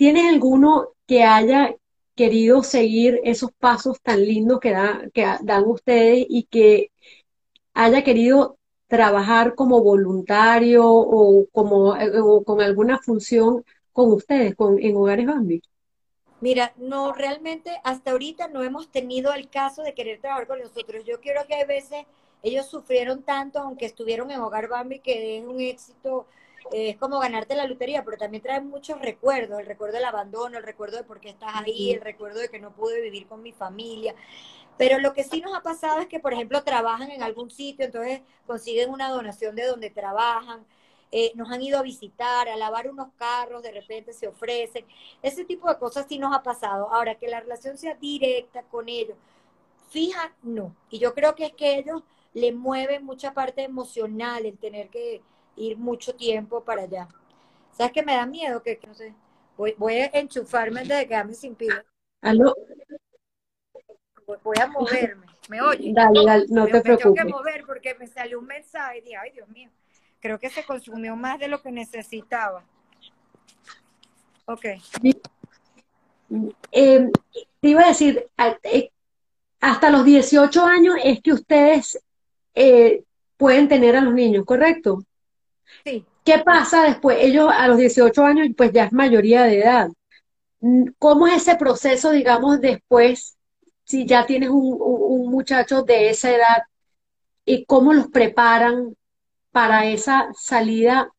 ¿Tienes 0.00 0.32
alguno 0.32 0.94
que 1.06 1.24
haya 1.24 1.76
querido 2.14 2.62
seguir 2.62 3.20
esos 3.22 3.52
pasos 3.52 4.00
tan 4.00 4.24
lindos 4.24 4.58
que, 4.58 4.74
dan 5.42 5.64
ustedes 5.66 6.24
y 6.26 6.44
que 6.44 6.90
haya 7.74 8.02
querido 8.02 8.56
trabajar 8.86 9.54
como 9.54 9.82
voluntario 9.82 10.86
o, 10.86 11.44
como, 11.52 11.94
con 12.46 12.62
alguna 12.62 12.96
función 12.96 13.62
con 13.92 14.10
ustedes, 14.12 14.54
con, 14.54 14.78
en 14.78 14.96
Hogares 14.96 15.26
Bambi? 15.26 15.60
Mira, 16.40 16.72
no, 16.78 17.12
realmente 17.12 17.70
hasta 17.84 18.12
ahorita 18.12 18.48
no 18.48 18.62
hemos 18.62 18.90
tenido 18.90 19.34
el 19.34 19.50
caso 19.50 19.82
de 19.82 19.92
querer 19.92 20.18
trabajar 20.18 20.46
con 20.46 20.60
nosotros. 20.60 21.04
Yo 21.04 21.20
quiero 21.20 21.46
que 21.46 21.56
a 21.56 21.66
veces 21.66 22.06
ellos 22.42 22.64
sufrieron 22.64 23.22
tanto, 23.22 23.58
aunque 23.58 23.84
estuvieron 23.84 24.30
en 24.30 24.40
Hogar 24.40 24.68
Bambi, 24.68 25.00
que 25.00 25.36
es 25.36 25.44
un 25.44 25.60
éxito 25.60 26.24
es 26.72 26.96
como 26.96 27.18
ganarte 27.18 27.54
la 27.54 27.66
lotería, 27.66 28.04
pero 28.04 28.16
también 28.16 28.42
trae 28.42 28.60
muchos 28.60 29.00
recuerdos, 29.00 29.58
el 29.60 29.66
recuerdo 29.66 29.96
del 29.96 30.04
abandono, 30.04 30.58
el 30.58 30.64
recuerdo 30.64 30.96
de 30.96 31.04
por 31.04 31.20
qué 31.20 31.30
estás 31.30 31.50
ahí, 31.54 31.92
el 31.92 32.00
recuerdo 32.00 32.40
de 32.40 32.48
que 32.48 32.60
no 32.60 32.72
pude 32.72 33.00
vivir 33.00 33.26
con 33.26 33.42
mi 33.42 33.52
familia. 33.52 34.14
Pero 34.78 34.98
lo 34.98 35.12
que 35.12 35.24
sí 35.24 35.40
nos 35.40 35.54
ha 35.54 35.62
pasado 35.62 36.00
es 36.00 36.06
que, 36.06 36.20
por 36.20 36.32
ejemplo, 36.32 36.62
trabajan 36.64 37.10
en 37.10 37.22
algún 37.22 37.50
sitio, 37.50 37.84
entonces 37.84 38.22
consiguen 38.46 38.90
una 38.90 39.10
donación 39.10 39.54
de 39.56 39.66
donde 39.66 39.90
trabajan, 39.90 40.64
eh, 41.12 41.32
nos 41.34 41.50
han 41.50 41.60
ido 41.60 41.78
a 41.78 41.82
visitar, 41.82 42.48
a 42.48 42.56
lavar 42.56 42.88
unos 42.88 43.08
carros, 43.18 43.62
de 43.62 43.72
repente 43.72 44.12
se 44.12 44.28
ofrecen. 44.28 44.86
Ese 45.22 45.44
tipo 45.44 45.68
de 45.68 45.76
cosas 45.78 46.06
sí 46.08 46.18
nos 46.18 46.34
ha 46.34 46.42
pasado. 46.42 46.92
Ahora, 46.92 47.16
que 47.16 47.28
la 47.28 47.40
relación 47.40 47.76
sea 47.76 47.94
directa 47.94 48.62
con 48.62 48.88
ellos, 48.88 49.16
fija, 49.90 50.34
no. 50.42 50.74
Y 50.88 50.98
yo 50.98 51.14
creo 51.14 51.34
que 51.34 51.46
es 51.46 51.52
que 51.52 51.78
ellos 51.78 52.02
le 52.32 52.52
mueven 52.52 53.04
mucha 53.04 53.34
parte 53.34 53.62
emocional 53.64 54.46
el 54.46 54.56
tener 54.56 54.88
que 54.88 55.20
ir 55.60 55.76
mucho 55.76 56.14
tiempo 56.14 56.64
para 56.64 56.82
allá. 56.82 57.08
¿Sabes 57.72 57.92
que 57.92 58.02
me 58.02 58.14
da 58.14 58.26
miedo? 58.26 58.62
Que, 58.62 58.80
no 58.86 58.94
sé, 58.94 59.14
voy, 59.56 59.74
voy 59.78 59.94
a 59.94 60.06
enchufarme 60.06 60.80
antes 60.80 60.98
de 60.98 61.06
quedarme 61.06 61.34
sin 61.34 61.54
pila. 61.54 61.84
¿Aló? 62.20 62.54
Voy 64.42 64.56
a 64.60 64.66
moverme. 64.66 65.26
¿Me 65.48 65.60
oye? 65.60 65.92
Dale, 65.92 66.24
dale, 66.24 66.46
no 66.48 66.66
te 66.66 66.80
preocupes. 66.80 67.02
tengo 67.02 67.14
que 67.14 67.24
mover 67.24 67.64
porque 67.66 67.94
me 67.96 68.06
salió 68.06 68.38
un 68.38 68.46
mensaje 68.46 68.98
y 68.98 69.00
dije, 69.02 69.16
ay, 69.16 69.32
Dios 69.32 69.48
mío, 69.48 69.68
creo 70.20 70.38
que 70.38 70.48
se 70.48 70.64
consumió 70.64 71.16
más 71.16 71.38
de 71.40 71.48
lo 71.48 71.60
que 71.60 71.72
necesitaba. 71.72 72.64
Ok. 74.44 74.64
Eh, 76.72 77.10
te 77.60 77.68
iba 77.68 77.82
a 77.82 77.88
decir, 77.88 78.26
eh, 78.62 78.90
hasta 79.60 79.90
los 79.90 80.04
18 80.04 80.64
años 80.64 80.96
es 81.02 81.20
que 81.20 81.32
ustedes 81.32 82.00
eh, 82.54 83.02
pueden 83.36 83.68
tener 83.68 83.96
a 83.96 84.00
los 84.00 84.14
niños, 84.14 84.44
¿correcto? 84.44 85.02
¿Qué 85.84 86.38
pasa 86.44 86.84
después? 86.84 87.18
Ellos 87.20 87.50
a 87.52 87.68
los 87.68 87.78
18 87.78 88.24
años 88.24 88.48
pues 88.56 88.72
ya 88.72 88.84
es 88.84 88.92
mayoría 88.92 89.44
de 89.44 89.60
edad. 89.60 89.88
¿Cómo 90.98 91.26
es 91.26 91.42
ese 91.42 91.56
proceso, 91.56 92.10
digamos, 92.10 92.60
después, 92.60 93.36
si 93.84 94.06
ya 94.06 94.26
tienes 94.26 94.50
un, 94.50 94.76
un 94.78 95.30
muchacho 95.30 95.82
de 95.82 96.10
esa 96.10 96.30
edad, 96.34 96.62
y 97.44 97.64
cómo 97.64 97.92
los 97.92 98.08
preparan 98.08 98.94
para 99.50 99.86
esa 99.86 100.28
salida 100.34 101.10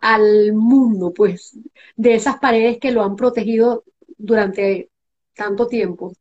al 0.00 0.52
mundo, 0.52 1.12
pues, 1.14 1.56
de 1.96 2.14
esas 2.14 2.38
paredes 2.38 2.78
que 2.78 2.90
lo 2.90 3.02
han 3.02 3.16
protegido 3.16 3.84
durante 4.18 4.90
tanto 5.34 5.66
tiempo? 5.66 6.12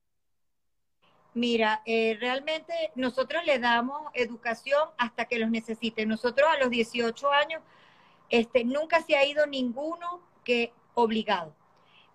Mira, 1.33 1.81
eh, 1.85 2.17
realmente 2.19 2.73
nosotros 2.95 3.45
le 3.45 3.57
damos 3.57 4.11
educación 4.13 4.89
hasta 4.97 5.25
que 5.25 5.39
los 5.39 5.49
necesiten. 5.49 6.09
Nosotros 6.09 6.49
a 6.49 6.59
los 6.59 6.69
18 6.69 7.31
años, 7.31 7.61
este, 8.29 8.65
nunca 8.65 9.01
se 9.01 9.15
ha 9.15 9.25
ido 9.25 9.45
ninguno 9.45 10.21
que 10.43 10.73
obligado. 10.93 11.55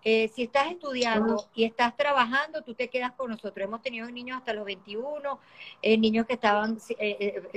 Eh, 0.03 0.27
si 0.29 0.43
estás 0.43 0.71
estudiando 0.71 1.49
y 1.55 1.65
estás 1.65 1.97
trabajando, 1.97 2.61
tú 2.61 2.75
te 2.75 2.89
quedas 2.89 3.11
con 3.13 3.31
nosotros. 3.31 3.65
Hemos 3.65 3.81
tenido 3.81 4.09
niños 4.11 4.37
hasta 4.37 4.53
los 4.53 4.65
21, 4.65 5.39
eh, 5.81 5.97
niños 5.97 6.27
que 6.27 6.33
estaban 6.33 6.77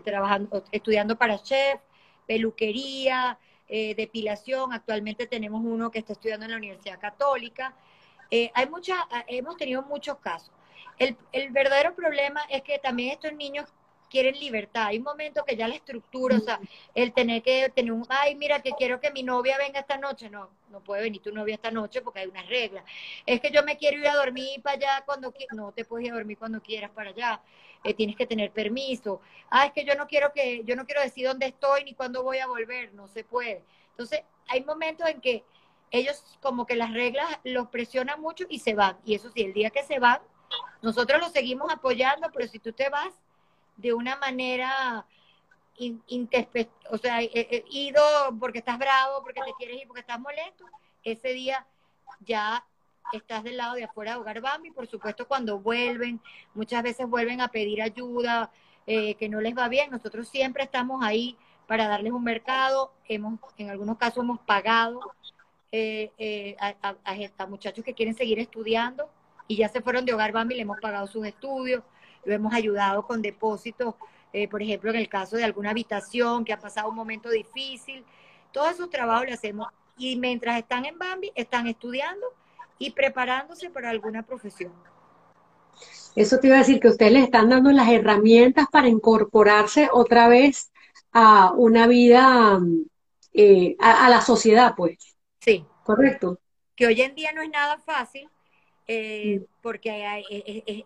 trabajando, 0.03 0.65
estudiando 0.73 1.17
para 1.17 1.43
chef, 1.43 1.81
peluquería, 2.27 3.39
depilación. 3.69 4.73
Actualmente 4.73 5.27
tenemos 5.27 5.63
uno 5.63 5.91
que 5.91 5.99
está 6.01 6.15
estudiando 6.15 6.47
en 6.47 6.53
la 6.53 6.57
Universidad 6.57 6.99
Católica. 6.99 7.75
hay 8.31 8.69
muchas, 8.69 8.99
hemos 9.29 9.57
tenido 9.57 9.83
muchos 9.83 10.19
casos. 10.19 10.51
El, 11.01 11.17
el 11.33 11.51
verdadero 11.51 11.95
problema 11.97 12.43
es 12.51 12.63
que 12.63 12.79
también 12.79 13.11
estos 13.11 13.33
niños 13.33 13.67
quieren 14.11 14.39
libertad. 14.39 14.89
Hay 14.89 14.99
un 14.99 15.05
momento 15.05 15.45
que 15.47 15.57
ya 15.57 15.67
la 15.67 15.77
estructura, 15.77 16.37
o 16.37 16.41
sea, 16.41 16.61
el 16.95 17.15
tener 17.15 17.43
que 17.43 17.71
tener 17.71 17.93
un, 17.93 18.05
ay, 18.11 18.35
mira, 18.35 18.61
que 18.61 18.73
quiero 18.73 19.01
que 19.01 19.11
mi 19.11 19.23
novia 19.23 19.57
venga 19.57 19.81
esta 19.81 19.97
noche. 19.97 20.29
No, 20.29 20.51
no 20.69 20.81
puede 20.81 21.03
venir 21.03 21.23
tu 21.23 21.33
novia 21.33 21.55
esta 21.55 21.71
noche 21.71 22.03
porque 22.03 22.21
hay 22.21 22.27
unas 22.27 22.47
reglas. 22.49 22.85
Es 23.25 23.41
que 23.41 23.51
yo 23.51 23.63
me 23.63 23.79
quiero 23.79 23.97
ir 23.97 24.09
a 24.09 24.15
dormir 24.15 24.61
para 24.61 24.77
allá 24.77 25.03
cuando 25.07 25.33
quieras. 25.33 25.57
No 25.57 25.73
te 25.73 25.87
puedes 25.87 26.07
ir 26.07 26.13
a 26.13 26.17
dormir 26.17 26.37
cuando 26.37 26.61
quieras 26.61 26.91
para 26.91 27.11
allá. 27.11 27.41
Eh, 27.83 27.95
tienes 27.95 28.17
que 28.17 28.27
tener 28.27 28.51
permiso. 28.51 29.23
Ah, 29.49 29.65
es 29.65 29.73
que 29.73 29.87
yo 29.87 29.95
no 29.95 30.07
quiero 30.07 30.33
que, 30.35 30.65
yo 30.65 30.77
no 30.77 30.85
quiero 30.85 31.01
decir 31.01 31.27
dónde 31.27 31.47
estoy 31.47 31.85
ni 31.85 31.95
cuándo 31.95 32.23
voy 32.23 32.39
a 32.39 32.47
volver. 32.47 32.93
No 32.93 33.09
se 33.09 33.25
puede. 33.25 33.63
Entonces, 33.93 34.23
hay 34.49 34.63
momentos 34.65 35.09
en 35.09 35.21
que 35.23 35.45
ellos 35.93 36.23
como 36.43 36.67
que 36.67 36.77
las 36.77 36.93
reglas 36.93 37.27
los 37.45 37.69
presionan 37.69 38.21
mucho 38.21 38.45
y 38.49 38.59
se 38.59 38.75
van. 38.75 38.99
Y 39.05 39.15
eso 39.15 39.31
sí, 39.31 39.43
el 39.43 39.53
día 39.53 39.71
que 39.71 39.83
se 39.83 39.99
van, 39.99 40.21
nosotros 40.83 41.21
lo 41.21 41.29
seguimos 41.29 41.71
apoyando, 41.73 42.31
pero 42.33 42.49
si 42.49 42.59
tú 42.59 42.73
te 42.73 42.89
vas 42.89 43.13
de 43.77 43.95
una 43.95 44.17
manera, 44.17 45.05
o 46.91 46.99
sea, 46.99 47.23
eh, 47.23 47.31
eh, 47.35 47.65
ido 47.71 48.03
porque 48.39 48.59
estás 48.59 48.79
bravo, 48.79 49.23
porque 49.23 49.41
te 49.45 49.53
quieres 49.59 49.81
ir, 49.81 49.87
porque 49.87 50.01
estás 50.01 50.21
molesto, 50.21 50.65
ese 51.03 51.29
día 51.29 51.67
ya 52.21 52.65
estás 53.13 53.43
del 53.43 53.57
lado 53.57 53.75
de 53.75 53.85
afuera 53.85 54.13
de 54.13 54.19
Hogar 54.19 54.41
Bambi. 54.41 54.71
Por 54.71 54.87
supuesto, 54.87 55.27
cuando 55.27 55.59
vuelven, 55.59 56.21
muchas 56.55 56.83
veces 56.83 57.09
vuelven 57.09 57.41
a 57.41 57.49
pedir 57.49 57.83
ayuda, 57.83 58.51
eh, 58.87 59.15
que 59.15 59.29
no 59.29 59.41
les 59.41 59.57
va 59.57 59.69
bien. 59.69 59.91
Nosotros 59.91 60.29
siempre 60.29 60.65
estamos 60.65 61.03
ahí 61.05 61.37
para 61.67 61.89
darles 61.89 62.13
un 62.13 62.25
mercado. 62.25 62.93
Hemos, 63.09 63.39
en 63.57 63.71
algunos 63.71 63.97
casos 63.99 64.23
hemos 64.23 64.41
pagado 64.41 65.01
a, 66.59 67.47
muchachos 67.47 67.85
que 67.85 67.95
quieren 67.95 68.15
seguir 68.15 68.39
estudiando 68.39 69.09
y 69.51 69.57
ya 69.57 69.69
se 69.69 69.81
fueron 69.81 70.05
de 70.05 70.15
Hogar 70.15 70.31
Bambi, 70.31 70.55
le 70.55 70.63
hemos 70.63 70.79
pagado 70.79 71.09
sus 71.09 71.27
estudios, 71.27 71.83
lo 72.25 72.33
hemos 72.33 72.55
ayudado 72.55 73.05
con 73.05 73.21
depósitos, 73.21 73.97
eh, 74.33 74.47
por 74.47 74.63
ejemplo, 74.63 74.91
en 74.91 74.97
el 74.97 75.09
caso 75.09 75.37
de 75.37 75.43
alguna 75.43 75.71
habitación 75.71 76.45
que 76.45 76.53
ha 76.53 76.61
pasado 76.61 76.89
un 76.89 76.95
momento 76.95 77.29
difícil. 77.29 78.05
Todos 78.53 78.71
esos 78.71 78.91
trabajos 78.91 79.27
le 79.27 79.33
hacemos 79.33 79.67
y 79.99 80.15
mientras 80.15 80.57
están 80.57 80.85
en 80.85 80.97
Bambi, 80.97 81.33
están 81.35 81.67
estudiando 81.67 82.25
y 82.79 82.93
preparándose 82.93 83.71
para 83.71 83.91
alguna 83.91 84.23
profesión. 84.23 84.73
Eso 86.15 86.39
te 86.39 86.47
iba 86.47 86.55
a 86.55 86.61
decir 86.61 86.79
que 86.79 86.87
ustedes 86.87 87.11
les 87.11 87.25
están 87.25 87.49
dando 87.49 87.73
las 87.73 87.89
herramientas 87.89 88.69
para 88.71 88.87
incorporarse 88.87 89.89
otra 89.93 90.29
vez 90.29 90.71
a 91.11 91.51
una 91.57 91.89
vida, 91.89 92.61
eh, 93.33 93.75
a, 93.81 94.09
la 94.11 94.21
sociedad, 94.21 94.75
pues. 94.77 95.17
Sí. 95.41 95.67
Correcto. 95.83 96.39
Que 96.77 96.87
hoy 96.87 97.01
en 97.01 97.17
día 97.17 97.33
no 97.33 97.43
es 97.43 97.51
nada 97.51 97.79
fácil, 97.79 98.31
eh, 98.87 99.45
porque 99.63 100.05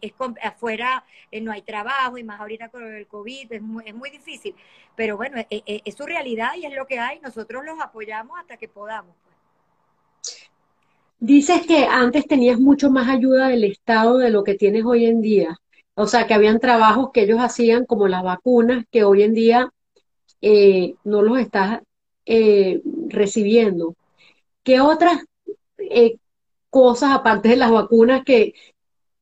es, 0.01 0.13
afuera 0.43 1.05
eh, 1.31 1.41
no 1.41 1.53
hay 1.53 1.63
trabajo 1.63 2.19
y 2.19 2.25
más 2.25 2.39
ahorita 2.39 2.69
con 2.69 2.85
el 2.85 3.07
COVID 3.07 3.53
es 3.53 3.63
muy, 3.63 3.85
es 3.87 3.95
muy 3.95 4.11
difícil. 4.11 4.55
Pero 4.95 5.17
bueno, 5.17 5.43
es, 5.49 5.95
su 5.95 6.05
realidad 6.05 6.51
y 6.57 6.67
es 6.67 6.75
lo 6.75 6.87
que 6.87 6.99
hay. 6.99 7.19
Nosotros 7.21 7.65
los 7.65 7.81
apoyamos 7.81 8.39
hasta 8.39 8.57
que 8.57 8.69
podamos. 8.69 9.15
Pues. 9.25 10.51
Dices 11.19 11.67
que 11.67 11.87
antes 11.87 12.27
tenías 12.27 12.61
mucho 12.61 12.91
más 12.91 13.09
ayuda 13.09 13.49
del 13.49 13.65
Estado 13.65 14.19
de 14.19 14.31
lo 14.31 14.45
que 14.45 14.55
tienes 14.55 14.85
hoy 14.85 15.07
en 15.07 15.23
día. 15.23 15.57
O 15.95 16.07
sea, 16.07 16.27
que 16.27 16.35
habían 16.35 16.61
trabajos 16.61 17.11
que 17.13 17.23
ellos 17.23 17.39
hacían 17.41 17.87
como 17.87 18.09
las 18.09 18.23
vacunas, 18.23 18.85
que 18.91 19.05
hoy 19.05 19.23
en 19.23 19.33
día 19.33 19.71
eh, 20.43 20.95
no 21.05 21.23
los 21.23 21.39
estás 21.39 21.81
recibiendo. 23.09 23.95
¿Qué 24.63 24.81
otras 24.81 25.25
cosas 26.75 27.13
aparte 27.13 27.51
de 27.51 27.57
las 27.57 27.71
vacunas 27.71 28.25
que 28.25 28.53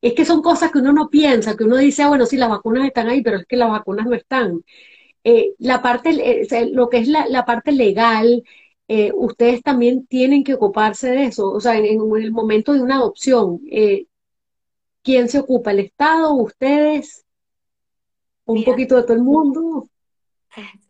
es 0.00 0.14
que 0.14 0.24
son 0.24 0.40
cosas 0.40 0.72
que 0.72 0.78
uno 0.78 0.92
no 0.94 1.11
piensa, 1.11 1.55
que 1.55 1.64
uno 1.64 1.76
dice, 1.76 2.03
ah, 2.03 2.09
bueno, 2.09 2.24
sí, 2.24 2.38
las 2.38 2.48
vacunas 2.48 2.86
están 2.86 3.09
ahí, 3.09 3.22
pero 3.22 3.36
es 3.36 3.46
que 3.46 3.57
las 3.57 3.70
vacunas 3.70 4.07
no 4.07 4.14
están. 4.14 4.64
Eh, 5.22 5.55
la 5.59 5.82
parte, 5.82 6.11
eh, 6.11 6.70
lo 6.72 6.88
que 6.88 6.98
es 6.98 7.09
la, 7.09 7.44
parte 7.44 7.70
legal, 7.72 8.42
eh, 8.88 9.12
ustedes 9.14 9.62
también 9.62 10.07
tienen 10.07 10.44
que 10.44 10.55
ocuparse 10.55 11.11
de 11.11 11.26
eso. 11.26 11.50
O 11.50 11.61
sea, 11.61 11.76
en, 11.76 11.84
el 11.84 12.32
momento 12.32 12.72
de 12.72 12.80
una 12.80 12.96
adopción, 12.96 13.61
¿quién 15.03 15.28
se 15.28 15.38
ocupa? 15.38 15.72
¿El 15.72 15.80
Estado? 15.80 16.32
¿Ustedes? 16.34 17.26
¿Un 18.46 18.64
poquito 18.64 18.96
de 18.96 19.03
todo 19.03 19.14
el 19.14 19.22
mundo? 19.22 19.90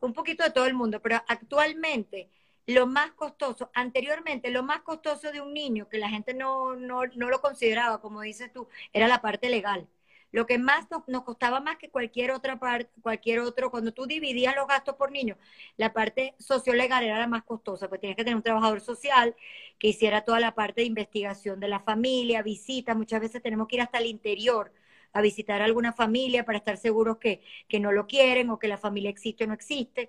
Un 0.01 0.13
poquito 0.13 0.45
de 0.45 0.51
todo 0.51 0.67
el 0.67 0.75
mundo, 0.75 1.01
pero 1.03 1.17
actualmente 1.27 2.31
lo 2.67 2.87
más 2.87 3.13
costoso, 3.13 3.71
anteriormente 3.75 4.51
lo 4.51 4.63
más 4.63 4.83
costoso 4.83 5.33
de 5.33 5.41
un 5.41 5.53
niño, 5.55 5.89
que 5.89 5.99
la 5.99 6.09
gente 6.09 6.35
no, 6.35 6.77
no, 6.77 7.07
no 7.15 7.29
lo 7.29 7.41
consideraba, 7.41 8.01
como 8.01 8.21
dices 8.23 8.53
tú, 8.53 8.69
era 8.93 9.09
la 9.09 9.21
parte 9.21 9.51
legal. 9.51 9.89
Lo 10.33 10.47
que 10.47 10.59
más 10.59 10.87
nos, 11.09 11.25
costaba 11.25 11.61
más 11.61 11.77
que 11.77 11.91
cualquier 11.91 12.31
otra 12.31 12.59
parte, 12.59 12.91
cualquier 13.03 13.41
otro, 13.41 13.71
cuando 13.71 13.93
tú 13.93 14.07
dividías 14.07 14.57
los 14.57 14.67
gastos 14.67 14.97
por 14.97 15.13
niño, 15.13 15.37
la 15.77 15.93
parte 15.93 16.35
sociolegal 16.39 17.05
era 17.05 17.19
la 17.19 17.27
más 17.27 17.43
costosa, 17.45 17.89
pues 17.89 18.01
tenías 18.01 18.17
que 18.17 18.25
tener 18.25 18.37
un 18.37 18.43
trabajador 18.43 18.81
social 18.81 19.37
que 19.79 19.89
hiciera 19.89 20.23
toda 20.25 20.41
la 20.41 20.55
parte 20.55 20.81
de 20.81 20.87
investigación 20.87 21.61
de 21.61 21.69
la 21.69 21.81
familia, 21.81 22.43
visitas, 22.43 22.97
muchas 22.97 23.21
veces 23.21 23.43
tenemos 23.43 23.69
que 23.69 23.77
ir 23.77 23.83
hasta 23.83 23.99
el 23.99 24.07
interior 24.07 24.73
a 25.13 25.21
visitar 25.21 25.61
a 25.61 25.67
alguna 25.67 25.93
familia 25.93 26.45
para 26.45 26.59
estar 26.59 26.79
seguros 26.79 27.19
que, 27.19 27.43
que 27.69 27.81
no 27.81 27.93
lo 27.93 28.07
quieren 28.07 28.49
o 28.51 28.59
que 28.59 28.69
la 28.69 28.79
familia 28.79 29.11
existe 29.11 29.45
o 29.45 29.47
no 29.47 29.55
existe. 29.55 30.09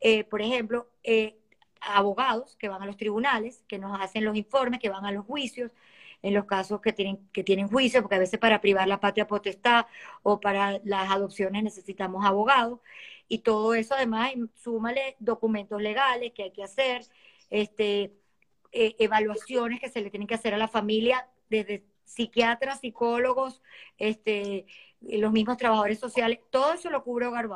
Eh, 0.00 0.24
por 0.24 0.42
ejemplo, 0.42 0.88
eh, 1.02 1.36
abogados 1.84 2.56
que 2.56 2.68
van 2.68 2.82
a 2.82 2.86
los 2.86 2.96
tribunales, 2.96 3.62
que 3.68 3.78
nos 3.78 4.00
hacen 4.00 4.24
los 4.24 4.36
informes, 4.36 4.80
que 4.80 4.88
van 4.88 5.04
a 5.04 5.12
los 5.12 5.24
juicios, 5.24 5.70
en 6.22 6.32
los 6.34 6.46
casos 6.46 6.80
que 6.80 6.92
tienen, 6.92 7.28
que 7.32 7.44
tienen 7.44 7.68
juicio, 7.68 8.00
porque 8.00 8.16
a 8.16 8.18
veces 8.18 8.40
para 8.40 8.60
privar 8.62 8.88
la 8.88 8.98
patria 8.98 9.26
potestad 9.26 9.86
o 10.22 10.40
para 10.40 10.80
las 10.84 11.10
adopciones 11.10 11.62
necesitamos 11.62 12.24
abogados. 12.24 12.80
Y 13.28 13.40
todo 13.40 13.74
eso 13.74 13.94
además, 13.94 14.32
súmale 14.54 15.16
documentos 15.18 15.82
legales 15.82 16.32
que 16.32 16.44
hay 16.44 16.50
que 16.50 16.64
hacer, 16.64 17.04
este, 17.50 18.14
e, 18.72 18.96
evaluaciones 18.98 19.80
que 19.80 19.90
se 19.90 20.00
le 20.00 20.10
tienen 20.10 20.26
que 20.26 20.34
hacer 20.34 20.54
a 20.54 20.58
la 20.58 20.68
familia 20.68 21.28
desde 21.50 21.84
psiquiatras, 22.04 22.80
psicólogos, 22.80 23.62
este, 23.98 24.66
los 25.02 25.32
mismos 25.32 25.58
trabajadores 25.58 25.98
sociales, 25.98 26.40
todo 26.50 26.72
eso 26.72 26.90
lo 26.90 27.04
cubre 27.04 27.26
Hogar 27.26 27.48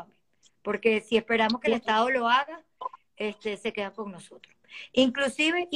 Porque 0.63 1.01
si 1.01 1.17
esperamos 1.17 1.61
que 1.61 1.69
el 1.69 1.75
Estado 1.75 2.11
lo 2.11 2.29
haga, 2.29 2.63
este, 3.19 3.57
se 3.57 3.73
queda 3.73 3.93
con 3.93 4.13
nosotros. 4.13 4.55
Inclusive 4.93 5.69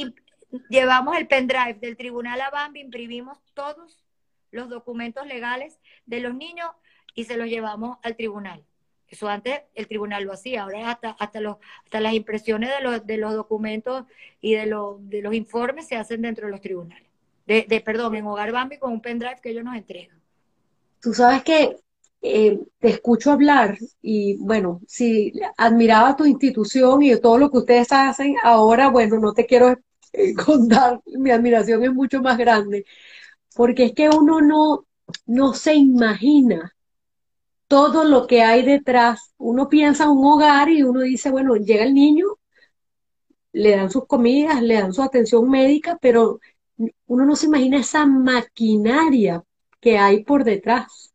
llevamos 0.69 1.17
el 1.17 1.27
pendrive 1.27 1.75
del 1.75 1.97
tribunal 1.97 2.39
a 2.41 2.49
Bambi, 2.49 2.81
imprimimos 2.81 3.39
todos 3.53 4.03
los 4.51 4.69
documentos 4.69 5.25
legales 5.27 5.79
de 6.05 6.19
los 6.19 6.33
niños 6.33 6.69
y 7.15 7.25
se 7.25 7.37
los 7.37 7.47
llevamos 7.47 7.97
al 8.03 8.15
tribunal. 8.15 8.63
Eso 9.07 9.27
antes 9.27 9.61
el 9.75 9.87
tribunal 9.87 10.23
lo 10.23 10.33
hacía, 10.33 10.63
ahora 10.63 10.89
hasta, 10.89 11.11
hasta, 11.11 11.39
los, 11.39 11.57
hasta 11.83 11.99
las 11.99 12.13
impresiones 12.13 12.71
de 12.71 12.81
los, 12.81 13.05
de 13.05 13.17
los 13.17 13.35
documentos 13.35 14.05
y 14.41 14.55
de, 14.55 14.65
los, 14.65 15.07
de 15.07 15.21
los 15.21 15.35
informes 15.35 15.87
se 15.87 15.95
hacen 15.95 16.21
dentro 16.21 16.47
de 16.47 16.51
los 16.51 16.61
tribunales. 16.61 17.07
De, 17.45 17.81
perdón, 17.85 18.15
en 18.15 18.25
Hogar 18.25 18.51
Bambi 18.51 18.77
con 18.77 18.93
un 18.93 19.01
pendrive 19.01 19.39
que 19.41 19.49
ellos 19.49 19.65
nos 19.65 19.75
entregan. 19.75 20.19
Tú 21.01 21.13
sabes 21.13 21.43
que 21.43 21.75
eh, 22.23 22.59
te 22.79 22.89
escucho 22.89 23.31
hablar 23.33 23.77
y 24.01 24.37
bueno, 24.37 24.81
si 24.87 25.33
admiraba 25.57 26.15
tu 26.15 26.25
institución 26.25 27.03
y 27.03 27.19
todo 27.19 27.37
lo 27.37 27.51
que 27.51 27.59
ustedes 27.59 27.91
hacen, 27.91 28.35
ahora 28.43 28.89
bueno, 28.89 29.19
no 29.19 29.33
te 29.33 29.45
quiero 29.47 29.75
eh, 30.13 30.33
contar, 30.45 31.01
mi 31.07 31.31
admiración 31.31 31.83
es 31.83 31.93
mucho 31.93 32.21
más 32.21 32.37
grande. 32.37 32.85
porque 33.55 33.85
es 33.85 33.93
que 33.93 34.09
uno 34.09 34.41
no, 34.41 34.85
no 35.27 35.53
se 35.53 35.75
imagina 35.75 36.73
todo 37.67 38.03
lo 38.05 38.27
que 38.27 38.43
hay 38.43 38.63
detrás. 38.63 39.33
Uno 39.37 39.69
piensa 39.69 40.05
en 40.05 40.11
un 40.11 40.25
hogar 40.25 40.69
y 40.69 40.83
uno 40.83 41.01
dice, 41.01 41.31
bueno, 41.31 41.55
llega 41.55 41.83
el 41.83 41.93
niño, 41.93 42.27
le 43.53 43.71
dan 43.75 43.89
sus 43.91 44.05
comidas, 44.07 44.61
le 44.61 44.75
dan 44.75 44.93
su 44.93 45.01
atención 45.01 45.49
médica, 45.49 45.97
pero 46.01 46.39
uno 47.07 47.25
no 47.25 47.35
se 47.35 47.45
imagina 47.47 47.79
esa 47.79 48.05
maquinaria 48.05 49.43
que 49.79 49.97
hay 49.97 50.23
por 50.23 50.43
detrás. 50.43 51.12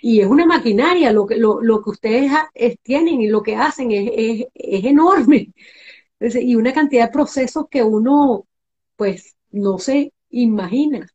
Y 0.00 0.20
es 0.20 0.26
una 0.26 0.46
maquinaria, 0.46 1.12
lo 1.12 1.26
que, 1.26 1.36
lo, 1.36 1.82
que 1.82 1.90
ustedes 1.90 2.30
tienen 2.82 3.20
y 3.20 3.28
lo 3.28 3.42
que 3.42 3.56
hacen 3.56 3.90
es, 3.92 4.46
es 4.54 4.84
enorme. 4.84 5.52
Y 6.20 6.54
una 6.56 6.72
cantidad 6.72 7.06
de 7.06 7.12
procesos 7.12 7.66
que 7.70 7.82
uno, 7.82 8.46
pues, 8.96 9.36
no 9.50 9.78
se 9.78 10.12
imagina. 10.30 11.08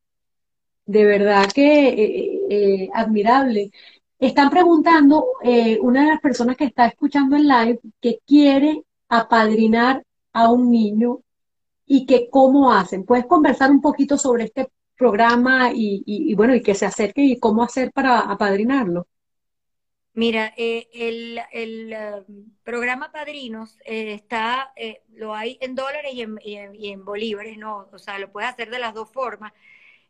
De 0.86 1.06
verdad 1.06 1.50
que 1.54 1.90
eh, 1.90 2.40
eh, 2.50 2.90
admirable. 2.94 3.72
Están 4.20 4.50
preguntando, 4.50 5.26
eh, 5.44 5.78
una 5.82 6.02
de 6.02 6.08
las 6.12 6.22
personas 6.22 6.56
que 6.58 6.66
está 6.66 6.88
escuchando 6.88 7.36
el 7.36 7.48
live, 7.48 7.80
que 8.02 8.20
quiere 8.26 8.84
apadrinar 9.10 10.04
a 10.34 10.52
un 10.52 10.72
niño 10.72 11.20
y 11.86 12.06
que 12.06 12.30
cómo 12.30 12.72
hacen. 12.72 13.06
¿Puedes 13.06 13.26
conversar 13.26 13.72
un 13.72 13.82
poquito 13.82 14.18
sobre 14.18 14.46
este 14.46 14.70
programa 15.04 15.72
y, 15.76 16.34
bueno, 16.36 16.56
y 16.56 16.62
que 16.62 16.76
se 16.76 16.86
acerque 16.86 17.22
y 17.22 17.40
cómo 17.40 17.62
hacer 17.62 17.92
para 17.92 18.20
apadrinarlo? 18.20 19.06
Mira, 20.14 20.54
el, 20.56 21.42
programa 22.64 23.12
Padrinos 23.12 23.78
está, 23.84 24.74
lo 25.16 25.36
hay 25.36 25.58
en 25.60 25.76
dólares 25.76 26.14
y 26.14 26.22
en, 26.22 26.40
y 26.42 26.90
en, 26.90 27.04
bolívares, 27.04 27.58
¿no? 27.58 27.90
O 27.92 28.00
sea, 28.00 28.18
lo 28.18 28.32
puedes 28.32 28.50
hacer 28.50 28.70
de 28.70 28.80
las 28.80 28.94
dos 28.94 29.12
formas. 29.12 29.52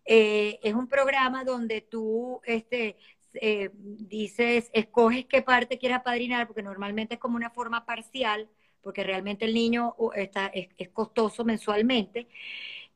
Eh, 0.06 0.60
es 0.62 0.74
un 0.74 0.88
programa 0.88 1.44
donde 1.44 1.82
tú 1.82 2.42
este, 2.46 2.98
eh, 3.34 3.70
dices, 3.74 4.70
escoges 4.74 5.26
qué 5.26 5.42
parte 5.42 5.80
quieres 5.80 5.98
apadrinar, 5.98 6.46
porque 6.46 6.62
normalmente 6.62 7.16
es 7.16 7.20
como 7.20 7.36
una 7.36 7.50
forma 7.50 7.86
parcial, 7.86 8.48
porque 8.82 9.04
realmente 9.04 9.46
el 9.46 9.54
niño 9.54 9.96
está, 10.16 10.48
es, 10.48 10.90
costoso 10.90 11.44
mensualmente. 11.46 12.28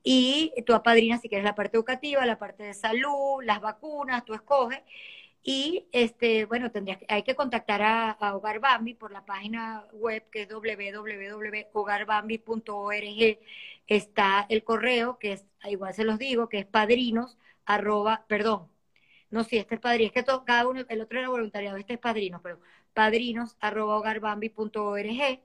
Y 0.09 0.53
tú 0.65 0.73
apadrinas 0.73 1.19
si 1.19 1.27
quieres 1.27 1.43
la 1.43 1.53
parte 1.53 1.75
educativa, 1.75 2.25
la 2.25 2.39
parte 2.39 2.63
de 2.63 2.73
salud, 2.73 3.43
las 3.43 3.59
vacunas, 3.59 4.23
tú 4.23 4.33
escoges. 4.33 4.79
Y 5.43 5.85
este, 5.91 6.45
bueno, 6.45 6.71
tendrías, 6.71 6.99
hay 7.09 7.23
que 7.23 7.35
contactar 7.35 7.81
a, 7.81 8.17
Hogar 8.33 8.61
Bambi 8.61 8.93
por 8.93 9.11
la 9.11 9.25
página 9.25 9.85
web 9.91 10.23
que 10.31 10.43
es 10.43 10.49
www.hogarbambi.org. 10.49 13.39
Está 13.87 14.45
el 14.47 14.63
correo, 14.63 15.19
que 15.19 15.33
es, 15.33 15.45
igual 15.65 15.93
se 15.93 16.05
los 16.05 16.17
digo, 16.19 16.47
que 16.47 16.59
es 16.59 16.65
padrinos, 16.65 17.37
arroba, 17.65 18.23
perdón, 18.29 18.69
no, 19.29 19.43
si 19.43 19.57
este 19.57 19.75
es 19.75 19.81
padrino, 19.81 20.07
es 20.07 20.13
que 20.13 20.23
todo, 20.23 20.45
cada 20.45 20.69
uno, 20.69 20.85
el 20.87 21.01
otro 21.01 21.19
era 21.19 21.27
voluntariado, 21.27 21.75
este 21.75 21.95
es 21.95 21.99
padrino, 21.99 22.39
pero 22.41 22.61
padrinos, 22.93 23.57
arroba 23.59 23.97
hogarbambi.org. 23.97 25.41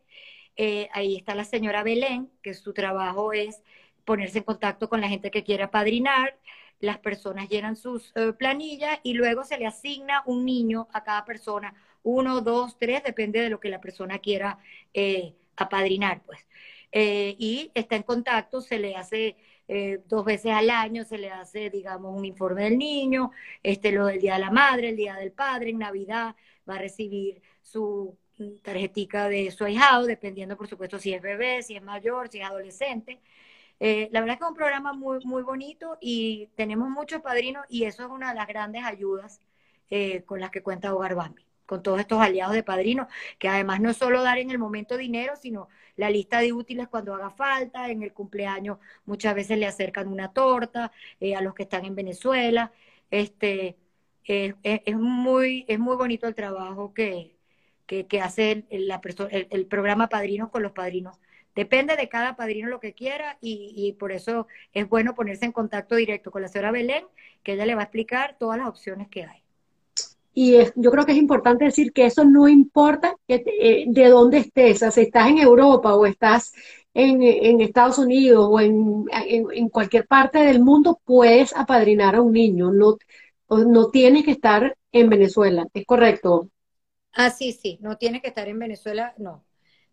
Eh, 0.56 0.88
ahí 0.92 1.16
está 1.16 1.34
la 1.34 1.44
señora 1.44 1.82
Belén, 1.82 2.30
que 2.42 2.54
su 2.54 2.72
trabajo 2.72 3.32
es 3.32 3.62
ponerse 4.05 4.38
en 4.38 4.44
contacto 4.44 4.88
con 4.88 5.00
la 5.00 5.09
gente 5.09 5.30
que 5.30 5.44
quiera 5.44 5.70
padrinar 5.70 6.36
las 6.82 6.98
personas 6.98 7.48
llenan 7.48 7.76
sus 7.76 8.12
eh, 8.16 8.32
planillas 8.32 8.98
y 9.05 9.14
luego 9.14 9.44
se 9.44 9.57
le 9.57 9.66
asigna 9.66 10.22
un 10.26 10.44
niño 10.44 10.88
a 10.92 11.05
cada 11.05 11.24
persona, 11.24 11.72
uno, 12.03 12.40
dos, 12.40 12.76
tres, 12.76 13.05
depende 13.05 13.40
de 13.40 13.50
lo 13.50 13.61
que 13.61 13.70
la 13.70 13.80
persona 13.80 14.18
quiera 14.18 14.59
eh, 14.92 15.32
apadrinar, 15.57 16.22
pues. 16.26 16.40
Eh, 16.90 17.36
y 17.38 17.70
está 17.74 17.96
en 17.96 18.03
contacto, 18.03 18.61
se 18.61 18.78
le 18.78 18.96
hace 18.96 19.36
dos 20.07 20.22
veces 20.26 20.53
al 20.53 20.68
año, 20.68 21.03
se 21.03 21.16
le 21.16 21.30
hace, 21.30 21.70
digamos, 21.70 22.14
un 22.14 22.26
informe 22.26 22.64
del 22.64 22.76
niño, 22.76 23.30
este, 23.62 23.90
lo 23.90 24.05
del 24.05 24.20
Día 24.20 24.34
de 24.34 24.40
la 24.40 24.50
Madre, 24.50 24.90
el 24.90 24.96
Día 24.96 25.14
del 25.14 25.32
Padre, 25.32 25.70
en 25.70 25.78
Navidad 25.78 26.36
va 26.68 26.74
a 26.74 26.78
recibir 26.78 27.40
su 27.62 28.14
tarjetica 28.62 29.30
de 29.30 29.50
su 29.50 29.64
ahijado, 29.64 30.05
dependiendo, 30.05 30.59
por 30.59 30.68
supuesto, 30.68 30.98
si 30.98 31.14
es 31.14 31.22
bebé, 31.22 31.62
si 31.62 31.74
es 31.76 31.82
mayor, 31.82 32.28
si 32.28 32.40
es 32.40 32.44
adolescente. 32.44 33.20
Eh, 33.84 34.08
la 34.12 34.20
verdad 34.20 34.34
es 34.34 34.38
que 34.38 34.44
es 34.44 34.50
un 34.50 34.54
programa 34.56 34.92
muy, 34.92 35.18
muy 35.24 35.42
bonito 35.42 35.98
y 36.00 36.48
tenemos 36.54 36.88
muchos 36.88 37.20
padrinos 37.20 37.64
y 37.68 37.82
eso 37.82 38.04
es 38.04 38.10
una 38.10 38.28
de 38.28 38.36
las 38.36 38.46
grandes 38.46 38.84
ayudas 38.84 39.40
eh, 39.90 40.22
con 40.22 40.38
las 40.38 40.50
que 40.52 40.62
cuenta 40.62 40.94
Hogar 40.94 41.16
Bambi, 41.16 41.44
con 41.66 41.82
todos 41.82 41.98
estos 41.98 42.20
aliados 42.20 42.54
de 42.54 42.62
padrinos, 42.62 43.08
que 43.40 43.48
además 43.48 43.80
no 43.80 43.90
es 43.90 43.96
solo 43.96 44.22
dar 44.22 44.38
en 44.38 44.50
el 44.50 44.58
momento 44.60 44.96
dinero, 44.96 45.34
sino 45.34 45.68
la 45.96 46.10
lista 46.10 46.38
de 46.38 46.52
útiles 46.52 46.86
cuando 46.86 47.12
haga 47.12 47.30
falta, 47.30 47.90
en 47.90 48.04
el 48.04 48.12
cumpleaños 48.12 48.78
muchas 49.04 49.34
veces 49.34 49.58
le 49.58 49.66
acercan 49.66 50.06
una 50.06 50.32
torta 50.32 50.92
eh, 51.18 51.34
a 51.34 51.40
los 51.40 51.52
que 51.52 51.64
están 51.64 51.84
en 51.84 51.96
Venezuela. 51.96 52.72
Este, 53.10 53.76
es, 54.24 54.96
muy, 54.96 55.64
es 55.66 55.78
muy 55.80 55.96
bonito 55.96 56.28
el 56.28 56.36
trabajo 56.36 56.94
que, 56.94 57.34
que, 57.86 58.20
hace 58.20 58.64
el 58.70 59.66
programa 59.66 60.08
Padrinos 60.08 60.50
con 60.50 60.62
los 60.62 60.72
padrinos 60.72 61.18
Depende 61.55 61.96
de 61.96 62.09
cada 62.09 62.34
padrino 62.34 62.68
lo 62.68 62.80
que 62.80 62.94
quiera 62.94 63.36
y, 63.40 63.94
por 63.98 64.12
eso 64.12 64.46
es 64.72 64.88
bueno 64.88 65.14
ponerse 65.14 65.44
en 65.44 65.53
contacto 65.53 65.96
directo 65.96 66.30
con 66.30 66.42
la 66.42 66.48
señora 66.48 66.72
Belén, 66.72 67.05
que 67.42 67.53
ella 67.53 67.66
le 67.66 67.74
va 67.74 67.82
a 67.82 67.84
explicar 67.84 68.36
todas 68.38 68.59
las 68.59 68.68
opciones 68.68 69.09
que 69.09 69.24
hay. 69.24 69.42
Y 70.34 70.57
yo 70.76 70.90
creo 70.90 71.05
que 71.05 71.12
es 71.12 71.18
importante 71.18 71.66
decir 71.66 71.92
que 71.92 72.07
eso 72.07 72.24
no 72.24 72.48
importa 72.48 73.14
que 73.28 73.44
eh, 73.61 73.84
de 73.86 74.09
dónde 74.09 74.38
estés, 74.38 74.76
o 74.76 74.78
sea, 74.78 74.90
si 74.90 75.03
estás 75.03 75.28
en 75.28 75.38
Europa 75.38 75.94
o 75.94 76.07
estás 76.07 76.55
en, 76.94 77.61
Estados 77.61 77.98
Unidos 77.98 78.46
o 78.50 78.59
en, 78.59 79.05
en, 79.12 79.68
cualquier 79.68 80.07
parte 80.07 80.38
del 80.38 80.61
mundo, 80.61 81.00
puedes 81.05 81.55
apadrinar 81.55 82.14
a 82.14 82.22
un 82.22 82.32
niño, 82.32 82.72
no, 82.72 82.96
no 83.50 83.90
tienes 83.90 84.24
que 84.24 84.32
estar 84.32 84.76
en 84.90 85.09
Venezuela, 85.11 85.66
¿es 85.74 85.84
correcto? 85.84 86.48
Ah, 87.12 87.30
sí, 87.30 87.53
sí, 87.53 87.78
no 87.82 87.98
tienes 87.98 88.22
que 88.22 88.28
estar 88.28 88.48
en 88.48 88.59
Venezuela, 88.59 89.14
no. 89.18 89.44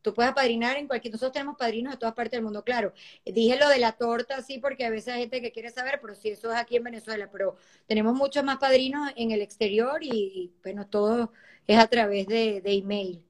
Tú 0.01 0.13
puedes 0.13 0.31
apadrinar 0.31 0.77
en 0.77 0.87
cualquier, 0.87 1.13
nosotros 1.13 1.33
tenemos 1.33 1.57
padrinos 1.57 1.93
de 1.93 1.97
todas 1.97 2.15
partes 2.15 2.31
del 2.31 2.43
mundo, 2.43 2.63
claro. 2.63 2.93
Dije 3.25 3.57
lo 3.57 3.67
de 3.67 3.79
la 3.79 3.93
torta, 3.93 4.41
sí, 4.41 4.57
porque 4.57 4.85
a 4.85 4.89
veces 4.89 5.13
hay 5.13 5.21
gente 5.21 5.41
que 5.41 5.51
quiere 5.51 5.71
saber, 5.71 5.99
pero 6.01 6.15
sí, 6.15 6.29
eso 6.29 6.51
es 6.51 6.57
aquí 6.57 6.77
en 6.77 6.85
Venezuela, 6.85 7.29
pero 7.31 7.57
tenemos 7.85 8.15
muchos 8.15 8.43
más 8.43 8.57
padrinos 8.57 9.11
en 9.17 9.31
el 9.31 9.41
exterior 9.41 10.01
y, 10.01 10.53
bueno, 10.63 10.87
todo 10.87 11.33
es 11.67 11.77
a 11.77 11.87
través 11.87 12.27
de, 12.27 12.61
email. 12.63 13.21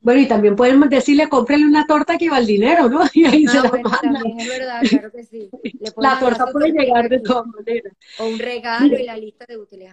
Bueno, 0.00 0.20
y 0.20 0.26
también 0.26 0.56
pueden 0.56 0.80
decirle, 0.88 1.28
cómprele 1.28 1.66
una 1.66 1.86
torta 1.86 2.18
que 2.18 2.30
va 2.30 2.38
el 2.38 2.46
dinero, 2.46 2.88
¿no? 2.88 3.02
Y 3.14 3.26
ahí 3.26 3.46
se 3.46 3.58
ah, 3.58 3.62
la 3.62 3.70
bueno, 3.70 3.90
También 4.02 4.40
es 4.40 4.48
verdad, 4.48 4.80
claro 4.88 5.12
que 5.12 5.24
sí. 5.24 5.50
la 5.98 6.18
torta 6.18 6.46
puede 6.46 6.72
llegar 6.72 7.08
de 7.08 7.20
todas 7.20 7.46
maneras. 7.46 7.92
O 8.18 8.26
un 8.26 8.38
regalo 8.38 8.98
y 8.98 9.04
la 9.04 9.16
lista 9.16 9.44
de 9.46 9.56
útiles. 9.56 9.92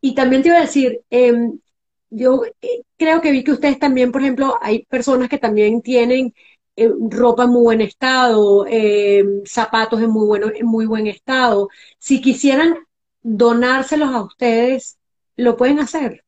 Y 0.00 0.14
también 0.14 0.42
te 0.42 0.48
iba 0.48 0.58
a 0.58 0.62
decir, 0.62 1.02
eh, 1.10 1.50
yo 2.10 2.42
eh, 2.62 2.82
creo 2.96 3.20
que 3.20 3.30
vi 3.32 3.44
que 3.44 3.52
ustedes 3.52 3.78
también, 3.78 4.12
por 4.12 4.22
ejemplo, 4.22 4.58
hay 4.60 4.84
personas 4.86 5.28
que 5.28 5.38
también 5.38 5.82
tienen 5.82 6.34
eh, 6.76 6.90
ropa 7.10 7.44
en 7.44 7.50
muy 7.50 7.62
buen 7.62 7.80
estado, 7.80 8.66
eh, 8.68 9.24
zapatos 9.44 10.00
en 10.00 10.10
muy, 10.10 10.26
bueno, 10.26 10.50
en 10.54 10.66
muy 10.66 10.86
buen 10.86 11.06
estado. 11.06 11.68
Si 11.98 12.20
quisieran 12.20 12.76
donárselos 13.22 14.10
a 14.14 14.22
ustedes, 14.22 14.98
¿lo 15.36 15.56
pueden 15.56 15.80
hacer? 15.80 16.24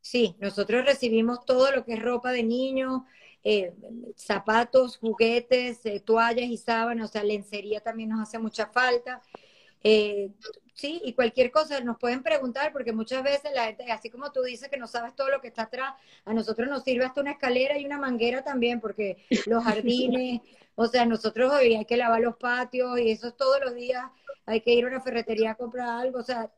Sí, 0.00 0.36
nosotros 0.40 0.84
recibimos 0.84 1.44
todo 1.44 1.70
lo 1.72 1.84
que 1.84 1.94
es 1.94 2.02
ropa 2.02 2.32
de 2.32 2.42
niños, 2.42 3.02
zapatos, 4.16 4.98
juguetes, 4.98 5.80
toallas 6.04 6.46
y 6.46 6.56
sábanas, 6.56 7.10
o 7.10 7.12
sea, 7.12 7.24
lencería 7.24 7.80
también 7.80 8.10
nos 8.10 8.20
hace 8.20 8.38
mucha 8.38 8.66
falta. 8.66 9.22
Sí, 10.78 11.00
y 11.04 11.12
cualquier 11.12 11.50
cosa 11.50 11.80
nos 11.80 11.98
pueden 11.98 12.22
preguntar, 12.22 12.72
porque 12.72 12.92
muchas 12.92 13.24
veces 13.24 13.50
la 13.52 13.64
gente, 13.64 13.90
así 13.90 14.10
como 14.10 14.30
tú 14.30 14.42
dices 14.42 14.68
que 14.68 14.76
no 14.76 14.86
sabes 14.86 15.12
todo 15.16 15.28
lo 15.28 15.40
que 15.40 15.48
está 15.48 15.62
atrás, 15.62 15.94
a 16.24 16.32
nosotros 16.32 16.68
nos 16.68 16.84
sirve 16.84 17.04
hasta 17.04 17.20
una 17.20 17.32
escalera 17.32 17.76
y 17.76 17.84
una 17.84 17.98
manguera 17.98 18.44
también, 18.44 18.80
porque 18.80 19.16
los 19.46 19.64
jardines, 19.64 20.40
o 20.76 20.86
sea, 20.86 21.04
nosotros 21.04 21.52
hoy 21.52 21.74
hay 21.74 21.84
que 21.84 21.96
lavar 21.96 22.20
los 22.20 22.36
patios 22.36 22.96
y 23.00 23.10
eso 23.10 23.26
es 23.26 23.36
todos 23.36 23.60
los 23.60 23.74
días, 23.74 24.04
hay 24.46 24.60
que 24.60 24.72
ir 24.72 24.84
a 24.84 24.86
una 24.86 25.00
ferretería 25.00 25.50
a 25.50 25.54
comprar 25.56 25.88
algo, 25.88 26.20
o 26.20 26.22
sea, 26.22 26.48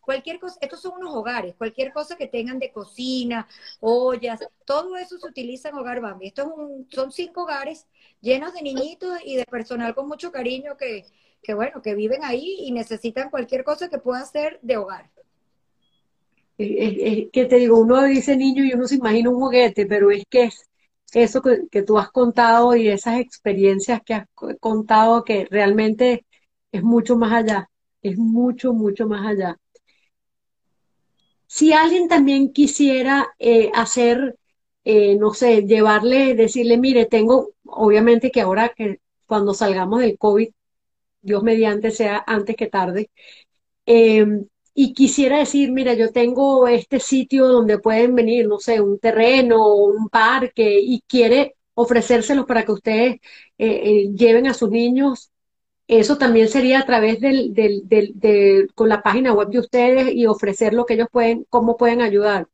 cualquier 0.00 0.40
cosa, 0.40 0.58
estos 0.60 0.80
son 0.82 0.94
unos 0.98 1.14
hogares, 1.14 1.54
cualquier 1.54 1.92
cosa 1.92 2.16
que 2.16 2.26
tengan 2.26 2.58
de 2.58 2.72
cocina, 2.72 3.46
ollas, 3.78 4.40
todo 4.64 4.96
eso 4.96 5.18
se 5.18 5.26
utiliza 5.28 5.68
en 5.68 5.76
Hogar 5.76 6.00
Bambi. 6.00 6.26
Estos 6.26 6.46
un, 6.46 6.88
son 6.90 7.12
cinco 7.12 7.42
hogares 7.42 7.86
llenos 8.20 8.54
de 8.54 8.62
niñitos 8.62 9.18
y 9.24 9.36
de 9.36 9.44
personal 9.44 9.94
con 9.94 10.08
mucho 10.08 10.32
cariño 10.32 10.76
que 10.76 11.04
que 11.48 11.54
bueno, 11.54 11.80
que 11.80 11.94
viven 11.94 12.22
ahí 12.24 12.56
y 12.58 12.72
necesitan 12.72 13.30
cualquier 13.30 13.64
cosa 13.64 13.88
que 13.88 13.96
pueda 13.96 14.22
ser 14.26 14.58
de 14.60 14.76
hogar. 14.76 15.08
Es, 16.58 17.30
que 17.32 17.46
te 17.46 17.56
digo, 17.56 17.78
uno 17.78 18.02
dice 18.02 18.36
niño 18.36 18.64
y 18.64 18.74
uno 18.74 18.86
se 18.86 18.96
imagina 18.96 19.30
un 19.30 19.40
juguete, 19.40 19.86
pero 19.86 20.10
es 20.10 20.24
que 20.28 20.42
es 20.42 20.66
eso 21.14 21.40
que, 21.40 21.82
tú 21.84 21.98
has 21.98 22.10
contado 22.10 22.76
y 22.76 22.88
esas 22.88 23.18
experiencias 23.18 24.02
que 24.04 24.12
has 24.12 24.26
contado 24.60 25.24
que 25.24 25.46
realmente 25.50 26.26
es 26.70 26.82
mucho 26.82 27.16
más 27.16 27.32
allá, 27.32 27.70
es 28.02 28.18
mucho, 28.18 28.74
mucho 28.74 29.08
más 29.08 29.26
allá. 29.26 29.56
Si 31.46 31.72
alguien 31.72 32.08
también 32.08 32.52
quisiera 32.52 33.28
eh, 33.38 33.70
hacer, 33.74 34.36
eh, 34.84 35.16
no 35.16 35.32
sé, 35.32 35.62
llevarle, 35.62 36.34
decirle, 36.34 36.76
mire, 36.76 37.06
tengo, 37.06 37.52
obviamente 37.64 38.30
que 38.30 38.42
ahora 38.42 38.68
que 38.68 39.00
cuando 39.24 39.54
salgamos 39.54 40.00
del 40.00 40.18
COVID 40.18 40.50
Dios 41.20 41.42
mediante 41.42 41.90
sea 41.90 42.22
antes 42.26 42.56
que 42.56 42.66
tarde. 42.68 43.10
Eh, 43.86 44.26
y 44.74 44.92
quisiera 44.94 45.38
decir, 45.38 45.72
mira, 45.72 45.94
yo 45.94 46.12
tengo 46.12 46.68
este 46.68 47.00
sitio 47.00 47.48
donde 47.48 47.78
pueden 47.78 48.14
venir, 48.14 48.46
no 48.46 48.58
sé, 48.60 48.80
un 48.80 48.98
terreno, 49.00 49.74
un 49.76 50.08
parque, 50.08 50.78
y 50.80 51.02
quiere 51.08 51.56
ofrecérselos 51.74 52.46
para 52.46 52.64
que 52.64 52.72
ustedes 52.72 53.14
eh, 53.14 53.20
eh, 53.58 54.08
lleven 54.14 54.46
a 54.46 54.54
sus 54.54 54.70
niños. 54.70 55.30
Eso 55.88 56.18
también 56.18 56.48
sería 56.48 56.80
a 56.80 56.86
través 56.86 57.20
del, 57.20 57.54
del, 57.54 57.88
del, 57.88 58.12
de, 58.16 58.68
con 58.74 58.88
la 58.88 59.02
página 59.02 59.32
web 59.34 59.48
de 59.50 59.60
ustedes 59.60 60.14
y 60.14 60.26
ofrecer 60.26 60.74
lo 60.74 60.86
que 60.86 60.94
ellos 60.94 61.08
pueden, 61.12 61.46
cómo 61.50 61.76
pueden 61.76 62.02
ayudar. 62.02 62.48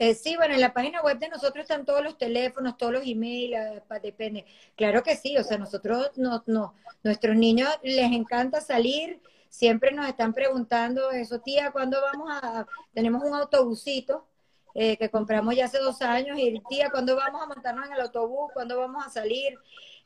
Eh, 0.00 0.14
sí, 0.14 0.36
bueno, 0.36 0.54
en 0.54 0.60
la 0.60 0.72
página 0.72 1.02
web 1.02 1.18
de 1.18 1.28
nosotros 1.28 1.62
están 1.62 1.84
todos 1.84 2.04
los 2.04 2.16
teléfonos, 2.16 2.76
todos 2.76 2.92
los 2.92 3.02
emails, 3.04 3.82
depende. 4.00 4.46
Claro 4.76 5.02
que 5.02 5.16
sí, 5.16 5.36
o 5.36 5.42
sea, 5.42 5.58
nosotros, 5.58 6.12
no, 6.14 6.44
no, 6.46 6.74
nuestros 7.02 7.34
niños 7.34 7.68
les 7.82 8.12
encanta 8.12 8.60
salir, 8.60 9.20
siempre 9.48 9.90
nos 9.90 10.06
están 10.06 10.34
preguntando 10.34 11.10
eso, 11.10 11.40
tía, 11.40 11.72
¿cuándo 11.72 12.00
vamos 12.00 12.30
a...? 12.30 12.64
Tenemos 12.94 13.24
un 13.24 13.34
autobusito 13.34 14.24
eh, 14.72 14.96
que 14.96 15.10
compramos 15.10 15.56
ya 15.56 15.64
hace 15.64 15.78
dos 15.78 16.00
años 16.00 16.38
y 16.38 16.62
tía, 16.68 16.90
¿cuándo 16.90 17.16
vamos 17.16 17.42
a 17.42 17.46
montarnos 17.46 17.86
en 17.86 17.94
el 17.94 18.00
autobús? 18.00 18.52
¿Cuándo 18.54 18.78
vamos 18.78 19.04
a 19.04 19.10
salir? 19.10 19.58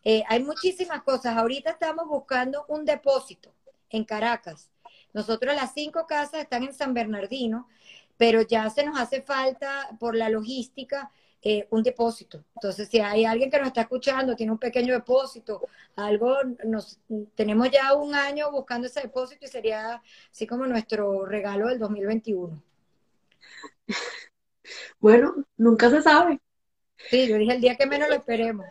Eh, 0.05 0.24
hay 0.26 0.43
muchísimas 0.43 1.03
cosas. 1.03 1.36
Ahorita 1.36 1.68
estamos 1.68 2.09
buscando 2.09 2.64
un 2.68 2.86
depósito 2.86 3.53
en 3.90 4.07
Caracas. 4.07 4.70
Nosotros 5.12 5.55
las 5.55 5.74
cinco 5.74 6.07
casas 6.07 6.40
están 6.40 6.62
en 6.62 6.72
San 6.72 6.95
Bernardino, 6.95 7.68
pero 8.23 8.43
ya 8.43 8.70
se 8.70 8.85
nos 8.85 9.01
hace 9.01 9.20
falta 9.20 9.89
por 9.99 10.14
la 10.14 10.29
logística 10.29 11.11
eh, 11.43 11.66
un 11.70 11.83
depósito. 11.83 12.45
Entonces, 12.55 12.89
si 12.89 13.01
hay 13.01 13.25
alguien 13.25 13.51
que 13.51 13.59
nos 13.59 13.66
está 13.66 13.81
escuchando, 13.81 14.37
tiene 14.37 14.53
un 14.53 14.59
pequeño 14.59 14.95
depósito, 14.95 15.61
algo, 15.97 16.37
nos 16.64 17.01
tenemos 17.35 17.68
ya 17.73 17.95
un 17.95 18.14
año 18.14 18.53
buscando 18.53 18.87
ese 18.87 19.01
depósito 19.01 19.45
y 19.45 19.49
sería 19.49 20.01
así 20.31 20.47
como 20.47 20.68
nuestro 20.68 21.27
regalo 21.27 21.66
del 21.66 21.81
2021. 21.81 22.62
Bueno, 25.01 25.35
nunca 25.57 25.91
se 25.91 26.01
sabe. 26.01 26.41
Sí, 27.11 27.27
yo 27.27 27.37
dije 27.37 27.55
el 27.55 27.61
día 27.61 27.75
que 27.75 27.85
menos 27.85 28.09
lo 28.09 28.14
esperemos. 28.14 28.64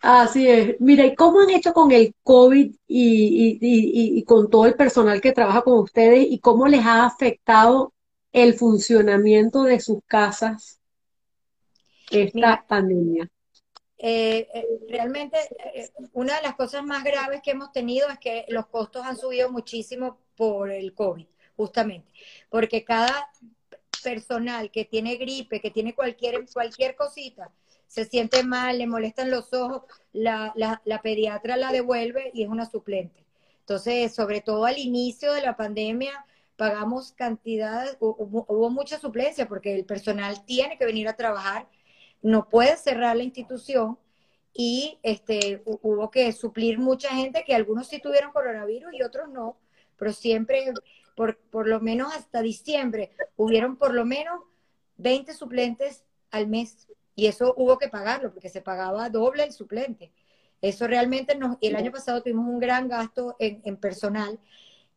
Así 0.00 0.46
es. 0.46 0.76
Mira, 0.78 1.06
¿y 1.06 1.14
cómo 1.14 1.40
han 1.40 1.48
hecho 1.48 1.72
con 1.72 1.90
el 1.90 2.14
COVID 2.22 2.76
y, 2.86 3.58
y, 3.58 4.18
y, 4.18 4.22
con 4.24 4.50
todo 4.50 4.66
el 4.66 4.74
personal 4.74 5.22
que 5.22 5.32
trabaja 5.32 5.62
con 5.62 5.78
ustedes 5.78 6.26
y 6.28 6.38
cómo 6.38 6.68
les 6.68 6.84
ha 6.84 7.06
afectado 7.06 7.94
el 8.32 8.54
funcionamiento 8.54 9.64
de 9.64 9.80
sus 9.80 9.98
casas 10.06 10.80
esta 12.10 12.64
pandemia? 12.66 13.28
Eh, 14.02 14.48
eh, 14.54 14.66
realmente 14.88 15.38
eh, 15.74 15.90
una 16.14 16.36
de 16.36 16.42
las 16.42 16.54
cosas 16.54 16.82
más 16.82 17.04
graves 17.04 17.42
que 17.42 17.50
hemos 17.50 17.70
tenido 17.70 18.08
es 18.08 18.18
que 18.18 18.46
los 18.48 18.66
costos 18.66 19.04
han 19.04 19.18
subido 19.18 19.50
muchísimo 19.52 20.18
por 20.36 20.70
el 20.70 20.94
COVID, 20.94 21.26
justamente, 21.56 22.10
porque 22.48 22.82
cada 22.82 23.30
personal 24.02 24.70
que 24.70 24.86
tiene 24.86 25.16
gripe, 25.16 25.60
que 25.60 25.70
tiene 25.70 25.94
cualquier, 25.94 26.46
cualquier 26.50 26.96
cosita, 26.96 27.52
se 27.86 28.06
siente 28.06 28.42
mal, 28.42 28.78
le 28.78 28.86
molestan 28.86 29.30
los 29.30 29.52
ojos, 29.52 29.82
la, 30.12 30.52
la, 30.56 30.80
la 30.86 31.02
pediatra 31.02 31.58
la 31.58 31.70
devuelve 31.70 32.30
y 32.32 32.44
es 32.44 32.48
una 32.48 32.64
suplente. 32.64 33.26
Entonces, 33.60 34.14
sobre 34.14 34.40
todo 34.40 34.64
al 34.64 34.78
inicio 34.78 35.32
de 35.34 35.42
la 35.42 35.56
pandemia, 35.56 36.24
pagamos 36.60 37.12
cantidades, 37.12 37.96
hubo, 38.00 38.68
mucha 38.68 38.98
suplencia 38.98 39.48
porque 39.48 39.74
el 39.74 39.86
personal 39.86 40.44
tiene 40.44 40.76
que 40.76 40.84
venir 40.84 41.08
a 41.08 41.16
trabajar 41.16 41.66
no 42.20 42.50
puede 42.50 42.76
cerrar 42.76 43.16
la 43.16 43.22
institución 43.22 43.98
y 44.52 44.98
este, 45.02 45.62
hubo 45.64 46.10
que 46.10 46.30
suplir 46.32 46.78
mucha 46.78 47.08
gente 47.14 47.44
que 47.46 47.54
algunos 47.54 47.88
sí 47.88 47.98
tuvieron 47.98 48.30
coronavirus 48.30 48.92
y 48.92 49.02
otros 49.02 49.30
no, 49.30 49.56
pero 49.96 50.12
siempre, 50.12 50.74
por, 51.16 51.38
por 51.38 51.66
lo 51.66 51.80
menos 51.80 52.14
hasta 52.14 52.42
diciembre, 52.42 53.10
hubieron 53.36 53.76
por 53.78 53.94
lo 53.94 54.04
menos 54.04 54.42
20 54.98 55.32
suplentes 55.32 56.04
al 56.30 56.46
mes 56.46 56.88
y 57.14 57.28
eso 57.28 57.54
hubo 57.56 57.78
que 57.78 57.88
pagarlo 57.88 58.34
porque 58.34 58.50
se 58.50 58.60
pagaba 58.60 59.08
doble 59.08 59.44
el 59.44 59.52
suplente. 59.52 60.12
Eso 60.60 60.86
realmente 60.86 61.36
nos, 61.36 61.56
el 61.62 61.74
año 61.74 61.90
pasado 61.90 62.22
tuvimos 62.22 62.46
un 62.46 62.60
gran 62.60 62.86
gasto 62.86 63.34
en, 63.38 63.62
en 63.64 63.78
personal 63.78 64.38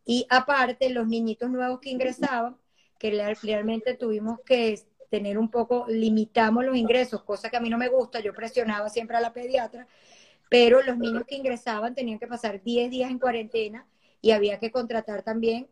y 0.06 0.26
aparte 0.30 0.90
los 0.90 1.08
niñitos 1.08 1.50
nuevos 1.50 1.80
que 1.80 1.90
ingresaban, 1.90 2.58
que 3.00 3.36
realmente 3.42 3.96
tuvimos 3.96 4.40
que 4.42 4.80
tener 5.10 5.38
un 5.38 5.50
poco, 5.50 5.86
limitamos 5.88 6.66
los 6.66 6.76
ingresos, 6.76 7.24
cosa 7.24 7.50
que 7.50 7.58
a 7.58 7.60
mí 7.60 7.70
no 7.70 7.78
me 7.78 7.90
gusta, 7.90 8.20
yo 8.20 8.34
presionaba 8.34 8.90
siempre 8.90 9.18
a 9.18 9.22
la 9.22 9.34
pediatra, 9.34 9.88
pero 10.50 10.82
los 10.82 10.98
niños 10.98 11.24
que 11.28 11.36
ingresaban 11.36 11.96
tenían 11.96 12.20
que 12.20 12.28
pasar 12.28 12.62
10 12.64 12.90
días 12.90 13.12
en 13.12 13.20
cuarentena 13.20 13.86
y 14.22 14.32
había 14.32 14.60
que 14.60 14.72
contratar 14.72 15.24
también 15.24 15.68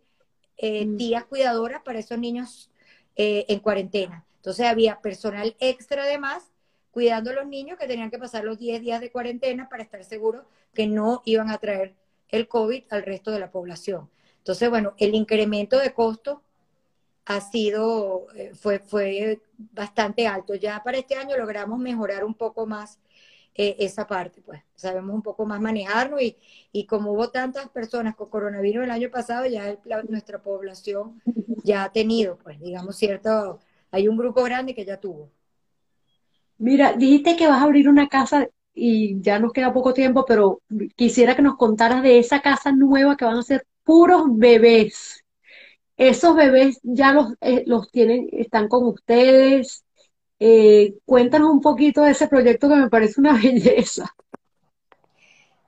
eh, 0.57 0.86
mm. 0.86 0.97
días 0.97 1.25
cuidadoras 1.25 1.82
para 1.84 1.99
esos 1.99 2.19
niños 2.19 2.71
eh, 3.15 3.45
en 3.47 3.59
cuarentena. 3.59 4.25
Entonces 4.38 4.65
había 4.65 5.01
personal 5.01 5.55
extra 5.59 6.03
además 6.03 6.51
cuidando 6.91 7.32
a 7.32 7.34
los 7.34 7.47
niños 7.47 7.79
que 7.79 7.88
tenían 7.88 8.11
que 8.11 8.19
pasar 8.19 8.43
los 8.43 8.59
10 8.59 8.82
días 8.82 9.01
de 9.01 9.11
cuarentena 9.11 9.69
para 9.69 9.84
estar 9.84 10.03
seguros 10.03 10.45
que 10.73 10.88
no 10.88 11.21
iban 11.25 11.49
a 11.49 11.57
traer 11.57 11.95
el 12.29 12.47
COVID 12.47 12.84
al 12.89 13.03
resto 13.03 13.32
de 13.32 13.39
la 13.39 13.51
población. 13.51 14.09
Entonces, 14.41 14.69
bueno, 14.71 14.93
el 14.97 15.13
incremento 15.13 15.77
de 15.77 15.93
costos 15.93 16.39
ha 17.25 17.41
sido, 17.41 18.25
eh, 18.35 18.51
fue, 18.55 18.79
fue 18.79 19.39
bastante 19.57 20.27
alto. 20.27 20.55
Ya 20.55 20.81
para 20.83 20.97
este 20.97 21.15
año 21.15 21.37
logramos 21.37 21.79
mejorar 21.79 22.23
un 22.23 22.33
poco 22.33 22.65
más 22.65 22.99
eh, 23.53 23.75
esa 23.79 24.07
parte, 24.07 24.41
pues 24.41 24.61
sabemos 24.75 25.13
un 25.13 25.21
poco 25.21 25.45
más 25.45 25.59
manejarnos 25.59 26.21
y, 26.21 26.37
y, 26.71 26.85
como 26.85 27.11
hubo 27.11 27.29
tantas 27.29 27.69
personas 27.69 28.15
con 28.15 28.29
coronavirus 28.29 28.85
el 28.85 28.91
año 28.91 29.09
pasado, 29.11 29.45
ya 29.45 29.77
nuestra 30.07 30.41
población 30.41 31.21
ya 31.63 31.83
ha 31.83 31.91
tenido, 31.91 32.37
pues 32.37 32.59
digamos, 32.61 32.95
cierto, 32.95 33.59
hay 33.91 34.07
un 34.07 34.17
grupo 34.17 34.41
grande 34.43 34.73
que 34.73 34.85
ya 34.85 34.97
tuvo. 34.97 35.29
Mira, 36.57 36.93
dijiste 36.93 37.35
que 37.35 37.47
vas 37.47 37.61
a 37.61 37.65
abrir 37.65 37.89
una 37.89 38.07
casa 38.07 38.47
y 38.73 39.19
ya 39.21 39.37
nos 39.37 39.51
queda 39.51 39.73
poco 39.73 39.93
tiempo, 39.93 40.25
pero 40.25 40.61
quisiera 40.95 41.35
que 41.35 41.41
nos 41.41 41.57
contaras 41.57 42.01
de 42.03 42.19
esa 42.19 42.41
casa 42.41 42.71
nueva 42.71 43.17
que 43.17 43.25
van 43.25 43.37
a 43.37 43.43
ser 43.43 43.65
puros 43.84 44.23
bebés. 44.38 45.23
Esos 45.97 46.36
bebés 46.36 46.79
ya 46.84 47.13
los, 47.13 47.34
eh, 47.41 47.63
los 47.67 47.91
tienen, 47.91 48.27
están 48.32 48.67
con 48.67 48.86
ustedes. 48.88 49.84
Eh, 50.39 50.95
cuéntanos 51.05 51.51
un 51.51 51.61
poquito 51.61 52.01
de 52.01 52.11
ese 52.11 52.27
proyecto 52.27 52.67
que 52.67 52.75
me 52.75 52.89
parece 52.89 53.19
una 53.19 53.34
belleza. 53.41 54.13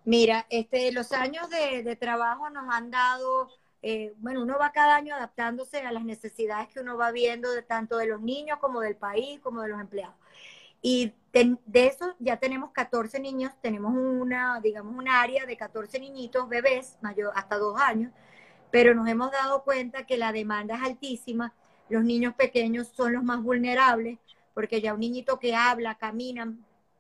Mira, 0.06 0.46
este, 0.50 0.92
los 0.92 1.12
años 1.14 1.50
de, 1.50 1.96
trabajo 1.96 2.50
nos 2.50 2.66
han 2.74 2.92
dado, 2.92 3.50
eh, 3.82 4.14
bueno, 4.18 4.42
uno 4.42 4.58
va 4.60 4.72
cada 4.72 4.96
año 4.96 5.16
adaptándose 5.16 5.80
a 5.80 5.92
las 5.92 6.04
necesidades 6.04 6.68
que 6.70 6.82
uno 6.82 6.98
va 6.98 7.12
viendo 7.12 7.52
de 7.52 7.62
tanto 7.62 7.98
de 7.98 8.08
los 8.08 8.22
niños 8.22 8.60
como 8.60 8.82
del 8.82 8.98
país, 8.98 9.40
como 9.40 9.62
de 9.62 9.70
los 9.70 9.80
empleados. 9.80 10.16
Y 10.82 11.14
de, 11.34 11.58
de 11.66 11.88
eso 11.88 12.16
ya 12.20 12.38
tenemos 12.38 12.72
14 12.72 13.20
niños, 13.20 13.52
tenemos 13.62 13.94
una, 13.94 14.60
digamos, 14.62 14.96
un 14.96 15.10
área 15.10 15.46
de 15.46 15.58
14 15.58 16.00
niñitos, 16.00 16.48
bebés, 16.48 16.98
mayor, 17.02 17.34
hasta 17.36 17.58
dos 17.58 17.80
años, 17.82 18.12
pero 18.72 18.94
nos 18.94 19.08
hemos 19.08 19.32
dado 19.32 19.64
cuenta 19.64 20.06
que 20.06 20.18
la 20.18 20.32
demanda 20.32 20.76
es 20.76 20.84
altísima, 20.84 21.54
los 21.90 22.04
niños 22.04 22.36
pequeños 22.36 22.88
son 22.88 23.14
los 23.14 23.24
más 23.24 23.42
vulnerables, 23.42 24.20
porque 24.54 24.80
ya 24.80 24.94
un 24.94 25.00
niñito 25.00 25.40
que 25.40 25.56
habla, 25.56 25.96
camina, 25.96 26.54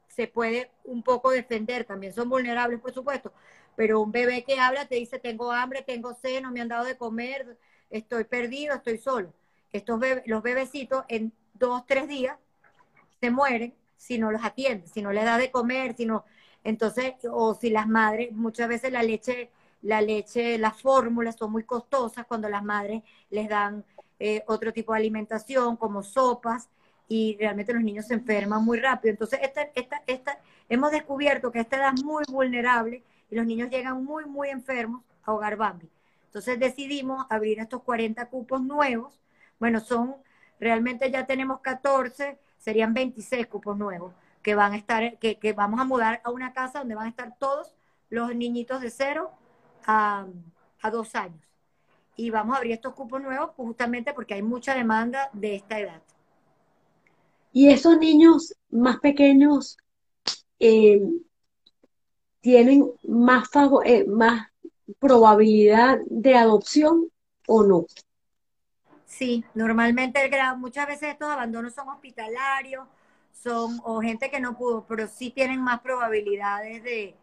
se 0.07 0.27
puede 0.27 0.71
un 0.83 1.03
poco 1.03 1.31
defender, 1.31 1.85
también 1.85 2.13
son 2.13 2.29
vulnerables, 2.29 2.79
por 2.79 2.93
supuesto, 2.93 3.31
pero 3.75 4.01
un 4.01 4.11
bebé 4.11 4.43
que 4.43 4.59
habla 4.59 4.87
te 4.87 4.95
dice, 4.95 5.19
tengo 5.19 5.51
hambre, 5.51 5.83
tengo 5.83 6.13
sed, 6.15 6.41
no 6.41 6.51
me 6.51 6.61
han 6.61 6.67
dado 6.67 6.85
de 6.85 6.97
comer, 6.97 7.57
estoy 7.89 8.23
perdido, 8.23 8.75
estoy 8.75 8.97
solo. 8.97 9.33
Estos 9.71 9.99
los 10.25 10.43
bebecitos 10.43 11.05
en 11.07 11.33
dos, 11.53 11.85
tres 11.87 12.07
días 12.07 12.37
se 13.19 13.31
mueren 13.31 13.73
si 14.03 14.17
no 14.17 14.31
los 14.31 14.43
atienden, 14.43 14.87
si 14.87 15.01
no 15.01 15.11
les 15.11 15.25
da 15.25 15.37
de 15.37 15.51
comer, 15.51 15.95
si 15.95 16.05
no, 16.05 16.25
entonces, 16.63 17.13
o 17.31 17.55
si 17.55 17.69
las 17.69 17.87
madres, 17.87 18.31
muchas 18.33 18.69
veces 18.69 18.91
la 18.91 19.03
leche 19.03 19.49
la 19.83 20.01
leche, 20.01 20.57
las 20.57 20.81
fórmulas 20.81 21.35
son 21.35 21.51
muy 21.51 21.63
costosas 21.63 22.25
cuando 22.25 22.49
las 22.49 22.63
madres 22.63 23.03
les 23.29 23.49
dan 23.49 23.83
eh, 24.17 24.43
otro 24.47 24.71
tipo 24.73 24.93
de 24.93 24.99
alimentación 24.99 25.77
como 25.77 26.01
sopas 26.03 26.69
y 27.09 27.35
realmente 27.37 27.73
los 27.73 27.83
niños 27.83 28.07
se 28.07 28.13
enferman 28.15 28.63
muy 28.63 28.79
rápido. 28.79 29.11
Entonces, 29.11 29.41
esta, 29.43 29.63
esta, 29.75 30.01
esta, 30.07 30.39
hemos 30.69 30.91
descubierto 30.91 31.51
que 31.51 31.59
esta 31.59 31.75
edad 31.77 31.93
es 31.93 32.03
muy 32.03 32.23
vulnerable 32.29 33.03
y 33.29 33.35
los 33.35 33.45
niños 33.45 33.69
llegan 33.69 34.03
muy, 34.03 34.25
muy 34.25 34.49
enfermos 34.49 35.03
a 35.23 35.33
Hogar 35.33 35.57
Bambi. 35.57 35.89
Entonces 36.27 36.57
decidimos 36.59 37.25
abrir 37.29 37.59
estos 37.59 37.83
40 37.83 38.25
cupos 38.29 38.61
nuevos. 38.61 39.19
Bueno, 39.59 39.81
son, 39.81 40.15
realmente 40.59 41.11
ya 41.11 41.25
tenemos 41.27 41.59
14, 41.59 42.39
serían 42.63 42.93
26 42.93 43.47
cupos 43.47 43.77
nuevos 43.77 44.13
que 44.41 44.55
van 44.55 44.73
a 44.73 44.77
estar, 44.77 45.17
que, 45.19 45.53
vamos 45.53 45.79
a 45.79 45.85
mudar 45.85 46.21
a 46.23 46.31
una 46.31 46.53
casa 46.53 46.79
donde 46.79 46.95
van 46.95 47.07
a 47.07 47.09
estar 47.09 47.37
todos 47.37 47.73
los 48.09 48.33
niñitos 48.35 48.81
de 48.81 48.89
cero 48.89 49.31
a, 49.85 50.27
dos 50.91 51.15
años. 51.15 51.41
Y 52.15 52.29
vamos 52.29 52.55
a 52.55 52.57
abrir 52.57 52.73
estos 52.73 52.93
cupos 52.93 53.21
nuevos 53.21 53.51
justamente 53.55 54.13
porque 54.13 54.35
hay 54.35 54.41
mucha 54.41 54.75
demanda 54.75 55.29
de 55.33 55.55
esta 55.55 55.79
edad. 55.79 56.01
Y 57.51 57.69
esos 57.69 57.97
niños 57.97 58.53
más 58.69 58.99
pequeños 58.99 59.77
eh, 60.59 61.01
tienen 62.41 62.91
eh, 63.85 64.05
más 64.07 64.47
probabilidad 64.99 65.99
de 66.05 66.35
adopción 66.35 67.09
o 67.47 67.63
no? 67.63 67.85
Sí, 69.17 69.45
normalmente 69.53 70.23
el 70.23 70.29
grado, 70.31 70.57
muchas 70.57 70.87
veces 70.87 71.09
estos 71.09 71.29
abandonos 71.29 71.73
son 71.73 71.87
hospitalarios, 71.89 72.87
son 73.31 73.79
o 73.83 74.01
gente 74.01 74.29
que 74.31 74.39
no 74.39 74.57
pudo, 74.57 74.85
pero 74.87 75.07
sí 75.07 75.29
tienen 75.29 75.61
más 75.61 75.81
probabilidades 75.81 76.83
de, 76.83 77.15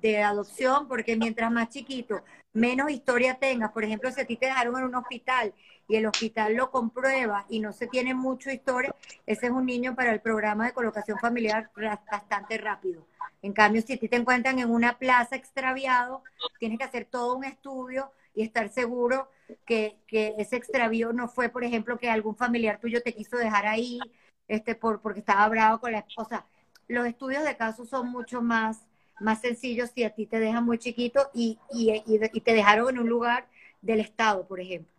de 0.00 0.22
adopción, 0.22 0.88
porque 0.88 1.16
mientras 1.16 1.50
más 1.52 1.68
chiquito, 1.68 2.22
menos 2.52 2.90
historia 2.90 3.34
tengas. 3.34 3.70
Por 3.72 3.84
ejemplo, 3.84 4.10
si 4.10 4.20
a 4.20 4.26
ti 4.26 4.36
te 4.36 4.46
dejaron 4.46 4.78
en 4.78 4.84
un 4.84 4.94
hospital 4.96 5.54
y 5.86 5.96
el 5.96 6.06
hospital 6.06 6.54
lo 6.54 6.70
comprueba 6.72 7.46
y 7.48 7.60
no 7.60 7.72
se 7.72 7.86
tiene 7.86 8.14
mucha 8.14 8.52
historia, 8.52 8.94
ese 9.24 9.46
es 9.46 9.52
un 9.52 9.66
niño 9.66 9.94
para 9.94 10.12
el 10.12 10.20
programa 10.20 10.66
de 10.66 10.72
colocación 10.72 11.18
familiar 11.20 11.70
bastante 12.10 12.58
rápido. 12.58 13.06
En 13.42 13.52
cambio, 13.52 13.80
si 13.82 13.92
a 13.92 13.98
ti 13.98 14.08
te 14.08 14.16
encuentran 14.16 14.58
en 14.58 14.70
una 14.70 14.98
plaza 14.98 15.36
extraviado, 15.36 16.24
tienes 16.58 16.78
que 16.78 16.84
hacer 16.84 17.04
todo 17.04 17.36
un 17.36 17.44
estudio 17.44 18.10
y 18.34 18.42
estar 18.42 18.68
seguro 18.70 19.30
que, 19.64 19.98
ese 20.08 20.56
extravío 20.56 21.12
no 21.12 21.28
fue, 21.28 21.48
por 21.48 21.64
ejemplo, 21.64 21.98
que 21.98 22.10
algún 22.10 22.36
familiar 22.36 22.80
tuyo 22.80 23.02
te 23.02 23.14
quiso 23.14 23.36
dejar 23.36 23.66
ahí 23.66 23.98
este, 24.46 24.74
por, 24.74 25.00
porque 25.00 25.20
estaba 25.20 25.48
bravo 25.48 25.80
con 25.80 25.92
la 25.92 26.00
esposa. 26.00 26.46
Los 26.86 27.06
estudios 27.06 27.44
de 27.44 27.56
casos 27.56 27.88
son 27.88 28.08
mucho 28.10 28.42
más 28.42 28.88
más 29.20 29.40
sencillo 29.40 29.86
si 29.86 30.04
a 30.04 30.10
ti 30.10 30.26
te 30.26 30.38
dejan 30.38 30.64
muy 30.64 30.78
chiquito 30.78 31.30
y, 31.34 31.58
y, 31.72 32.40
te 32.40 32.52
dejaron 32.54 32.90
en 32.90 32.98
un 33.00 33.08
lugar 33.08 33.48
del 33.82 34.00
Estado, 34.00 34.46
por 34.46 34.60
ejemplo. 34.60 34.92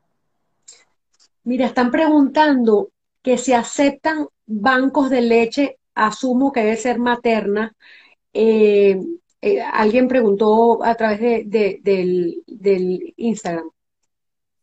Mira, 1.44 1.68
están 1.68 1.92
preguntando 1.92 2.90
que 3.22 3.38
si 3.38 3.54
aceptan 3.54 4.28
bancos 4.46 5.10
de 5.10 5.22
leche, 5.22 5.78
asumo 5.96 6.52
que 6.52 6.62
debe 6.62 6.78
ser 6.78 7.00
materna. 7.00 7.74
Eh, 8.34 9.00
eh, 9.42 9.62
alguien 9.62 10.08
preguntó 10.08 10.84
a 10.84 10.96
través 10.96 11.50
de, 11.50 11.80
del 11.82 13.14
Instagram. 13.18 13.70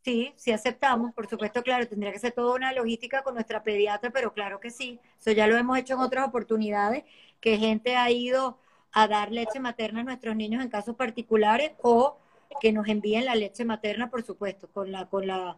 Sí, 0.07 0.33
sí 0.37 0.53
aceptamos, 0.53 1.13
por 1.15 1.27
supuesto, 1.27 1.65
claro, 1.65 1.89
tendría 1.89 2.13
que 2.13 2.21
ser 2.21 2.31
toda 2.31 2.55
una 2.55 2.73
logística 2.73 3.25
con 3.25 3.35
nuestra 3.35 3.65
pediatra, 3.65 4.11
pero 4.11 4.33
claro 4.33 4.61
que 4.61 4.71
sí, 4.71 5.01
eso 5.19 5.33
ya 5.33 5.49
lo 5.49 5.57
hemos 5.57 5.77
hecho 5.79 5.95
en 5.95 5.99
otras 5.99 6.29
oportunidades, 6.29 7.03
que 7.41 7.59
gente 7.59 7.97
ha 7.97 8.09
ido 8.09 8.57
a 8.93 9.09
dar 9.09 9.33
leche 9.33 9.59
materna 9.59 10.03
a 10.03 10.05
nuestros 10.05 10.37
niños 10.37 10.63
en 10.63 10.69
casos 10.69 10.95
particulares 10.95 11.73
o 11.83 12.19
que 12.61 12.73
nos 12.73 12.87
envíen 12.87 13.25
la 13.25 13.35
leche 13.35 13.65
materna, 13.65 14.09
por 14.09 14.23
supuesto, 14.23 14.69
con 14.69 14.93
la, 14.93 15.07
con 15.07 15.27
la, 15.27 15.57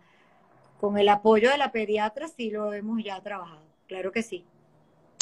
con 0.80 0.96
el 0.96 1.10
apoyo 1.10 1.50
de 1.50 1.58
la 1.58 1.70
pediatra, 1.70 2.26
sí 2.28 2.50
lo 2.50 2.72
hemos 2.72 3.04
ya 3.04 3.20
trabajado, 3.20 3.66
claro 3.86 4.12
que 4.12 4.22
sí. 4.22 4.46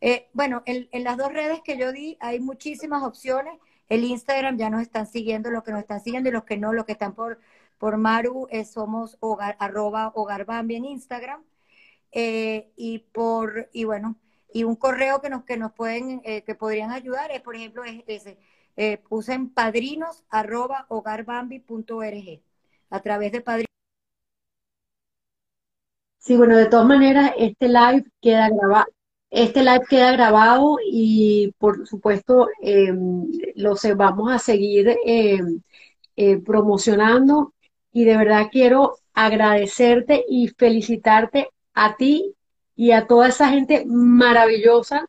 Eh, 0.00 0.28
bueno, 0.32 0.62
en, 0.66 0.88
las 1.04 1.16
dos 1.16 1.32
redes 1.32 1.60
que 1.64 1.78
yo 1.78 1.92
di 1.92 2.16
hay 2.20 2.40
muchísimas 2.40 3.02
opciones. 3.02 3.54
El 3.88 4.04
Instagram 4.04 4.58
ya 4.58 4.70
nos 4.70 4.82
están 4.82 5.06
siguiendo, 5.06 5.50
los 5.50 5.62
que 5.62 5.72
nos 5.72 5.80
están 5.80 6.00
siguiendo 6.00 6.28
y 6.28 6.32
los 6.32 6.44
que 6.44 6.56
no, 6.56 6.72
los 6.72 6.84
que 6.84 6.92
están 6.92 7.14
por, 7.14 7.40
por 7.78 7.96
Maru, 7.96 8.48
eh, 8.50 8.64
somos 8.64 9.16
hogar, 9.20 9.56
arroba 9.60 10.12
hogarbambi 10.14 10.76
en 10.76 10.84
Instagram. 10.86 11.42
Y 12.14 12.98
por, 13.12 13.70
y 13.72 13.84
bueno, 13.84 14.16
y 14.52 14.64
un 14.64 14.76
correo 14.76 15.20
que 15.20 15.30
nos, 15.30 15.44
que 15.44 15.56
nos 15.56 15.72
pueden, 15.72 16.20
que 16.20 16.54
podrían 16.58 16.90
ayudar 16.90 17.30
es, 17.30 17.40
por 17.40 17.56
ejemplo, 17.56 17.84
es, 17.84 18.02
ese, 18.06 18.38
usen 19.08 19.50
padrinos 19.50 20.24
arroba 20.30 20.86
hogarbambi.org. 20.88 22.40
A 22.90 23.00
través 23.00 23.32
de 23.32 23.40
padrinos 23.40 23.72
Sí, 26.22 26.36
bueno, 26.36 26.56
de 26.56 26.66
todas 26.66 26.86
maneras, 26.86 27.32
este 27.36 27.66
live 27.66 28.04
queda 28.20 28.48
grabado. 28.48 28.86
Este 29.28 29.64
live 29.64 29.84
queda 29.88 30.12
grabado 30.12 30.76
y 30.84 31.52
por 31.58 31.84
supuesto 31.88 32.48
em, 32.60 33.26
lo 33.56 33.74
vamos 33.96 34.30
a 34.30 34.38
seguir 34.38 34.96
em, 35.04 35.62
eh, 36.16 36.38
promocionando 36.38 37.54
y 37.92 38.04
de 38.04 38.16
verdad 38.16 38.48
quiero 38.52 38.98
agradecerte 39.14 40.24
y 40.28 40.48
felicitarte 40.48 41.48
a 41.74 41.96
ti 41.96 42.36
y 42.74 42.92
a 42.92 43.06
toda 43.06 43.28
esa 43.28 43.48
gente 43.48 43.84
maravillosa 43.86 45.08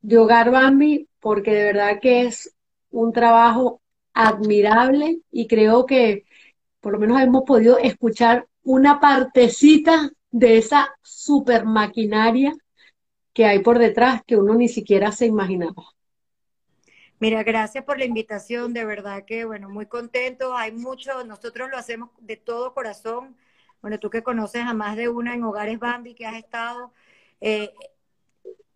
de 0.00 0.18
Hogar 0.18 0.50
Bambi 0.50 1.08
porque 1.20 1.52
de 1.52 1.64
verdad 1.64 2.00
que 2.00 2.22
es 2.22 2.54
un 2.90 3.12
trabajo 3.12 3.80
admirable 4.12 5.20
y 5.30 5.46
creo 5.46 5.86
que 5.86 6.24
por 6.80 6.92
lo 6.92 6.98
menos 6.98 7.20
hemos 7.20 7.44
podido 7.44 7.78
escuchar 7.78 8.46
una 8.64 9.00
partecita 9.00 10.10
de 10.30 10.58
esa 10.58 10.94
super 11.02 11.64
maquinaria 11.64 12.54
que 13.32 13.46
hay 13.46 13.60
por 13.60 13.78
detrás 13.78 14.22
que 14.26 14.36
uno 14.36 14.54
ni 14.54 14.68
siquiera 14.68 15.12
se 15.12 15.26
imaginaba. 15.26 15.84
Mira, 17.18 17.44
gracias 17.44 17.84
por 17.84 17.98
la 17.98 18.04
invitación, 18.04 18.72
de 18.72 18.84
verdad 18.84 19.24
que, 19.24 19.44
bueno, 19.44 19.68
muy 19.68 19.86
contento. 19.86 20.56
Hay 20.56 20.72
mucho, 20.72 21.22
nosotros 21.24 21.70
lo 21.70 21.76
hacemos 21.78 22.10
de 22.18 22.36
todo 22.36 22.74
corazón. 22.74 23.36
Bueno, 23.82 23.98
tú 23.98 24.10
que 24.10 24.22
conoces 24.22 24.62
a 24.62 24.74
más 24.74 24.96
de 24.96 25.08
una 25.08 25.34
en 25.34 25.42
Hogares 25.42 25.78
Bambi 25.78 26.14
que 26.14 26.24
has 26.26 26.36
estado, 26.36 26.92
eh, 27.40 27.74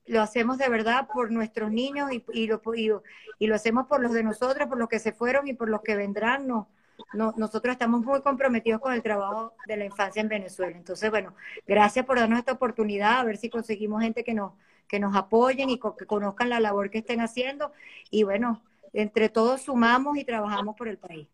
lo 0.07 0.21
hacemos 0.21 0.59
de 0.59 0.69
verdad 0.69 1.09
por 1.13 1.31
nuestros 1.31 1.71
niños 1.71 2.13
y, 2.13 2.25
y, 2.33 2.47
lo, 2.47 2.61
y, 2.75 2.91
y, 3.39 3.47
lo 3.47 3.55
hacemos 3.55 3.87
por 3.87 4.01
los 4.01 4.13
de 4.13 4.23
nosotros, 4.23 4.69
por 4.69 4.79
los 4.79 4.89
que 4.89 4.99
se 4.99 5.13
fueron 5.13 5.49
y 5.49 5.55
por 5.55 5.69
los 5.69 5.83
que 5.83 5.97
vendrán. 5.97 6.47
No, 6.47 6.69
nosotros 7.13 7.73
estamos 7.73 8.03
muy 8.03 8.21
comprometidos 8.23 8.81
con 8.81 8.93
el 8.93 9.03
trabajo 9.03 9.55
de 9.67 9.77
la 9.77 9.85
infancia 9.85 10.21
en 10.21 10.29
Venezuela. 10.29 10.77
Entonces, 10.77 11.11
bueno, 11.11 11.35
gracias 11.67 12.05
por 12.05 12.19
darnos 12.19 12.39
esta 12.39 12.53
oportunidad, 12.53 13.21
a 13.21 13.25
ver 13.25 13.37
si 13.37 13.51
conseguimos 13.51 14.03
gente 14.03 14.25
que 14.25 14.35
nos, 14.35 14.53
que 14.89 14.99
nos 14.99 15.15
apoyen 15.15 15.71
y 15.71 15.79
que 15.79 16.07
conozcan 16.07 16.49
la 16.49 16.61
labor 16.61 16.91
que 16.91 16.99
estén 16.99 17.21
haciendo. 17.21 17.73
Y 18.11 18.25
bueno, 18.25 18.63
entre 18.93 19.29
todos 19.29 19.63
sumamos 19.63 20.17
y 20.17 20.25
trabajamos 20.25 20.77
por 20.77 20.89
el 20.89 20.99
país. 20.99 21.29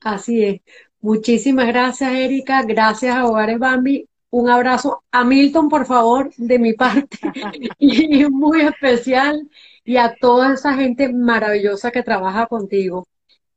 Así 0.00 0.44
es. 0.44 0.60
Muchísimas 1.00 1.66
gracias, 1.68 2.12
Erika. 2.12 2.62
Gracias 2.62 3.14
a 3.14 3.26
Hogares 3.26 3.58
Bambi. 3.58 4.08
Un 4.30 4.50
abrazo 4.50 5.02
a 5.12 5.24
Milton, 5.24 5.68
por 5.68 5.86
favor, 5.86 6.30
de 6.36 6.58
mi 6.58 6.74
parte, 6.74 7.18
y 7.78 8.26
muy 8.26 8.62
especial, 8.62 9.48
y 9.84 9.96
a 9.96 10.14
toda 10.20 10.54
esa 10.54 10.74
gente 10.74 11.12
maravillosa 11.12 11.90
que 11.90 12.02
trabaja 12.02 12.46
contigo. 12.46 13.06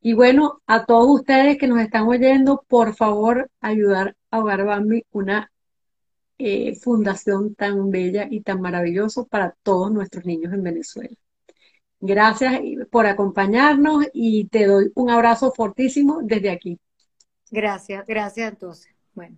Y 0.02 0.14
bueno, 0.14 0.62
a 0.68 0.86
todos 0.86 1.20
ustedes 1.20 1.58
que 1.58 1.68
nos 1.68 1.82
están 1.82 2.04
oyendo, 2.08 2.64
por 2.68 2.96
favor, 2.96 3.50
ayudar 3.60 4.16
a 4.32 4.40
Hogar 4.40 4.64
Bambi, 4.64 5.04
una 5.12 5.52
eh, 6.38 6.76
fundación 6.76 7.56
tan 7.56 7.90
bella 7.92 8.28
y 8.30 8.42
tan 8.42 8.62
maravillosa 8.62 9.26
para 9.26 9.56
todos 9.64 9.92
nuestros 9.92 10.26
niños 10.26 10.54
en 10.54 10.64
Venezuela. 10.64 11.16
Gracias 12.02 12.62
por 12.90 13.06
acompañarnos 13.06 14.06
y 14.14 14.46
te 14.46 14.66
doy 14.66 14.92
un 14.96 15.10
abrazo 15.10 15.52
fortísimo 15.52 16.20
desde 16.24 16.50
aquí. 16.50 16.80
Gracias, 17.52 18.06
gracias 18.08 18.52
entonces. 18.52 18.94
Bueno. 19.14 19.38